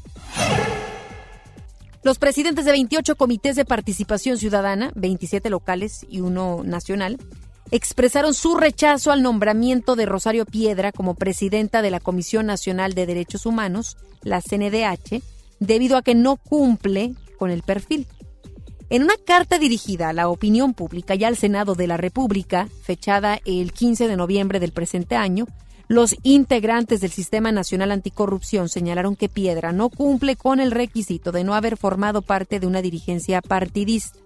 Los 2.04 2.20
presidentes 2.20 2.66
de 2.66 2.72
28 2.72 3.16
comités 3.16 3.56
de 3.56 3.66
participación 3.66 4.38
ciudadana, 4.38 4.92
27 4.96 5.50
locales 5.50 6.06
y 6.10 6.22
uno 6.22 6.62
nacional, 6.64 7.18
expresaron 7.72 8.34
su 8.34 8.56
rechazo 8.56 9.12
al 9.12 9.22
nombramiento 9.22 9.96
de 9.96 10.06
Rosario 10.06 10.46
Piedra 10.46 10.92
como 10.92 11.16
presidenta 11.16 11.82
de 11.82 11.92
la 11.92 12.00
Comisión 12.00 12.46
Nacional 12.46 12.94
de 12.94 13.06
Derechos 13.06 13.46
Humanos, 13.46 13.98
la 14.22 14.42
CNDH, 14.42 15.22
debido 15.60 15.98
a 15.98 16.02
que 16.02 16.16
no 16.16 16.38
cumple 16.38 17.16
con 17.38 17.52
el 17.52 17.64
perfil. 17.64 18.08
En 18.92 19.04
una 19.04 19.14
carta 19.24 19.60
dirigida 19.60 20.10
a 20.10 20.14
la 20.14 20.30
opinión 20.30 20.74
pública 20.74 21.14
y 21.14 21.24
al 21.24 21.38
Senado 21.38 21.76
de 21.76 21.86
la 21.86 21.98
República, 21.98 22.68
fechada 22.82 23.40
el 23.46 23.72
15 23.72 24.08
de 24.08 24.16
noviembre 24.16 24.60
del 24.60 24.72
presente 24.72 25.16
año, 25.16 25.46
los 25.88 26.16
integrantes 26.24 27.00
del 27.00 27.12
Sistema 27.12 27.52
Nacional 27.52 27.92
Anticorrupción 27.92 28.68
señalaron 28.68 29.16
que 29.16 29.30
Piedra 29.30 29.72
no 29.74 29.90
cumple 29.90 30.36
con 30.36 30.60
el 30.60 30.72
requisito 30.72 31.32
de 31.32 31.44
no 31.44 31.54
haber 31.54 31.78
formado 31.78 32.24
parte 32.24 32.60
de 32.60 32.66
una 32.66 32.82
dirigencia 32.82 33.42
partidista. 33.42 34.18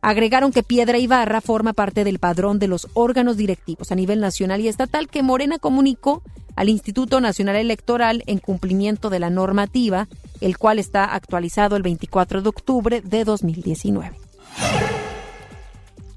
Agregaron 0.00 0.52
que 0.52 0.62
Piedra 0.62 0.98
Ibarra 0.98 1.40
forma 1.40 1.72
parte 1.72 2.04
del 2.04 2.18
padrón 2.18 2.58
de 2.58 2.68
los 2.68 2.88
órganos 2.94 3.36
directivos 3.36 3.90
a 3.90 3.94
nivel 3.94 4.20
nacional 4.20 4.60
y 4.60 4.68
estatal 4.68 5.08
que 5.08 5.22
Morena 5.22 5.58
comunicó 5.58 6.22
al 6.56 6.68
Instituto 6.68 7.20
Nacional 7.20 7.56
Electoral 7.56 8.22
en 8.26 8.38
cumplimiento 8.38 9.10
de 9.10 9.20
la 9.20 9.30
normativa, 9.30 10.08
el 10.40 10.58
cual 10.58 10.78
está 10.78 11.04
actualizado 11.04 11.76
el 11.76 11.82
24 11.82 12.42
de 12.42 12.48
octubre 12.48 13.00
de 13.00 13.24
2019. 13.24 14.16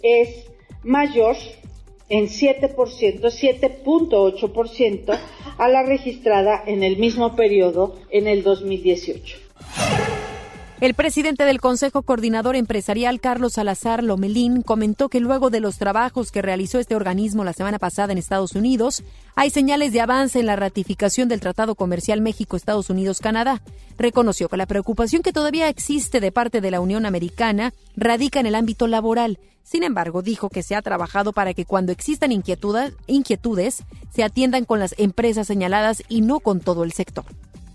es 0.03 0.51
mayor 0.83 1.37
en 2.15 2.29
7%, 2.29 2.77
7.8% 2.77 5.19
a 5.59 5.69
la 5.69 5.83
registrada 5.83 6.63
en 6.65 6.85
el 6.85 6.97
mismo 6.97 7.35
periodo 7.35 7.97
en 8.11 8.29
el 8.29 8.45
2018. 8.45 9.39
El 10.85 10.93
presidente 10.93 11.45
del 11.45 11.63
Consejo 11.63 12.03
Coordinador 12.03 12.57
Empresarial, 12.57 13.19
Carlos 13.19 13.55
Salazar 13.55 14.05
Lomelín, 14.05 14.61
comentó 14.61 15.09
que 15.09 15.19
luego 15.19 15.49
de 15.49 15.61
los 15.61 15.79
trabajos 15.79 16.31
que 16.31 16.43
realizó 16.43 16.79
este 16.79 16.95
organismo 16.95 17.43
la 17.43 17.55
semana 17.55 17.79
pasada 17.79 18.13
en 18.13 18.19
Estados 18.19 18.53
Unidos, 18.53 19.03
hay 19.35 19.49
señales 19.49 19.95
de 19.95 20.03
avance 20.03 20.41
en 20.41 20.45
la 20.45 20.57
ratificación 20.57 21.27
del 21.27 21.41
Tratado 21.41 21.75
Comercial 21.75 22.21
México-Estados 22.21 22.91
Unidos-Canadá. 22.91 23.63
Reconoció 23.97 24.51
que 24.51 24.59
la 24.59 24.67
preocupación 24.67 25.23
que 25.23 25.33
todavía 25.33 25.71
existe 25.71 26.21
de 26.21 26.33
parte 26.33 26.61
de 26.61 26.71
la 26.71 26.83
Unión 26.83 27.07
Americana 27.07 27.73
radica 27.97 28.41
en 28.41 28.45
el 28.45 28.55
ámbito 28.55 28.87
laboral. 28.87 29.39
Sin 29.63 29.85
embargo, 29.85 30.21
dijo 30.21 30.51
que 30.51 30.63
se 30.63 30.75
ha 30.75 30.83
trabajado 30.83 31.33
para 31.33 31.55
que 31.55 31.65
cuando 31.65 31.93
existan 31.93 32.31
inquietudes, 32.31 32.93
inquietudes 33.07 33.85
se 34.15 34.23
atiendan 34.23 34.67
con 34.67 34.81
las 34.81 34.95
empresas 34.99 35.47
señaladas 35.47 36.03
y 36.11 36.21
no 36.21 36.41
con 36.41 36.61
todo 36.61 36.85
el 36.85 36.93
sector. 36.93 37.25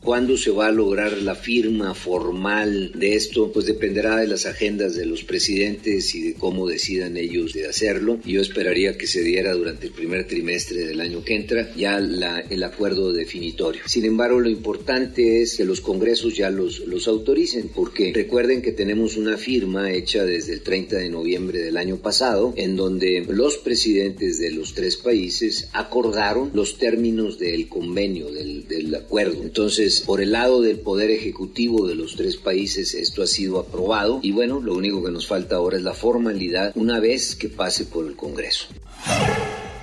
¿Cuándo 0.01 0.37
se 0.37 0.51
va 0.51 0.67
a 0.67 0.71
lograr 0.71 1.17
la 1.21 1.35
firma 1.35 1.93
formal 1.93 2.93
de 2.95 3.15
esto? 3.15 3.51
Pues 3.51 3.65
dependerá 3.65 4.15
de 4.15 4.27
las 4.27 4.45
agendas 4.45 4.95
de 4.95 5.05
los 5.05 5.25
presidentes 5.25 6.15
y 6.15 6.21
de 6.21 6.33
cómo 6.35 6.67
decidan 6.67 7.17
ellos 7.17 7.51
de 7.51 7.67
hacerlo. 7.67 8.17
Yo 8.23 8.39
esperaría 8.39 8.97
que 8.97 9.07
se 9.07 9.21
diera 9.23 9.53
durante 9.53 9.87
el 9.87 9.91
primer 9.91 10.25
trimestre 10.25 10.85
del 10.85 11.01
año 11.01 11.21
que 11.23 11.35
entra 11.35 11.75
ya 11.75 11.99
la, 11.99 12.39
el 12.39 12.63
acuerdo 12.63 13.11
definitorio. 13.11 13.81
Sin 13.87 14.05
embargo, 14.05 14.39
lo 14.39 14.49
importante 14.49 15.41
es 15.41 15.57
que 15.57 15.65
los 15.65 15.81
congresos 15.81 16.33
ya 16.33 16.49
los, 16.49 16.79
los 16.79 17.09
autoricen, 17.09 17.69
porque 17.75 18.13
recuerden 18.15 18.61
que 18.61 18.71
tenemos 18.71 19.17
una 19.17 19.37
firma 19.37 19.91
hecha 19.91 20.23
desde 20.23 20.53
el 20.53 20.61
30 20.61 20.95
de 20.95 21.09
noviembre 21.09 21.59
del 21.59 21.75
año 21.75 21.97
pasado, 21.97 22.53
en 22.55 22.77
donde 22.77 23.25
los 23.27 23.57
presidentes 23.57 24.39
de 24.39 24.51
los 24.51 24.73
tres 24.73 24.95
países 24.95 25.67
acordaron 25.73 26.51
los 26.53 26.77
términos 26.77 27.37
del 27.37 27.67
convenio, 27.67 28.31
del, 28.31 28.65
del 28.65 28.95
acuerdo. 28.95 29.43
Entonces, 29.43 29.88
por 30.05 30.21
el 30.21 30.33
lado 30.33 30.61
del 30.61 30.79
Poder 30.79 31.09
Ejecutivo 31.09 31.87
de 31.87 31.95
los 31.95 32.15
tres 32.15 32.37
países, 32.37 32.93
esto 32.93 33.23
ha 33.23 33.27
sido 33.27 33.59
aprobado 33.59 34.19
y 34.21 34.31
bueno, 34.31 34.59
lo 34.59 34.75
único 34.75 35.03
que 35.03 35.11
nos 35.11 35.27
falta 35.27 35.55
ahora 35.55 35.77
es 35.77 35.83
la 35.83 35.93
formalidad 35.93 36.71
una 36.75 36.99
vez 36.99 37.35
que 37.35 37.49
pase 37.49 37.85
por 37.85 38.05
el 38.05 38.15
Congreso. 38.15 38.67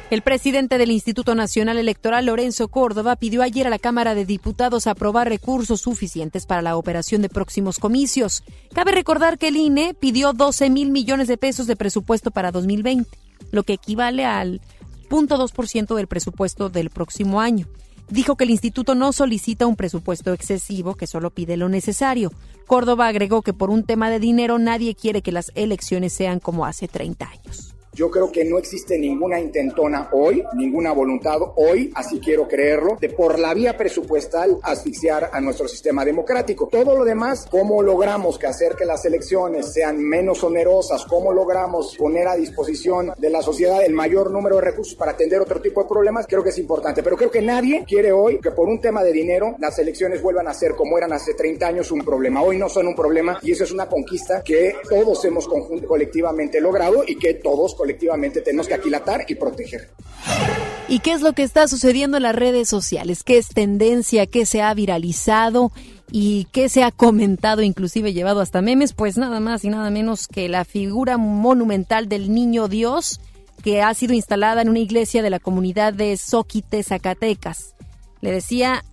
El 0.09 0.23
presidente 0.23 0.79
del 0.79 0.93
Instituto 0.93 1.35
Nacional 1.35 1.79
Electoral, 1.79 2.27
Lorenzo 2.27 2.69
Córdoba, 2.69 3.17
pidió 3.17 3.43
ayer 3.43 3.67
a 3.67 3.71
la 3.71 3.81
Cámara 3.81 4.15
de 4.15 4.25
Diputados 4.25 4.87
aprobar 4.87 5.29
recursos 5.29 5.81
suficientes 5.81 6.47
para 6.47 6.63
la 6.63 6.77
operación 6.77 7.23
de 7.23 7.29
próximos 7.29 7.79
comicios. 7.79 8.45
Cabe 8.73 8.93
recordar 8.93 9.37
que 9.37 9.49
el 9.49 9.57
INE 9.57 9.95
pidió 9.95 10.33
12 10.33 10.71
mil 10.71 10.91
millones 10.93 11.27
de 11.27 11.37
pesos 11.37 11.67
de 11.67 11.75
presupuesto 11.75 12.31
para 12.31 12.53
2020, 12.53 13.19
lo 13.51 13.65
que 13.65 13.73
equivale 13.73 14.25
al 14.25 14.61
0.2% 15.11 15.97
del 15.97 16.07
presupuesto 16.07 16.69
del 16.69 16.91
próximo 16.91 17.41
año 17.41 17.67
dijo 18.09 18.37
que 18.37 18.45
el 18.45 18.51
instituto 18.51 18.95
no 18.95 19.13
solicita 19.13 19.67
un 19.67 19.77
presupuesto 19.77 20.33
excesivo, 20.33 20.95
que 20.95 21.07
solo 21.07 21.31
pide 21.31 21.57
lo 21.57 21.69
necesario. 21.69 22.33
Córdoba 22.67 23.09
agregó 23.09 23.43
que 23.43 23.53
por 23.53 23.71
un 23.71 23.85
tema 23.85 24.11
de 24.11 24.21
dinero 24.21 24.59
nadie 24.59 24.95
quiere 24.95 25.23
que 25.23 25.33
las 25.33 25.53
elecciones 25.55 26.13
sean 26.13 26.41
como 26.41 26.67
hace 26.67 26.89
30 26.89 27.29
años. 27.29 27.76
Yo 27.97 28.11
creo 28.11 28.31
que 28.31 28.45
no 28.45 28.59
existe 28.59 28.99
ninguna 28.99 29.41
intentona 29.41 30.11
hoy, 30.13 30.45
ninguna 30.53 30.93
voluntad 30.93 31.39
hoy, 31.57 31.91
así 31.95 32.21
quiero 32.21 32.47
creerlo, 32.47 32.99
de 33.01 33.09
por 33.09 33.39
la 33.39 33.55
vía 33.55 33.75
presupuestal 33.75 34.59
asfixiar 34.63 35.31
a 35.33 35.41
nuestro 35.41 35.67
sistema 35.67 36.05
democrático. 36.05 36.69
Todo 36.71 36.95
lo 36.95 37.07
demás, 37.07 37.47
cómo 37.51 37.83
logramos 37.83 38.39
que 38.39 38.49
hacer 38.49 38.75
que 38.77 38.85
las 38.85 39.07
elecciones 39.07 39.73
sean 39.73 39.99
menos 39.99 40.45
onerosas, 40.45 41.07
cómo 41.07 41.33
logramos 41.33 41.97
poner 41.97 42.29
a 42.29 42.37
disposición 42.37 43.15
de 43.17 43.31
la 43.31 43.41
sociedad 43.41 43.83
el 43.83 43.95
mayor 43.95 44.31
número 44.31 44.57
de 44.57 44.63
recursos 44.63 44.95
para 44.95 45.13
atender 45.13 45.41
otro 45.41 45.63
tipo 45.63 45.83
de 45.83 45.89
problemas, 45.89 46.27
creo 46.27 46.43
que 46.43 46.51
es 46.51 46.59
importante. 46.59 47.03
Pero 47.03 47.17
creo 47.17 47.31
que 47.31 47.41
nadie 47.41 47.83
quiere 47.89 48.13
hoy 48.13 48.41
que 48.41 48.51
por 48.51 48.69
un 48.69 48.79
tema 48.79 49.03
de 49.03 49.13
dinero 49.13 49.57
las 49.59 49.79
elecciones 49.79 50.21
vuelvan 50.21 50.49
a 50.49 50.53
ser 50.53 50.75
como 50.75 50.99
eran 50.99 51.15
hace 51.15 51.33
30 51.33 51.67
años 51.67 51.91
un 51.91 52.05
problema. 52.05 52.43
Hoy 52.43 52.59
no 52.59 52.69
son 52.69 52.89
un 52.89 52.95
problema 52.95 53.39
y 53.41 53.53
eso 53.53 53.65
es 53.65 53.73
una 53.73 53.89
conquista 53.89 54.43
que 54.45 54.75
todos 54.87 55.25
hemos 55.25 55.49
colectivamente 55.49 56.61
logrado 56.61 57.03
y 57.07 57.17
que 57.17 57.33
todos 57.33 57.75
colectivamente 57.75 57.86
tenemos 57.95 58.69
que 58.69 58.75
aquilatar 58.75 59.25
y 59.29 59.35
proteger. 59.35 59.91
¿Y 60.89 61.01
qué 61.01 61.13
es 61.13 61.21
lo 61.21 61.33
que 61.33 61.43
está 61.43 61.69
sucediendo 61.69 62.17
en 62.17 62.23
las 62.23 62.35
redes 62.35 62.69
sociales? 62.69 63.25
¿Qué 63.25 63.39
es 63.39 63.49
tendencia? 63.49 64.27
¿Qué 64.27 64.47
se 64.47 64.63
ha 64.63 64.73
viralizado? 64.75 65.73
¿Y 66.13 66.47
qué 66.53 66.69
se 66.69 66.85
ha 66.85 66.93
comentado, 66.93 67.63
inclusive 67.63 68.13
llevado 68.13 68.41
hasta 68.41 68.63
memes? 68.63 68.93
Pues 68.93 69.17
nada 69.19 69.41
más 69.41 69.65
y 69.65 69.69
nada 69.69 69.91
menos 69.91 70.29
que 70.29 70.49
la 70.49 70.65
figura 70.65 71.17
monumental 71.17 72.09
del 72.09 72.33
niño 72.33 72.69
Dios 72.69 73.21
que 73.63 73.83
ha 73.83 73.93
sido 73.95 74.15
instalada 74.15 74.63
en 74.63 74.69
una 74.69 74.79
iglesia 74.79 75.23
de 75.23 75.31
la 75.31 75.41
comunidad 75.41 75.93
de 75.93 76.17
Soquite, 76.17 76.83
Zacatecas. 76.85 77.75
Le 78.21 78.31
decía 78.31 78.85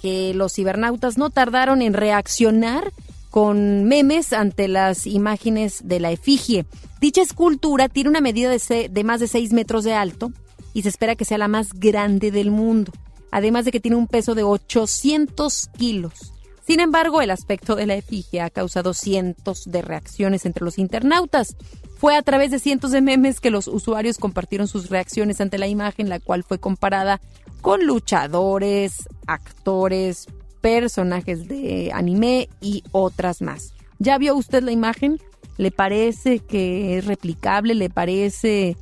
que 0.00 0.34
los 0.34 0.54
cibernautas 0.54 1.16
no 1.16 1.30
tardaron 1.30 1.80
en 1.80 1.92
reaccionar 1.92 2.92
con 3.30 3.84
memes 3.84 4.32
ante 4.32 4.66
las 4.66 5.06
imágenes 5.06 5.82
de 5.84 6.00
la 6.00 6.10
efigie. 6.10 6.66
Dicha 7.00 7.22
escultura 7.22 7.88
tiene 7.88 8.10
una 8.10 8.20
medida 8.20 8.50
de, 8.50 8.88
de 8.90 9.04
más 9.04 9.20
de 9.20 9.28
6 9.28 9.52
metros 9.52 9.84
de 9.84 9.92
alto 9.92 10.32
y 10.72 10.82
se 10.82 10.88
espera 10.88 11.16
que 11.16 11.24
sea 11.24 11.38
la 11.38 11.48
más 11.48 11.72
grande 11.72 12.30
del 12.30 12.50
mundo, 12.50 12.92
además 13.30 13.64
de 13.64 13.72
que 13.72 13.80
tiene 13.80 13.96
un 13.96 14.06
peso 14.06 14.34
de 14.34 14.42
800 14.42 15.68
kilos. 15.76 16.32
Sin 16.66 16.80
embargo, 16.80 17.22
el 17.22 17.30
aspecto 17.30 17.76
de 17.76 17.86
la 17.86 17.94
efigie 17.94 18.40
ha 18.40 18.50
causado 18.50 18.92
cientos 18.92 19.70
de 19.70 19.82
reacciones 19.82 20.46
entre 20.46 20.64
los 20.64 20.78
internautas. 20.78 21.56
Fue 21.96 22.16
a 22.16 22.22
través 22.22 22.50
de 22.50 22.58
cientos 22.58 22.90
de 22.90 23.00
memes 23.00 23.38
que 23.38 23.50
los 23.50 23.68
usuarios 23.68 24.18
compartieron 24.18 24.66
sus 24.66 24.90
reacciones 24.90 25.40
ante 25.40 25.58
la 25.58 25.68
imagen, 25.68 26.08
la 26.08 26.18
cual 26.18 26.42
fue 26.42 26.58
comparada 26.58 27.20
con 27.62 27.86
luchadores, 27.86 29.08
actores, 29.28 30.26
personajes 30.60 31.46
de 31.46 31.92
anime 31.94 32.48
y 32.60 32.82
otras 32.90 33.42
más. 33.42 33.72
¿Ya 34.00 34.18
vio 34.18 34.34
usted 34.34 34.64
la 34.64 34.72
imagen? 34.72 35.20
¿Le 35.56 35.70
parece 35.70 36.40
que 36.40 36.98
es 36.98 37.06
replicable? 37.06 37.74
¿Le 37.74 37.90
parece 37.90 38.76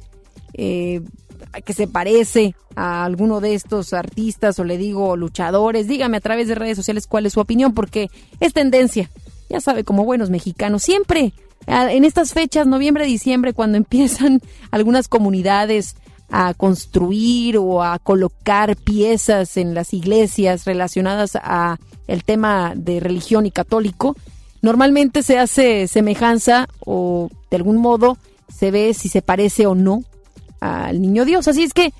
eh, 0.55 1.01
que 1.65 1.73
se 1.73 1.87
parece 1.87 2.55
a 2.75 3.05
alguno 3.05 3.41
de 3.41 3.55
estos 3.55 3.93
artistas 3.93 4.59
o 4.59 4.65
le 4.65 4.79
digo 4.79 5.17
luchadores? 5.17 5.87
Dígame 5.87 6.17
a 6.17 6.21
través 6.21 6.49
de 6.49 6.55
redes 6.55 6.77
sociales 6.77 7.07
cuál 7.07 7.27
es 7.27 7.35
su 7.35 7.41
opinión 7.41 7.75
porque 7.75 8.11
es 8.41 8.53
tendencia. 8.53 9.11
Ya 9.49 9.61
sabe, 9.61 9.85
como 9.85 10.05
buenos 10.05 10.31
mexicanos, 10.31 10.83
siempre 10.83 11.33
en 11.67 12.05
estas 12.05 12.33
fechas, 12.33 12.67
noviembre, 12.67 13.07
diciembre, 13.07 13.53
cuando 13.53 13.77
empiezan 13.79 14.41
algunas 14.71 15.09
comunidades 15.09 15.97
a 16.31 16.55
construir 16.55 17.59
o 17.59 17.83
a 17.83 17.99
colocar 17.99 18.77
piezas 18.77 19.57
en 19.57 19.75
las 19.75 19.93
iglesias 19.93 20.65
relacionadas 20.65 21.37
a 21.37 21.79
el 22.07 22.25
tema 22.25 22.73
de 22.75 22.99
religión 23.01 23.47
y 23.47 23.51
católico, 23.51 24.17
normalmente 24.65 25.23
se 25.23 25.39
hace 25.39 25.87
semejanza 25.89 26.69
o 26.81 27.29
de 27.51 27.57
algún 27.57 27.77
modo 27.77 28.17
se 28.49 28.71
ve 28.71 28.95
si 28.95 29.11
se 29.11 29.21
parece 29.21 29.67
o 29.67 29.75
no 29.75 30.03
al 30.61 31.03
niño 31.03 31.27
Dios. 31.27 31.47
Así 31.49 31.63
es 31.63 31.75
que, 31.75 31.93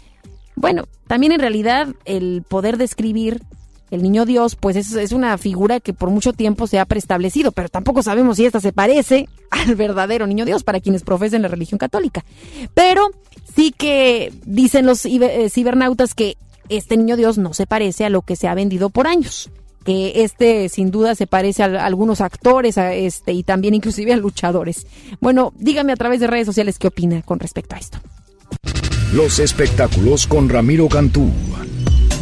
bueno, 0.57 0.85
también 1.07 1.33
en 1.33 1.41
realidad 1.41 1.89
el 2.07 2.43
poder 2.49 2.79
describir 2.79 3.43
el 3.91 4.03
niño 4.03 4.25
Dios, 4.25 4.57
pues 4.57 4.77
es, 4.77 4.95
es, 4.95 5.13
una 5.13 5.37
figura 5.37 5.79
que 5.79 5.93
por 5.93 6.09
mucho 6.09 6.33
tiempo 6.33 6.67
se 6.67 6.79
ha 6.79 6.87
preestablecido, 6.87 7.53
pero 7.53 7.69
tampoco 7.69 8.03
sabemos 8.03 8.39
si 8.39 8.47
esta 8.47 8.61
se 8.61 8.73
parece 8.73 9.29
al 9.51 9.75
verdadero 9.75 10.27
niño 10.27 10.47
Dios 10.47 10.65
para 10.65 10.81
quienes 10.81 11.03
profesen 11.03 11.43
la 11.43 11.49
religión 11.49 11.79
católica. 11.79 12.25
Pero 12.73 13.11
sí 13.55 13.73
que 13.77 14.33
dicen 14.47 14.87
los 14.87 15.05
eh, 15.05 15.51
cibernautas 15.51 16.15
que 16.15 16.39
este 16.71 16.97
niño 16.97 17.17
Dios 17.17 17.37
no 17.37 17.53
se 17.53 17.67
parece 17.67 18.07
a 18.07 18.09
lo 18.09 18.23
que 18.23 18.37
se 18.37 18.49
ha 18.49 18.55
vendido 18.55 18.89
por 18.89 19.07
años 19.07 19.51
que 19.85 20.25
este 20.25 20.69
sin 20.69 20.91
duda 20.91 21.15
se 21.15 21.27
parece 21.27 21.63
a, 21.63 21.85
algunos 21.85 22.21
actores 22.21 22.79
a 22.79 22.95
este 22.95 23.33
y 23.33 23.43
también 23.43 23.75
inclusive 23.75 24.13
a 24.13 24.17
luchadores. 24.17 24.87
Bueno, 25.21 25.53
dígame 25.57 25.93
a 25.93 25.97
través 25.97 26.21
de 26.21 26.27
redes 26.27 26.47
sociales 26.47 26.79
qué 26.79 26.89
opina 26.89 27.23
con 27.23 27.39
respecto 27.39 27.75
a 27.75 27.79
esto. 27.79 27.99
Los 29.13 29.39
espectáculos 29.39 30.27
con 30.27 30.49
Ramiro 30.49 30.89
Cantú. 30.89 31.31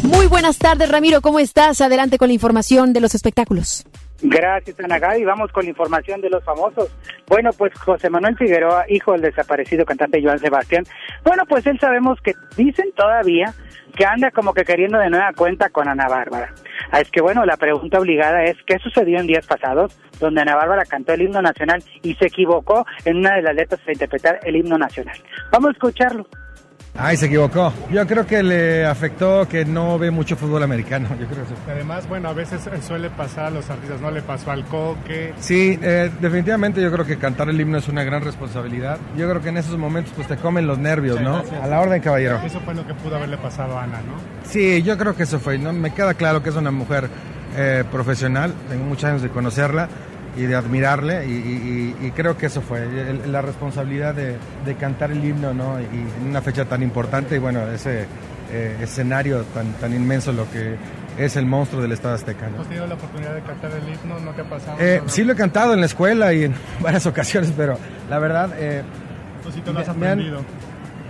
Muy 0.03 0.27
buenas 0.27 0.57
tardes, 0.57 0.89
Ramiro, 0.89 1.21
¿cómo 1.21 1.39
estás? 1.39 1.81
Adelante 1.81 2.17
con 2.17 2.27
la 2.27 2.33
información 2.33 2.93
de 2.93 2.99
los 2.99 3.15
espectáculos. 3.15 3.85
Gracias, 4.23 4.79
Ana 4.79 4.99
Gaby. 4.99 5.25
Vamos 5.25 5.51
con 5.51 5.65
la 5.65 5.71
información 5.71 6.21
de 6.21 6.29
los 6.29 6.43
famosos. 6.45 6.95
Bueno, 7.27 7.49
pues 7.57 7.73
José 7.77 8.09
Manuel 8.09 8.37
Figueroa, 8.37 8.85
hijo 8.87 9.11
del 9.11 9.21
desaparecido 9.21 9.85
cantante 9.85 10.23
Joan 10.23 10.39
Sebastián. 10.39 10.85
Bueno, 11.25 11.43
pues 11.47 11.67
él 11.67 11.77
sabemos 11.77 12.19
que 12.21 12.33
dicen 12.55 12.91
todavía 12.95 13.53
que 13.97 14.05
anda 14.05 14.31
como 14.31 14.53
que 14.53 14.63
queriendo 14.63 14.97
de 14.97 15.09
nueva 15.09 15.33
cuenta 15.35 15.69
con 15.69 15.89
Ana 15.89 16.07
Bárbara. 16.07 16.53
Ah, 16.91 17.01
es 17.01 17.11
que 17.11 17.21
bueno, 17.21 17.45
la 17.45 17.57
pregunta 17.57 17.99
obligada 17.99 18.45
es, 18.45 18.55
¿qué 18.65 18.79
sucedió 18.79 19.19
en 19.19 19.27
días 19.27 19.45
pasados 19.45 19.99
donde 20.21 20.41
Ana 20.41 20.55
Bárbara 20.55 20.85
cantó 20.85 21.13
el 21.13 21.23
himno 21.23 21.41
nacional 21.41 21.83
y 22.01 22.15
se 22.15 22.27
equivocó 22.27 22.85
en 23.03 23.17
una 23.17 23.35
de 23.35 23.41
las 23.41 23.55
letras 23.55 23.81
para 23.81 23.93
interpretar 23.93 24.39
el 24.43 24.55
himno 24.55 24.77
nacional? 24.77 25.17
Vamos 25.51 25.69
a 25.69 25.73
escucharlo. 25.73 26.25
Ay, 26.95 27.17
se 27.17 27.25
equivocó. 27.25 27.73
Yo 27.91 28.05
creo 28.05 28.27
que 28.27 28.43
le 28.43 28.85
afectó 28.85 29.47
que 29.47 29.65
no 29.65 29.97
ve 29.97 30.11
mucho 30.11 30.35
fútbol 30.35 30.61
americano. 30.61 31.09
Yo 31.19 31.25
creo 31.25 31.43
eso. 31.43 31.55
Además, 31.67 32.07
bueno, 32.07 32.29
a 32.29 32.33
veces 32.33 32.61
suele 32.85 33.09
pasar 33.09 33.45
a 33.45 33.49
los 33.49 33.67
artistas, 33.69 33.99
¿no? 33.99 34.11
Le 34.11 34.21
pasó 34.21 34.51
al 34.51 34.63
Coque. 34.65 35.33
Sí, 35.39 35.79
eh, 35.81 36.11
definitivamente 36.21 36.81
yo 36.81 36.91
creo 36.91 37.05
que 37.05 37.17
cantar 37.17 37.49
el 37.49 37.59
himno 37.59 37.79
es 37.79 37.87
una 37.87 38.03
gran 38.03 38.21
responsabilidad. 38.21 38.99
Yo 39.17 39.27
creo 39.27 39.41
que 39.41 39.49
en 39.49 39.57
esos 39.57 39.75
momentos 39.77 40.13
pues 40.15 40.27
te 40.27 40.37
comen 40.37 40.67
los 40.67 40.77
nervios, 40.77 41.19
¿no? 41.19 41.41
A 41.61 41.67
la 41.67 41.81
orden, 41.81 41.99
caballero. 41.99 42.39
Eso 42.45 42.59
fue 42.59 42.75
lo 42.75 42.85
que 42.85 42.93
pudo 42.93 43.15
haberle 43.15 43.37
pasado 43.37 43.77
a 43.77 43.83
Ana, 43.83 43.97
¿no? 44.01 44.13
Sí, 44.47 44.83
yo 44.83 44.95
creo 44.95 45.15
que 45.15 45.23
eso 45.23 45.39
fue. 45.39 45.57
¿no? 45.57 45.73
Me 45.73 45.93
queda 45.95 46.13
claro 46.13 46.43
que 46.43 46.49
es 46.49 46.55
una 46.55 46.71
mujer 46.71 47.09
eh, 47.57 47.83
profesional. 47.91 48.53
Tengo 48.69 48.85
muchos 48.85 49.05
años 49.05 49.21
de 49.23 49.29
conocerla 49.29 49.89
y 50.35 50.43
de 50.43 50.55
admirarle 50.55 51.25
y, 51.27 52.11
creo 52.15 52.37
que 52.37 52.47
eso 52.47 52.61
fue 52.61 52.87
la 53.27 53.41
responsabilidad 53.41 54.15
de, 54.15 54.37
cantar 54.75 55.11
el 55.11 55.23
himno 55.23 55.53
¿no? 55.53 55.79
y 55.79 56.21
en 56.21 56.29
una 56.29 56.41
fecha 56.41 56.65
tan 56.65 56.83
importante 56.83 57.35
y 57.35 57.39
bueno 57.39 57.67
ese 57.69 58.05
eh, 58.51 58.77
escenario 58.81 59.43
tan, 59.53 59.73
tan 59.73 59.93
inmenso 59.93 60.31
lo 60.31 60.49
que 60.51 60.75
es 61.17 61.35
el 61.37 61.45
monstruo 61.45 61.81
del 61.81 61.91
Estado 61.91 62.15
Azteca. 62.15 62.49
¿Has 62.59 62.67
tenido 62.67 62.87
la 62.87 62.95
oportunidad 62.95 63.35
de 63.35 63.41
cantar 63.41 63.71
el 63.71 63.87
himno? 63.87 64.19
¿No 64.19 64.31
te 64.31 64.41
ha 64.41 64.49
pasado? 64.49 64.77
Eh, 64.79 65.01
sí 65.07 65.23
lo 65.23 65.33
he 65.33 65.35
cantado 65.35 65.73
en 65.73 65.79
la 65.79 65.85
escuela 65.85 66.33
y 66.33 66.45
en 66.45 66.53
varias 66.81 67.05
ocasiones, 67.05 67.53
pero 67.55 67.77
la 68.09 68.19
verdad... 68.19 68.51
Eh, 68.57 68.83
¿Tú 69.43 69.51
sí 69.51 69.61
te 69.61 69.71
lo 69.71 69.79
has 69.79 69.89
aprendido? 69.89 70.41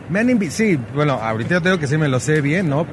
Me 0.09 0.19
han, 0.19 0.51
sí, 0.51 0.77
bueno, 0.93 1.13
ahorita 1.13 1.55
yo 1.55 1.61
tengo 1.61 1.79
que 1.79 1.87
sí 1.87 1.97
me 1.97 2.07
lo 2.07 2.19
sé 2.19 2.41
bien, 2.41 2.69
¿no? 2.69 2.87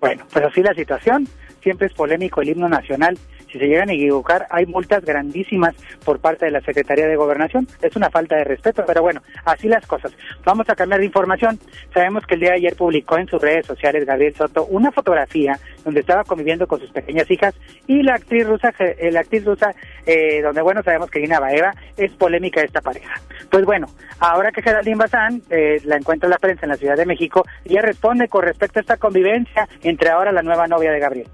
Bueno, 0.00 0.24
pues 0.32 0.44
así 0.44 0.62
la 0.62 0.74
situación, 0.74 1.26
siempre 1.62 1.88
es 1.88 1.94
polémico 1.94 2.42
el 2.42 2.50
himno 2.50 2.68
nacional 2.68 3.18
si 3.50 3.58
se 3.58 3.66
llegan 3.66 3.90
a 3.90 3.92
equivocar, 3.92 4.46
hay 4.50 4.66
multas 4.66 5.04
grandísimas 5.04 5.74
por 6.04 6.20
parte 6.20 6.46
de 6.46 6.50
la 6.50 6.60
Secretaría 6.60 7.06
de 7.06 7.16
Gobernación. 7.16 7.66
Es 7.82 7.96
una 7.96 8.10
falta 8.10 8.36
de 8.36 8.44
respeto, 8.44 8.84
pero 8.86 9.02
bueno, 9.02 9.22
así 9.44 9.68
las 9.68 9.86
cosas. 9.86 10.12
Vamos 10.44 10.68
a 10.68 10.74
cambiar 10.74 11.00
de 11.00 11.06
información. 11.06 11.58
Sabemos 11.92 12.24
que 12.26 12.34
el 12.34 12.40
día 12.40 12.50
de 12.50 12.56
ayer 12.56 12.76
publicó 12.76 13.18
en 13.18 13.28
sus 13.28 13.40
redes 13.40 13.66
sociales 13.66 14.04
Gabriel 14.04 14.34
Soto 14.34 14.66
una 14.66 14.90
fotografía 14.90 15.58
donde 15.84 16.00
estaba 16.00 16.24
conviviendo 16.24 16.66
con 16.66 16.80
sus 16.80 16.90
pequeñas 16.90 17.30
hijas 17.30 17.54
y 17.86 18.02
la 18.02 18.14
actriz 18.14 18.46
rusa, 18.46 18.72
eh, 18.78 19.10
la 19.12 19.20
actriz 19.20 19.44
rusa, 19.44 19.74
eh, 20.04 20.42
donde 20.42 20.62
bueno 20.62 20.82
sabemos 20.82 21.10
que 21.10 21.20
Lina 21.20 21.40
Baeva 21.40 21.72
es 21.96 22.12
polémica 22.12 22.62
esta 22.62 22.80
pareja. 22.80 23.20
Pues 23.50 23.64
bueno, 23.64 23.86
ahora 24.18 24.50
que 24.50 24.62
Geraldine 24.62 24.96
Bazán 24.96 25.42
eh, 25.50 25.80
la 25.84 25.96
encuentra 25.96 26.26
en 26.26 26.32
la 26.32 26.38
prensa 26.38 26.66
en 26.66 26.70
la 26.70 26.76
Ciudad 26.76 26.96
de 26.96 27.06
México, 27.06 27.44
ella 27.64 27.82
responde 27.82 28.28
con 28.28 28.42
respecto 28.42 28.78
a 28.78 28.82
esta 28.82 28.96
convivencia 28.96 29.68
entre 29.82 30.10
ahora 30.10 30.32
la 30.32 30.42
nueva 30.42 30.66
novia 30.66 30.90
de 30.90 30.98
Gabriel. 30.98 31.28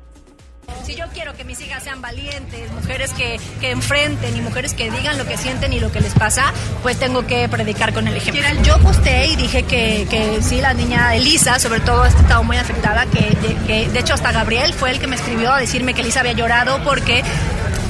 Si 0.84 0.94
yo 0.94 1.04
quiero 1.14 1.34
que 1.34 1.44
mis 1.44 1.60
hijas 1.60 1.82
sean 1.82 2.00
valientes, 2.00 2.70
mujeres 2.72 3.12
que, 3.12 3.38
que, 3.60 3.70
enfrenten 3.70 4.36
y 4.36 4.40
mujeres 4.40 4.74
que 4.74 4.90
digan 4.90 5.16
lo 5.18 5.26
que 5.26 5.36
sienten 5.36 5.72
y 5.72 5.80
lo 5.80 5.92
que 5.92 6.00
les 6.00 6.14
pasa, 6.14 6.52
pues 6.82 6.98
tengo 6.98 7.26
que 7.26 7.48
predicar 7.48 7.92
con 7.92 8.08
el 8.08 8.16
ejemplo. 8.16 8.42
Yo 8.62 8.78
posteé 8.78 9.28
y 9.28 9.36
dije 9.36 9.62
que, 9.62 10.06
que 10.10 10.42
sí, 10.42 10.60
la 10.60 10.74
niña 10.74 11.14
Elisa, 11.14 11.58
sobre 11.58 11.80
todo, 11.80 12.04
estaba 12.04 12.42
muy 12.42 12.56
afectada, 12.56 13.06
que 13.06 13.20
de, 13.20 13.56
que 13.66 13.88
de 13.88 13.98
hecho 13.98 14.14
hasta 14.14 14.32
Gabriel 14.32 14.72
fue 14.74 14.90
el 14.90 14.98
que 14.98 15.06
me 15.06 15.16
escribió 15.16 15.52
a 15.52 15.58
decirme 15.58 15.94
que 15.94 16.00
Elisa 16.00 16.20
había 16.20 16.32
llorado 16.32 16.82
porque 16.84 17.22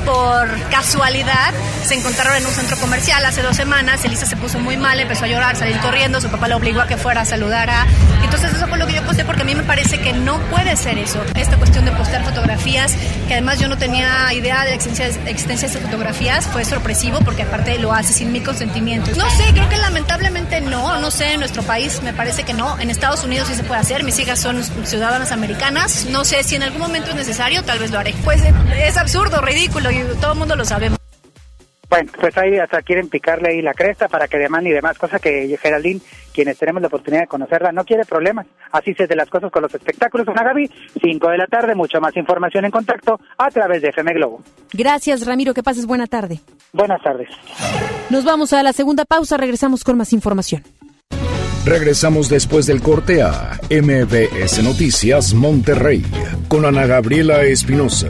por 0.05 0.49
casualidad 0.71 1.53
se 1.85 1.95
encontraron 1.95 2.37
en 2.37 2.47
un 2.47 2.53
centro 2.53 2.77
comercial 2.79 3.25
hace 3.25 3.43
dos 3.43 3.57
semanas. 3.57 4.05
Elisa 4.05 4.27
se 4.27 4.37
puso 4.37 4.59
muy 4.59 4.77
mal, 4.77 4.99
empezó 5.01 5.25
a 5.25 5.29
llorar, 5.29 5.57
salir 5.57 5.79
corriendo. 5.79 6.21
Su 6.21 6.29
papá 6.29 6.49
le 6.49 6.55
obligó 6.55 6.81
a 6.81 6.87
que 6.87 6.97
fuera 6.97 7.23
a 7.23 7.25
saludar 7.25 7.71
a. 7.71 7.87
Entonces, 8.23 8.55
eso 8.55 8.67
fue 8.67 8.79
lo 8.79 8.87
que 8.87 8.95
yo 8.95 9.03
posté 9.05 9.25
porque 9.25 9.43
a 9.43 9.45
mí 9.45 9.55
me 9.55 9.63
parece 9.63 9.99
que 10.01 10.13
no 10.13 10.39
puede 10.51 10.77
ser 10.77 10.99
eso. 10.99 11.21
Esta 11.35 11.57
cuestión 11.57 11.85
de 11.85 11.93
postear 11.93 12.25
fotografías, 12.25 12.95
que 13.29 13.35
además 13.35 13.61
yo 13.61 13.69
no 13.69 13.79
tenía 13.79 14.33
idea 14.33 14.65
de 14.65 14.71
la 14.71 14.75
existencia, 14.75 15.09
de 15.23 15.55
esas 15.55 15.83
fotografías, 15.83 16.47
fue 16.47 16.65
sorpresivo 16.65 17.19
porque 17.25 17.43
aparte 17.43 17.79
lo 17.79 17.93
hace 17.93 18.13
sin 18.13 18.33
mi 18.33 18.41
consentimiento. 18.41 19.11
No 19.17 19.29
sé, 19.31 19.45
creo 19.53 19.69
que 19.69 19.77
lamentablemente 19.79 20.61
no. 20.61 21.01
no 21.01 21.11
sé, 21.11 21.35
en 21.35 21.41
nuestro 21.41 21.63
país 21.63 22.03
me 22.03 22.13
parece 22.13 22.45
que 22.45 22.55
no. 22.55 22.79
En 22.81 22.91
Estados 22.91 23.25
Unidos 23.25 23.49
sí 23.49 23.55
se 23.55 23.65
puede 23.65 23.81
hacer. 23.81 24.05
Mis 24.05 24.19
hijas 24.19 24.41
son 24.41 24.63
ciudadanas 24.85 25.33
americanas. 25.33 26.07
No 26.11 26.25
sé 26.25 26.43
si 26.43 26.57
en 26.57 26.63
algún 26.63 26.81
momento 26.81 27.11
es 27.11 27.17
necesario, 27.17 27.63
tal 27.63 27.79
vez 27.79 27.91
lo 27.91 27.99
haré. 27.99 28.15
Pues 28.25 28.43
eh, 28.43 28.53
es 28.87 28.97
absurdo, 28.97 29.41
ridículo 29.41 29.91
y 29.91 30.03
todo 30.21 30.33
el 30.33 30.39
mundo 30.39 30.57
lo 30.57 30.65
sabemos. 30.65 31.02
Bueno, 31.93 32.11
pues 32.19 32.35
ahí 32.39 32.57
hasta 32.57 32.81
quieren 32.81 33.11
picarle 33.11 33.51
ahí 33.51 33.61
la 33.61 33.75
cresta 33.75 34.09
para 34.09 34.27
que 34.27 34.39
demande 34.39 34.71
y 34.71 34.73
demás, 34.73 34.97
cosa 34.97 35.19
que 35.19 35.55
Geraldine, 35.61 36.01
quienes 36.33 36.57
tenemos 36.57 36.81
la 36.81 36.89
oportunidad 36.89 37.25
de 37.25 37.27
conocerla, 37.27 37.71
no 37.71 37.85
quiere 37.85 38.07
problemas. 38.07 38.47
Así 38.71 38.95
se 38.95 39.07
de 39.07 39.15
las 39.15 39.29
cosas 39.29 39.53
con 39.53 39.61
los 39.61 39.75
espectáculos. 39.75 40.27
Ana 40.27 40.43
Gaby, 40.43 40.71
5 41.03 41.29
de 41.29 41.37
la 41.37 41.47
tarde, 41.47 41.75
mucha 41.75 42.01
más 42.01 42.17
información 42.17 42.65
en 42.65 42.71
contacto 42.71 43.21
a 43.37 43.51
través 43.51 43.83
de 43.83 43.91
FM 43.91 44.15
Globo. 44.15 44.43
Gracias, 44.73 45.27
Ramiro, 45.27 45.53
que 45.53 45.63
pases 45.63 45.85
buena 45.85 46.07
tarde. 46.07 46.41
Buenas 46.73 47.03
tardes. 47.03 47.29
Nos 48.09 48.25
vamos 48.25 48.55
a 48.55 48.63
la 48.63 48.73
segunda 48.73 49.05
pausa, 49.05 49.37
regresamos 49.37 49.85
con 49.85 49.99
más 49.99 50.15
información. 50.15 50.63
Regresamos 51.67 52.31
después 52.31 52.65
del 52.65 52.81
corte 52.81 53.21
a 53.21 53.61
MBS 53.69 54.63
Noticias 54.63 55.35
Monterrey 55.35 56.03
con 56.49 56.65
Ana 56.65 56.87
Gabriela 56.87 57.43
Espinosa. 57.43 58.09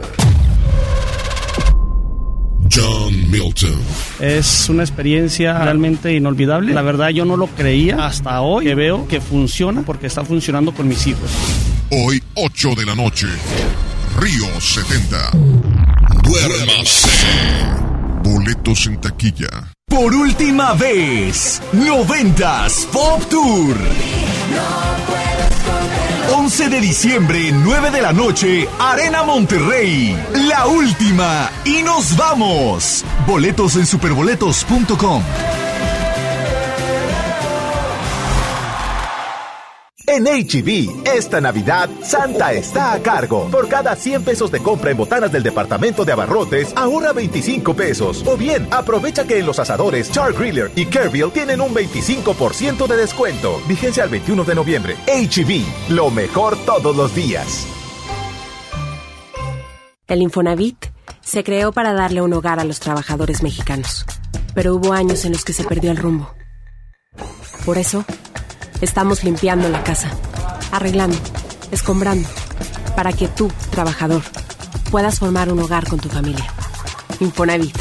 John 2.74 3.30
Milton. 3.30 3.78
Es 4.20 4.68
una 4.68 4.82
experiencia 4.82 5.58
realmente 5.58 6.14
inolvidable. 6.14 6.72
La 6.72 6.82
verdad 6.82 7.10
yo 7.10 7.24
no 7.24 7.36
lo 7.36 7.46
creía 7.48 8.06
hasta 8.06 8.40
hoy 8.40 8.64
que 8.64 8.74
veo 8.74 9.06
que 9.08 9.20
funciona 9.20 9.82
porque 9.82 10.06
está 10.06 10.24
funcionando 10.24 10.72
con 10.72 10.88
mis 10.88 11.06
hijos. 11.06 11.30
Hoy 11.90 12.22
8 12.34 12.74
de 12.74 12.86
la 12.86 12.94
noche, 12.94 13.26
Río 14.18 14.60
70. 14.60 15.32
Duérmase. 16.22 17.08
Boletos 18.22 18.86
en 18.86 19.00
taquilla. 19.00 19.72
Por 19.88 20.14
última 20.14 20.72
vez, 20.72 21.60
90s 21.74 22.86
Pop 22.86 23.22
Tour. 23.28 23.76
11 26.42 26.70
de 26.70 26.80
diciembre, 26.80 27.52
9 27.52 27.92
de 27.92 28.02
la 28.02 28.12
noche, 28.12 28.68
Arena 28.80 29.22
Monterrey. 29.22 30.18
La 30.48 30.66
última. 30.66 31.48
Y 31.64 31.84
nos 31.84 32.16
vamos. 32.16 33.04
Boletos 33.28 33.76
en 33.76 33.86
superboletos.com. 33.86 35.22
En 40.06 40.24
HB, 40.24 41.06
e 41.06 41.16
esta 41.16 41.40
Navidad, 41.40 41.88
Santa 42.02 42.52
está 42.52 42.92
a 42.92 43.00
cargo. 43.00 43.48
Por 43.50 43.68
cada 43.68 43.94
100 43.94 44.24
pesos 44.24 44.50
de 44.50 44.60
compra 44.60 44.90
en 44.90 44.96
botanas 44.96 45.30
del 45.30 45.44
departamento 45.44 46.04
de 46.04 46.12
abarrotes, 46.12 46.72
ahorra 46.76 47.12
25 47.12 47.74
pesos. 47.74 48.24
O 48.26 48.36
bien, 48.36 48.66
aprovecha 48.72 49.24
que 49.24 49.38
en 49.38 49.46
los 49.46 49.60
asadores 49.60 50.10
Char 50.10 50.32
Griller 50.32 50.72
y 50.74 50.86
Kerville 50.86 51.30
tienen 51.30 51.60
un 51.60 51.72
25% 51.72 52.86
de 52.88 52.96
descuento. 52.96 53.62
Vigencia 53.68 54.02
al 54.02 54.10
21 54.10 54.44
de 54.44 54.54
noviembre. 54.54 54.96
HB, 55.06 55.50
e 55.50 55.92
lo 55.92 56.10
mejor 56.10 56.56
todos 56.66 56.96
los 56.96 57.14
días. 57.14 57.66
El 60.08 60.20
Infonavit 60.20 60.86
se 61.20 61.44
creó 61.44 61.72
para 61.72 61.92
darle 61.92 62.22
un 62.22 62.32
hogar 62.32 62.58
a 62.58 62.64
los 62.64 62.80
trabajadores 62.80 63.42
mexicanos. 63.42 64.04
Pero 64.54 64.74
hubo 64.74 64.92
años 64.92 65.24
en 65.24 65.32
los 65.32 65.44
que 65.44 65.52
se 65.52 65.64
perdió 65.64 65.92
el 65.92 65.96
rumbo. 65.96 66.34
Por 67.64 67.78
eso, 67.78 68.04
Estamos 68.82 69.22
limpiando 69.22 69.68
la 69.68 69.84
casa, 69.84 70.10
arreglando, 70.72 71.16
escombrando, 71.70 72.28
para 72.96 73.12
que 73.12 73.28
tú, 73.28 73.48
trabajador, 73.70 74.22
puedas 74.90 75.20
formar 75.20 75.52
un 75.52 75.60
hogar 75.60 75.86
con 75.88 76.00
tu 76.00 76.08
familia. 76.08 76.52
Infonavit, 77.20 77.78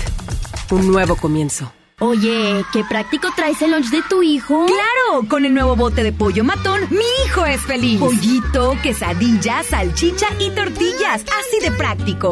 un 0.69 0.87
nuevo 0.87 1.15
comienzo. 1.15 1.73
Oye, 1.99 2.63
qué 2.71 2.83
práctico 2.83 3.29
traes 3.35 3.59
el 3.63 3.71
lunch 3.71 3.89
de 3.89 4.03
tu 4.03 4.21
hijo. 4.21 4.67
Claro, 4.67 5.27
con 5.27 5.43
el 5.43 5.55
nuevo 5.55 5.75
bote 5.75 6.03
de 6.03 6.13
pollo 6.13 6.43
matón, 6.43 6.81
mi 6.91 7.25
hijo 7.25 7.47
es 7.47 7.61
feliz. 7.61 7.99
Pollito, 7.99 8.77
quesadilla, 8.83 9.63
salchicha 9.63 10.27
y 10.39 10.51
tortillas, 10.51 11.23
así 11.23 11.59
de 11.63 11.71
práctico. 11.71 12.31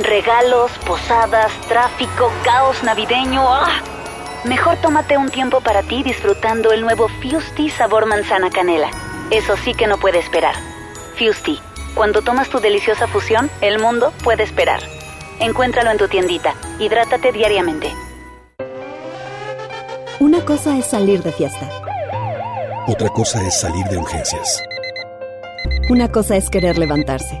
Regalos, 0.00 0.70
posadas, 0.86 1.52
tráfico, 1.68 2.30
caos 2.44 2.82
navideño. 2.82 3.42
¡Ah! 3.48 3.80
Mejor 4.44 4.76
tómate 4.76 5.16
un 5.16 5.30
tiempo 5.30 5.60
para 5.60 5.82
ti 5.82 6.02
disfrutando 6.02 6.70
el 6.72 6.82
nuevo 6.82 7.08
Fusti 7.08 7.70
sabor 7.70 8.06
manzana 8.06 8.50
canela. 8.50 8.90
Eso 9.30 9.56
sí 9.56 9.74
que 9.74 9.86
no 9.86 9.96
puede 9.96 10.18
esperar. 10.18 10.54
Fusti, 11.18 11.58
cuando 11.94 12.20
tomas 12.20 12.50
tu 12.50 12.60
deliciosa 12.60 13.06
fusión, 13.06 13.50
el 13.62 13.78
mundo 13.78 14.12
puede 14.22 14.42
esperar. 14.42 14.80
Encuéntralo 15.40 15.90
en 15.90 15.98
tu 15.98 16.08
tiendita. 16.08 16.54
Hidrátate 16.78 17.32
diariamente. 17.32 17.92
Una 20.20 20.44
cosa 20.44 20.76
es 20.76 20.86
salir 20.86 21.22
de 21.22 21.32
fiesta. 21.32 21.68
Otra 22.86 23.08
cosa 23.08 23.42
es 23.46 23.58
salir 23.58 23.84
de 23.86 23.96
urgencias. 23.96 24.62
Una 25.88 26.10
cosa 26.10 26.36
es 26.36 26.50
querer 26.50 26.78
levantarse. 26.78 27.40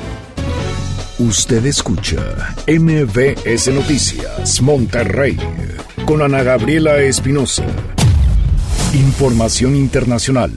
Usted 1.27 1.63
escucha 1.67 2.55
MBS 2.65 3.67
Noticias 3.67 4.59
Monterrey 4.59 5.37
con 6.05 6.23
Ana 6.23 6.41
Gabriela 6.41 6.97
Espinosa. 6.97 7.63
Información 8.95 9.75
internacional. 9.75 10.51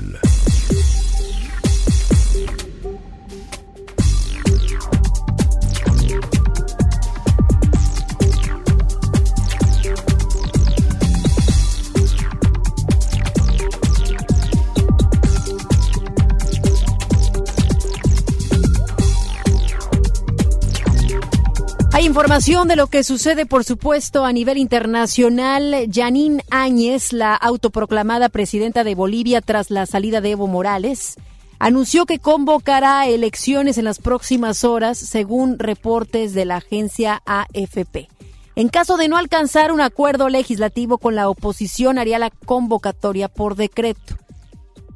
Información 22.00 22.66
de 22.66 22.74
lo 22.74 22.88
que 22.88 23.04
sucede, 23.04 23.46
por 23.46 23.62
supuesto, 23.62 24.24
a 24.24 24.32
nivel 24.32 24.58
internacional. 24.58 25.88
Janine 25.92 26.42
Áñez, 26.50 27.12
la 27.12 27.34
autoproclamada 27.34 28.28
presidenta 28.28 28.82
de 28.82 28.96
Bolivia 28.96 29.40
tras 29.40 29.70
la 29.70 29.86
salida 29.86 30.20
de 30.20 30.32
Evo 30.32 30.48
Morales, 30.48 31.14
anunció 31.60 32.04
que 32.04 32.18
convocará 32.18 33.06
elecciones 33.06 33.78
en 33.78 33.84
las 33.84 34.00
próximas 34.00 34.64
horas, 34.64 34.98
según 34.98 35.58
reportes 35.60 36.34
de 36.34 36.44
la 36.44 36.56
agencia 36.56 37.22
AFP. 37.26 38.08
En 38.56 38.68
caso 38.68 38.96
de 38.96 39.08
no 39.08 39.16
alcanzar 39.16 39.70
un 39.70 39.80
acuerdo 39.80 40.28
legislativo 40.28 40.98
con 40.98 41.14
la 41.14 41.28
oposición, 41.28 41.98
haría 41.98 42.18
la 42.18 42.30
convocatoria 42.30 43.28
por 43.28 43.54
decreto. 43.54 44.16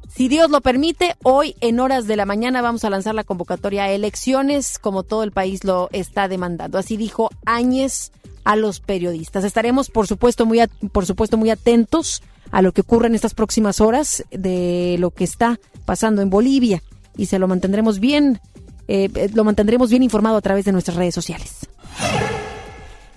Si 0.08 0.28
Dios 0.28 0.50
lo 0.50 0.60
permite, 0.60 1.16
hoy 1.22 1.54
en 1.60 1.80
horas 1.80 2.06
de 2.06 2.16
la 2.16 2.26
mañana 2.26 2.62
vamos 2.62 2.84
a 2.84 2.90
lanzar 2.90 3.14
la 3.14 3.24
convocatoria 3.24 3.84
a 3.84 3.90
elecciones, 3.90 4.78
como 4.78 5.02
todo 5.02 5.22
el 5.22 5.32
país 5.32 5.64
lo 5.64 5.88
está 5.92 6.28
demandando. 6.28 6.78
Así 6.78 6.96
dijo 6.96 7.30
Áñez 7.44 8.10
a 8.44 8.56
los 8.56 8.80
periodistas. 8.80 9.44
Estaremos, 9.44 9.90
por 9.90 10.06
supuesto, 10.06 10.46
muy, 10.46 10.60
por 10.92 11.06
supuesto, 11.06 11.36
muy 11.36 11.50
atentos 11.50 12.22
a 12.50 12.62
lo 12.62 12.72
que 12.72 12.80
ocurra 12.80 13.06
en 13.06 13.14
estas 13.14 13.34
próximas 13.34 13.80
horas 13.80 14.24
de 14.30 14.96
lo 14.98 15.10
que 15.10 15.24
está 15.24 15.60
pasando 15.84 16.22
en 16.22 16.30
Bolivia 16.30 16.82
y 17.16 17.26
se 17.26 17.38
lo 17.38 17.46
mantendremos 17.46 17.98
bien, 17.98 18.40
eh, 18.88 19.30
lo 19.34 19.44
mantendremos 19.44 19.90
bien 19.90 20.02
informado 20.02 20.36
a 20.36 20.40
través 20.40 20.64
de 20.64 20.72
nuestras 20.72 20.96
redes 20.96 21.14
sociales. 21.14 21.68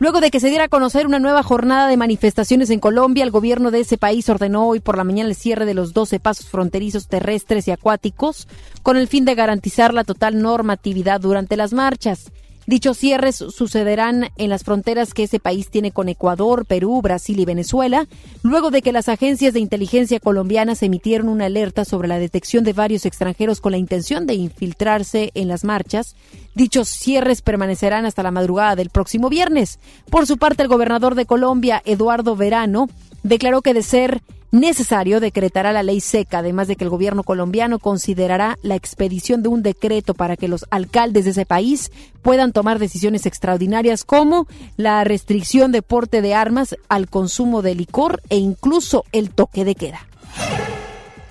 Luego 0.02 0.20
de 0.20 0.32
que 0.32 0.40
se 0.40 0.50
diera 0.50 0.64
a 0.64 0.68
conocer 0.68 1.06
una 1.06 1.20
nueva 1.20 1.44
jornada 1.44 1.88
de 1.88 1.96
manifestaciones 1.96 2.72
en 2.72 2.80
Colombia, 2.80 3.24
el 3.24 3.30
gobierno 3.30 3.70
de 3.70 3.82
ese 3.82 4.00
país 4.00 4.28
ordenó 4.30 4.68
hoy 4.68 4.80
por 4.80 4.98
la 4.98 5.04
mañana 5.04 5.30
el 5.30 5.36
cierre 5.36 5.64
de 5.64 5.76
los 5.76 5.94
12 5.94 6.20
pasos 6.20 6.50
fronterizos 6.50 7.08
terrestres 7.08 7.68
y 7.68 7.72
acuáticos 7.72 8.48
con 8.82 8.98
el 8.98 9.08
fin 9.08 9.26
de 9.26 9.36
garantizar 9.36 9.94
la 9.94 10.04
total 10.04 10.42
normatividad 10.42 11.22
durante 11.22 11.56
las 11.56 11.72
marchas. 11.72 12.32
Dichos 12.68 12.98
cierres 12.98 13.36
sucederán 13.36 14.30
en 14.38 14.50
las 14.50 14.64
fronteras 14.64 15.14
que 15.14 15.24
ese 15.24 15.40
país 15.40 15.70
tiene 15.70 15.92
con 15.92 16.10
Ecuador, 16.10 16.66
Perú, 16.66 17.02
Brasil 17.02 17.40
y 17.40 17.46
Venezuela, 17.46 18.08
luego 18.44 18.70
de 18.70 18.82
que 18.82 18.92
las 18.92 19.10
agencias 19.10 19.54
de 19.54 19.60
inteligencia 19.60 20.20
colombianas 20.20 20.84
emitieron 20.84 21.28
una 21.28 21.46
alerta 21.46 21.86
sobre 21.86 22.08
la 22.08 22.20
detección 22.20 22.64
de 22.64 22.74
varios 22.74 23.06
extranjeros 23.06 23.62
con 23.62 23.72
la 23.72 23.78
intención 23.78 24.28
de 24.28 24.36
infiltrarse 24.36 25.32
en 25.34 25.48
las 25.48 25.64
marchas. 25.64 26.16
Dichos 26.54 26.88
cierres 26.88 27.42
permanecerán 27.42 28.06
hasta 28.06 28.24
la 28.24 28.32
madrugada 28.32 28.76
del 28.76 28.90
próximo 28.90 29.30
viernes. 29.30 29.80
Por 30.10 30.28
su 30.28 30.38
parte, 30.38 30.62
el 30.62 30.70
gobernador 30.70 31.16
de 31.16 31.26
Colombia, 31.26 31.82
Eduardo 31.86 32.36
Verano, 32.36 32.88
declaró 33.24 33.62
que 33.62 33.74
de 33.74 33.84
ser 33.84 34.22
necesario 34.52 35.20
decretará 35.20 35.72
la 35.72 35.84
ley 35.84 36.02
seca, 36.02 36.40
además 36.40 36.68
de 36.68 36.76
que 36.76 36.84
el 36.84 36.90
gobierno 36.90 37.24
colombiano 37.24 37.80
considerará 37.80 38.58
la 38.62 38.76
expedición 38.76 39.42
de 39.42 39.50
un 39.50 39.64
decreto 39.64 40.14
para 40.14 40.36
que 40.36 40.50
los 40.50 40.66
alcaldes 40.70 41.26
de 41.26 41.32
ese 41.32 41.46
país 41.46 41.92
puedan 42.22 42.52
tomar 42.52 42.78
decisiones 42.78 43.26
extraordinarias 43.26 44.04
como 44.04 44.48
la 44.76 45.04
restricción 45.04 45.72
de 45.72 45.82
porte 45.82 46.22
de 46.22 46.36
armas 46.36 46.76
al 46.90 47.08
consumo 47.10 47.62
de 47.62 47.76
licor 47.76 48.22
e 48.30 48.38
incluso 48.38 49.06
el 49.14 49.30
toque 49.30 49.64
de 49.64 49.76
queda. 49.76 50.06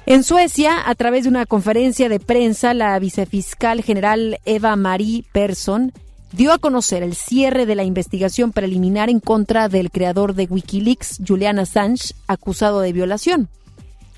En 0.06 0.24
Suecia, 0.24 0.88
a 0.88 0.94
través 0.94 1.24
de 1.24 1.28
una 1.28 1.46
conferencia 1.46 2.08
de 2.08 2.18
prensa, 2.18 2.74
la 2.74 2.98
vicefiscal 2.98 3.82
general 3.82 4.40
Eva 4.44 4.74
Marie 4.74 5.24
Persson 5.30 5.92
dio 6.32 6.52
a 6.52 6.58
conocer 6.58 7.02
el 7.02 7.14
cierre 7.14 7.66
de 7.66 7.74
la 7.74 7.84
investigación 7.84 8.52
preliminar 8.52 9.10
en 9.10 9.20
contra 9.20 9.68
del 9.68 9.90
creador 9.90 10.34
de 10.34 10.44
Wikileaks, 10.44 11.20
Julian 11.26 11.58
Assange, 11.58 12.14
acusado 12.26 12.80
de 12.80 12.92
violación. 12.92 13.48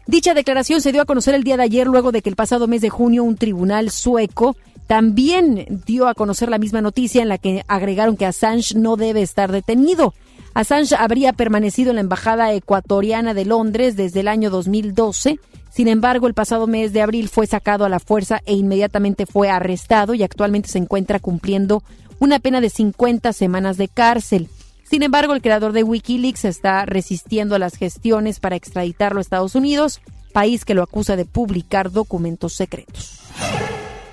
Dicha 0.06 0.34
declaración 0.34 0.80
se 0.80 0.92
dio 0.92 1.02
a 1.02 1.06
conocer 1.06 1.34
el 1.34 1.44
día 1.44 1.56
de 1.56 1.62
ayer 1.62 1.86
luego 1.86 2.12
de 2.12 2.22
que 2.22 2.28
el 2.28 2.36
pasado 2.36 2.66
mes 2.66 2.82
de 2.82 2.90
junio 2.90 3.22
un 3.24 3.36
tribunal 3.36 3.90
sueco 3.90 4.56
también 4.86 5.82
dio 5.86 6.08
a 6.08 6.14
conocer 6.14 6.48
la 6.48 6.58
misma 6.58 6.80
noticia 6.80 7.22
en 7.22 7.28
la 7.28 7.38
que 7.38 7.64
agregaron 7.68 8.16
que 8.16 8.26
Assange 8.26 8.74
no 8.74 8.96
debe 8.96 9.22
estar 9.22 9.50
detenido. 9.52 10.12
Assange 10.54 10.96
habría 10.96 11.32
permanecido 11.32 11.90
en 11.90 11.96
la 11.96 12.02
Embajada 12.02 12.52
Ecuatoriana 12.52 13.32
de 13.32 13.44
Londres 13.44 13.96
desde 13.96 14.20
el 14.20 14.28
año 14.28 14.50
2012. 14.50 15.38
Sin 15.72 15.88
embargo, 15.88 16.26
el 16.26 16.34
pasado 16.34 16.66
mes 16.66 16.92
de 16.92 17.00
abril 17.00 17.30
fue 17.30 17.46
sacado 17.46 17.86
a 17.86 17.88
la 17.88 17.98
fuerza 17.98 18.42
e 18.44 18.52
inmediatamente 18.52 19.24
fue 19.24 19.48
arrestado 19.48 20.12
y 20.12 20.22
actualmente 20.22 20.68
se 20.68 20.76
encuentra 20.76 21.18
cumpliendo 21.18 21.82
una 22.18 22.40
pena 22.40 22.60
de 22.60 22.68
50 22.68 23.32
semanas 23.32 23.78
de 23.78 23.88
cárcel. 23.88 24.48
Sin 24.84 25.02
embargo, 25.02 25.32
el 25.32 25.40
creador 25.40 25.72
de 25.72 25.82
Wikileaks 25.82 26.44
está 26.44 26.84
resistiendo 26.84 27.54
a 27.54 27.58
las 27.58 27.76
gestiones 27.76 28.38
para 28.38 28.56
extraditarlo 28.56 29.18
a 29.18 29.22
Estados 29.22 29.54
Unidos, 29.54 30.02
país 30.34 30.66
que 30.66 30.74
lo 30.74 30.82
acusa 30.82 31.16
de 31.16 31.24
publicar 31.24 31.90
documentos 31.90 32.52
secretos. 32.52 33.20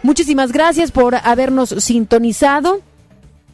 Muchísimas 0.01 0.53
gracias 0.53 0.91
por 0.91 1.15
habernos 1.15 1.69
sintonizado. 1.69 2.79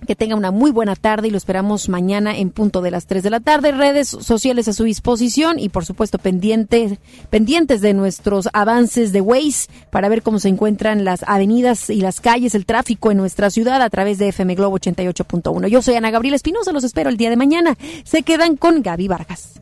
Que 0.07 0.15
tenga 0.15 0.35
una 0.35 0.51
muy 0.51 0.71
buena 0.71 0.95
tarde 0.95 1.29
y 1.29 1.31
lo 1.31 1.37
esperamos 1.37 1.89
mañana 1.89 2.37
en 2.37 2.51
punto 2.51 2.81
de 2.81 2.91
las 2.91 3.07
3 3.07 3.23
de 3.23 3.29
la 3.31 3.39
tarde. 3.39 3.71
Redes 3.71 4.07
sociales 4.07 4.67
a 4.67 4.73
su 4.73 4.83
disposición 4.83 5.57
y 5.57 5.69
por 5.69 5.83
supuesto 5.85 6.19
pendientes 6.19 7.81
de 7.81 7.93
nuestros 7.93 8.47
avances 8.53 9.11
de 9.11 9.21
Waze 9.21 9.67
para 9.89 10.09
ver 10.09 10.21
cómo 10.21 10.39
se 10.39 10.49
encuentran 10.49 11.05
las 11.05 11.23
avenidas 11.23 11.89
y 11.89 12.01
las 12.01 12.21
calles, 12.21 12.53
el 12.53 12.65
tráfico 12.65 13.11
en 13.11 13.17
nuestra 13.17 13.49
ciudad 13.49 13.81
a 13.81 13.89
través 13.89 14.19
de 14.19 14.27
FM 14.29 14.55
Globo 14.55 14.77
88.1. 14.77 15.67
Yo 15.67 15.81
soy 15.81 15.95
Ana 15.95 16.11
Gabriela 16.11 16.35
Espinosa, 16.35 16.71
los 16.71 16.83
espero 16.83 17.09
el 17.09 17.17
día 17.17 17.29
de 17.29 17.37
mañana. 17.37 17.77
Se 18.03 18.23
quedan 18.23 18.57
con 18.57 18.81
Gaby 18.81 19.07
Vargas. 19.07 19.59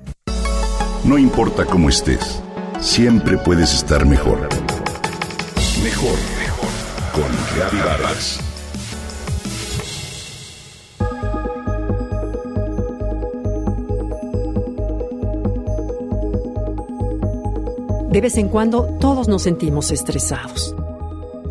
No 1.06 1.18
importa 1.18 1.66
cómo 1.66 1.90
estés, 1.90 2.42
siempre 2.80 3.38
puedes 3.38 3.74
estar 3.74 4.06
mejor. 4.06 4.50
Mejor, 5.84 6.18
mejor. 6.40 6.70
Con 7.14 7.60
Gaby 7.60 7.78
Vargas. 7.86 8.53
De 18.14 18.22
vez 18.22 18.38
en 18.38 18.48
cuando 18.48 18.84
todos 19.00 19.28
nos 19.28 19.42
sentimos 19.42 19.90
estresados. 19.90 20.76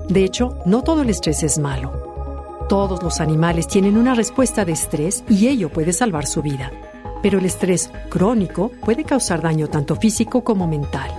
De 0.09 0.23
hecho, 0.23 0.59
no 0.65 0.83
todo 0.83 1.03
el 1.03 1.11
estrés 1.11 1.43
es 1.43 1.59
malo. 1.59 2.67
Todos 2.69 3.03
los 3.03 3.21
animales 3.21 3.67
tienen 3.67 3.97
una 3.97 4.15
respuesta 4.15 4.65
de 4.65 4.71
estrés 4.71 5.25
y 5.29 5.49
ello 5.49 5.71
puede 5.71 5.93
salvar 5.93 6.25
su 6.25 6.41
vida. 6.41 6.71
Pero 7.21 7.41
el 7.41 7.47
estrés 7.47 7.91
crónico 8.09 8.71
puede 8.85 9.03
causar 9.03 9.43
daño 9.43 9.67
tanto 9.67 9.97
físico 9.97 10.45
como 10.45 10.69
mental. 10.69 11.11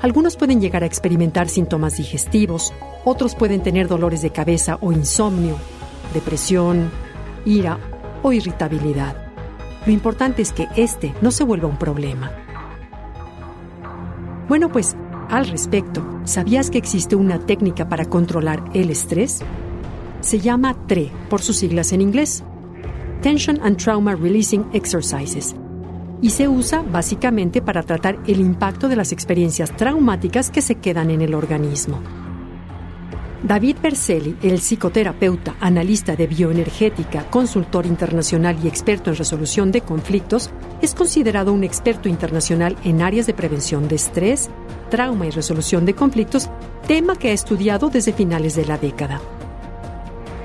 Algunos 0.00 0.38
pueden 0.38 0.62
llegar 0.62 0.84
a 0.84 0.86
experimentar 0.86 1.50
síntomas 1.50 1.98
digestivos, 1.98 2.72
otros 3.04 3.34
pueden 3.34 3.62
tener 3.62 3.88
dolores 3.88 4.22
de 4.22 4.30
cabeza 4.30 4.78
o 4.80 4.90
insomnio, 4.90 5.56
depresión, 6.14 6.90
ira 7.44 7.78
o 8.22 8.32
irritabilidad. 8.32 9.16
Lo 9.84 9.92
importante 9.92 10.40
es 10.40 10.50
que 10.54 10.68
este 10.76 11.12
no 11.20 11.30
se 11.30 11.44
vuelva 11.44 11.68
un 11.68 11.76
problema. 11.76 12.41
Bueno, 14.48 14.70
pues 14.70 14.96
al 15.28 15.46
respecto, 15.46 16.04
¿sabías 16.24 16.70
que 16.70 16.78
existe 16.78 17.16
una 17.16 17.38
técnica 17.38 17.88
para 17.88 18.04
controlar 18.04 18.62
el 18.74 18.90
estrés? 18.90 19.40
Se 20.20 20.40
llama 20.40 20.76
TRE, 20.86 21.10
por 21.30 21.40
sus 21.40 21.56
siglas 21.56 21.92
en 21.92 22.00
inglés. 22.00 22.44
Tension 23.22 23.60
and 23.62 23.76
Trauma 23.76 24.14
Releasing 24.14 24.66
Exercises. 24.72 25.54
Y 26.20 26.30
se 26.30 26.48
usa 26.48 26.82
básicamente 26.82 27.62
para 27.62 27.82
tratar 27.82 28.18
el 28.26 28.40
impacto 28.40 28.88
de 28.88 28.96
las 28.96 29.12
experiencias 29.12 29.76
traumáticas 29.76 30.50
que 30.50 30.60
se 30.60 30.76
quedan 30.76 31.10
en 31.10 31.22
el 31.22 31.34
organismo. 31.34 32.00
David 33.42 33.76
Berselli, 33.82 34.36
el 34.42 34.58
psicoterapeuta, 34.60 35.56
analista 35.60 36.14
de 36.14 36.28
bioenergética, 36.28 37.28
consultor 37.28 37.86
internacional 37.86 38.56
y 38.62 38.68
experto 38.68 39.10
en 39.10 39.16
resolución 39.16 39.72
de 39.72 39.80
conflictos, 39.80 40.50
es 40.82 40.94
considerado 40.94 41.52
un 41.52 41.62
experto 41.62 42.08
internacional 42.08 42.76
en 42.84 43.02
áreas 43.02 43.26
de 43.26 43.34
prevención 43.34 43.86
de 43.86 43.94
estrés, 43.94 44.50
trauma 44.90 45.26
y 45.26 45.30
resolución 45.30 45.86
de 45.86 45.94
conflictos, 45.94 46.50
tema 46.86 47.16
que 47.16 47.30
ha 47.30 47.32
estudiado 47.32 47.88
desde 47.88 48.12
finales 48.12 48.56
de 48.56 48.66
la 48.66 48.76
década. 48.76 49.20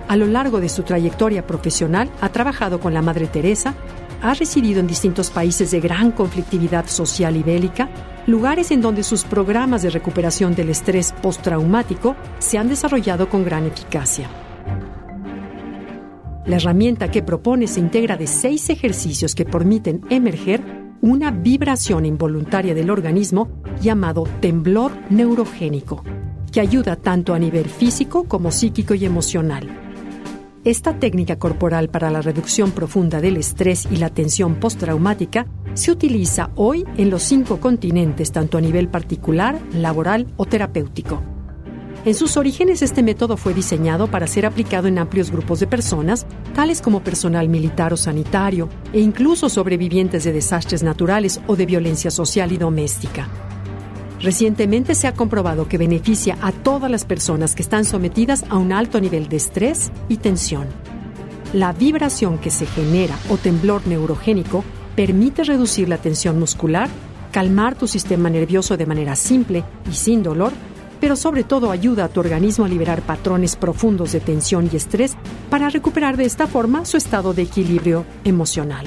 A 0.07 0.15
lo 0.15 0.27
largo 0.27 0.61
de 0.61 0.69
su 0.69 0.83
trayectoria 0.83 1.45
profesional 1.45 2.09
ha 2.21 2.29
trabajado 2.29 2.79
con 2.79 2.93
la 2.93 3.01
Madre 3.01 3.25
Teresa, 3.25 3.73
ha 4.21 4.33
residido 4.35 4.79
en 4.79 4.87
distintos 4.87 5.31
países 5.31 5.71
de 5.71 5.79
gran 5.79 6.11
conflictividad 6.11 6.87
social 6.87 7.35
y 7.35 7.43
bélica, 7.43 7.89
lugares 8.27 8.71
en 8.71 8.81
donde 8.81 9.03
sus 9.03 9.23
programas 9.23 9.81
de 9.81 9.89
recuperación 9.89 10.55
del 10.55 10.69
estrés 10.69 11.13
postraumático 11.21 12.15
se 12.39 12.57
han 12.57 12.69
desarrollado 12.69 13.27
con 13.27 13.43
gran 13.43 13.65
eficacia. 13.65 14.29
La 16.47 16.55
herramienta 16.55 17.11
que 17.11 17.21
propone 17.21 17.67
se 17.67 17.81
integra 17.81 18.15
de 18.15 18.25
seis 18.25 18.69
ejercicios 18.69 19.35
que 19.35 19.43
permiten 19.43 20.01
emerger 20.09 20.63
una 21.01 21.29
vibración 21.29 22.05
involuntaria 22.05 22.73
del 22.73 22.89
organismo 22.89 23.49
llamado 23.81 24.23
temblor 24.39 24.93
neurogénico, 25.09 26.05
que 26.49 26.61
ayuda 26.61 26.95
tanto 26.95 27.33
a 27.33 27.39
nivel 27.39 27.65
físico 27.65 28.23
como 28.23 28.51
psíquico 28.51 28.93
y 28.93 29.03
emocional. 29.03 29.67
Esta 30.63 30.97
técnica 30.97 31.37
corporal 31.37 31.89
para 31.89 32.09
la 32.09 32.21
reducción 32.21 32.71
profunda 32.71 33.19
del 33.19 33.35
estrés 33.35 33.85
y 33.91 33.97
la 33.97 34.09
tensión 34.09 34.55
postraumática 34.55 35.47
se 35.73 35.91
utiliza 35.91 36.51
hoy 36.55 36.85
en 36.95 37.09
los 37.09 37.23
cinco 37.23 37.59
continentes, 37.59 38.31
tanto 38.31 38.57
a 38.57 38.61
nivel 38.61 38.87
particular, 38.87 39.59
laboral 39.73 40.27
o 40.37 40.45
terapéutico. 40.45 41.21
En 42.05 42.13
sus 42.13 42.37
orígenes 42.37 42.81
este 42.81 43.03
método 43.03 43.37
fue 43.37 43.53
diseñado 43.53 44.07
para 44.07 44.27
ser 44.27 44.45
aplicado 44.45 44.87
en 44.87 44.97
amplios 44.97 45.31
grupos 45.31 45.59
de 45.59 45.67
personas 45.67 46.25
tales 46.55 46.81
como 46.81 47.03
personal 47.03 47.49
militar 47.49 47.93
o 47.93 47.97
sanitario, 47.97 48.69
e 48.93 48.99
incluso 48.99 49.49
sobrevivientes 49.49 50.23
de 50.23 50.33
desastres 50.33 50.83
naturales 50.83 51.41
o 51.47 51.55
de 51.55 51.65
violencia 51.65 52.09
social 52.09 52.51
y 52.51 52.57
doméstica. 52.57 53.27
Recientemente 54.21 54.95
se 54.95 55.07
ha 55.07 55.13
comprobado 55.13 55.67
que 55.67 55.77
beneficia 55.77 56.37
a 56.41 56.51
todas 56.51 56.89
las 56.89 57.05
personas 57.05 57.53
que 57.53 57.61
están 57.61 57.85
sometidas 57.85 58.45
a 58.49 58.57
un 58.57 58.71
alto 58.71 58.99
nivel 58.99 59.29
de 59.29 59.37
estrés 59.37 59.91
y 60.09 60.17
tensión. 60.17 60.67
La 61.53 61.71
vibración 61.71 62.39
que 62.39 62.49
se 62.49 62.65
genera 62.65 63.15
o 63.29 63.37
temblor 63.37 63.85
neurogénico 63.85 64.63
permite 64.95 65.43
reducir 65.43 65.87
la 65.87 65.99
tensión 65.99 66.39
muscular, 66.39 66.89
calmar 67.31 67.75
tu 67.75 67.87
sistema 67.87 68.29
nervioso 68.29 68.75
de 68.75 68.87
manera 68.87 69.15
simple 69.15 69.63
y 69.89 69.93
sin 69.93 70.23
dolor, 70.23 70.51
pero 70.99 71.15
sobre 71.15 71.43
todo 71.43 71.71
ayuda 71.71 72.05
a 72.05 72.09
tu 72.09 72.19
organismo 72.19 72.65
a 72.65 72.69
liberar 72.69 73.01
patrones 73.01 73.55
profundos 73.55 74.11
de 74.11 74.19
tensión 74.19 74.69
y 74.71 74.75
estrés 74.75 75.15
para 75.49 75.69
recuperar 75.69 76.17
de 76.17 76.25
esta 76.25 76.47
forma 76.47 76.85
su 76.85 76.97
estado 76.97 77.33
de 77.33 77.43
equilibrio 77.43 78.05
emocional. 78.23 78.85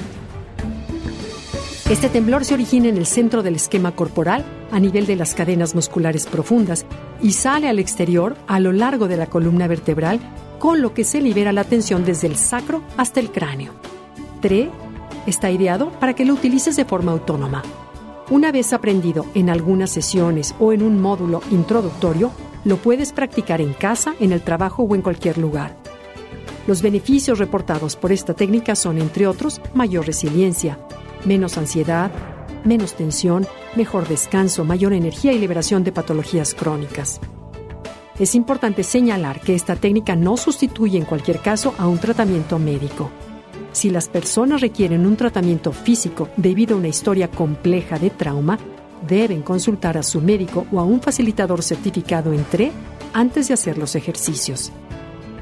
Este 1.89 2.07
temblor 2.07 2.45
se 2.45 2.53
origina 2.53 2.87
en 2.87 2.95
el 2.95 3.05
centro 3.05 3.43
del 3.43 3.55
esquema 3.55 3.93
corporal, 3.93 4.45
a 4.71 4.79
nivel 4.79 5.05
de 5.05 5.17
las 5.17 5.33
cadenas 5.33 5.75
musculares 5.75 6.25
profundas, 6.25 6.85
y 7.21 7.33
sale 7.33 7.67
al 7.67 7.79
exterior 7.79 8.37
a 8.47 8.61
lo 8.61 8.71
largo 8.71 9.09
de 9.09 9.17
la 9.17 9.25
columna 9.25 9.67
vertebral, 9.67 10.21
con 10.57 10.81
lo 10.81 10.93
que 10.93 11.03
se 11.03 11.19
libera 11.19 11.51
la 11.51 11.65
tensión 11.65 12.05
desde 12.05 12.27
el 12.27 12.37
sacro 12.37 12.81
hasta 12.95 13.19
el 13.19 13.29
cráneo. 13.29 13.73
TRE 14.41 14.69
está 15.25 15.51
ideado 15.51 15.91
para 15.99 16.13
que 16.13 16.23
lo 16.23 16.33
utilices 16.33 16.77
de 16.77 16.85
forma 16.85 17.11
autónoma. 17.11 17.61
Una 18.31 18.53
vez 18.53 18.71
aprendido 18.71 19.25
en 19.33 19.49
algunas 19.49 19.89
sesiones 19.89 20.55
o 20.57 20.71
en 20.71 20.83
un 20.83 21.01
módulo 21.01 21.41
introductorio, 21.51 22.31
lo 22.63 22.77
puedes 22.77 23.11
practicar 23.11 23.59
en 23.59 23.73
casa, 23.73 24.15
en 24.21 24.31
el 24.31 24.41
trabajo 24.41 24.83
o 24.83 24.95
en 24.95 25.01
cualquier 25.01 25.37
lugar. 25.37 25.75
Los 26.65 26.81
beneficios 26.81 27.39
reportados 27.39 27.97
por 27.97 28.13
esta 28.13 28.33
técnica 28.33 28.77
son, 28.77 28.99
entre 28.99 29.27
otros, 29.27 29.59
mayor 29.73 30.07
resiliencia, 30.07 30.79
menos 31.25 31.57
ansiedad, 31.57 32.09
menos 32.63 32.93
tensión, 32.93 33.45
mejor 33.75 34.07
descanso, 34.07 34.63
mayor 34.63 34.93
energía 34.93 35.33
y 35.33 35.39
liberación 35.39 35.83
de 35.83 35.91
patologías 35.91 36.53
crónicas. 36.53 37.19
Es 38.17 38.33
importante 38.33 38.83
señalar 38.83 39.41
que 39.41 39.55
esta 39.55 39.75
técnica 39.75 40.15
no 40.15 40.37
sustituye 40.37 40.97
en 40.97 41.03
cualquier 41.03 41.39
caso 41.39 41.75
a 41.77 41.85
un 41.85 41.97
tratamiento 41.97 42.59
médico. 42.59 43.11
Si 43.71 43.89
las 43.89 44.09
personas 44.09 44.61
requieren 44.61 45.05
un 45.05 45.15
tratamiento 45.15 45.71
físico 45.71 46.29
debido 46.35 46.75
a 46.75 46.79
una 46.79 46.89
historia 46.89 47.29
compleja 47.29 47.97
de 47.97 48.09
trauma, 48.09 48.59
deben 49.07 49.41
consultar 49.41 49.97
a 49.97 50.03
su 50.03 50.21
médico 50.21 50.65
o 50.71 50.79
a 50.79 50.83
un 50.83 51.01
facilitador 51.01 51.63
certificado 51.63 52.33
en 52.33 52.43
TRE 52.43 52.71
antes 53.13 53.47
de 53.47 53.53
hacer 53.53 53.77
los 53.77 53.95
ejercicios. 53.95 54.71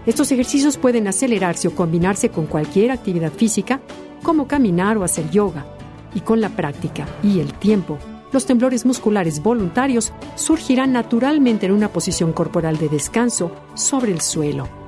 Estos 0.05 0.31
ejercicios 0.31 0.77
pueden 0.77 1.07
acelerarse 1.07 1.67
o 1.67 1.75
combinarse 1.75 2.29
con 2.29 2.45
cualquier 2.45 2.91
actividad 2.91 3.31
física, 3.31 3.81
como 4.23 4.47
caminar 4.47 4.97
o 4.97 5.03
hacer 5.03 5.29
yoga, 5.29 5.65
y 6.13 6.21
con 6.21 6.39
la 6.41 6.49
práctica 6.49 7.07
y 7.21 7.39
el 7.39 7.53
tiempo, 7.53 7.97
los 8.31 8.45
temblores 8.45 8.85
musculares 8.85 9.41
voluntarios 9.41 10.13
surgirán 10.35 10.93
naturalmente 10.93 11.65
en 11.65 11.71
una 11.71 11.89
posición 11.89 12.31
corporal 12.31 12.77
de 12.77 12.89
descanso 12.89 13.51
sobre 13.73 14.11
el 14.11 14.21
suelo. 14.21 14.78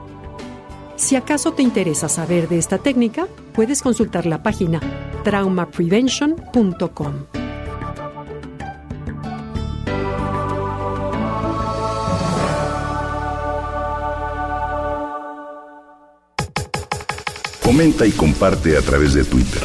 Si 1.01 1.15
acaso 1.15 1.51
te 1.51 1.63
interesa 1.63 2.07
saber 2.07 2.47
de 2.47 2.59
esta 2.59 2.77
técnica, 2.77 3.27
puedes 3.53 3.81
consultar 3.81 4.27
la 4.27 4.43
página 4.43 4.79
traumaprevention.com. 5.23 7.25
Comenta 17.63 18.05
y 18.05 18.11
comparte 18.11 18.77
a 18.77 18.81
través 18.81 19.15
de 19.15 19.23
Twitter. 19.23 19.63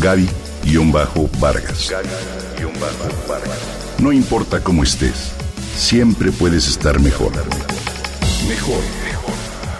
Gaby-Vargas. 0.00 1.90
Gaby-Vargas. 1.90 4.00
No 4.00 4.10
importa 4.10 4.64
cómo 4.64 4.82
estés, 4.82 5.30
siempre 5.76 6.32
puedes 6.32 6.66
estar 6.66 6.98
mejor. 6.98 7.30
Mejor, 8.48 8.48
mejor. 8.48 9.01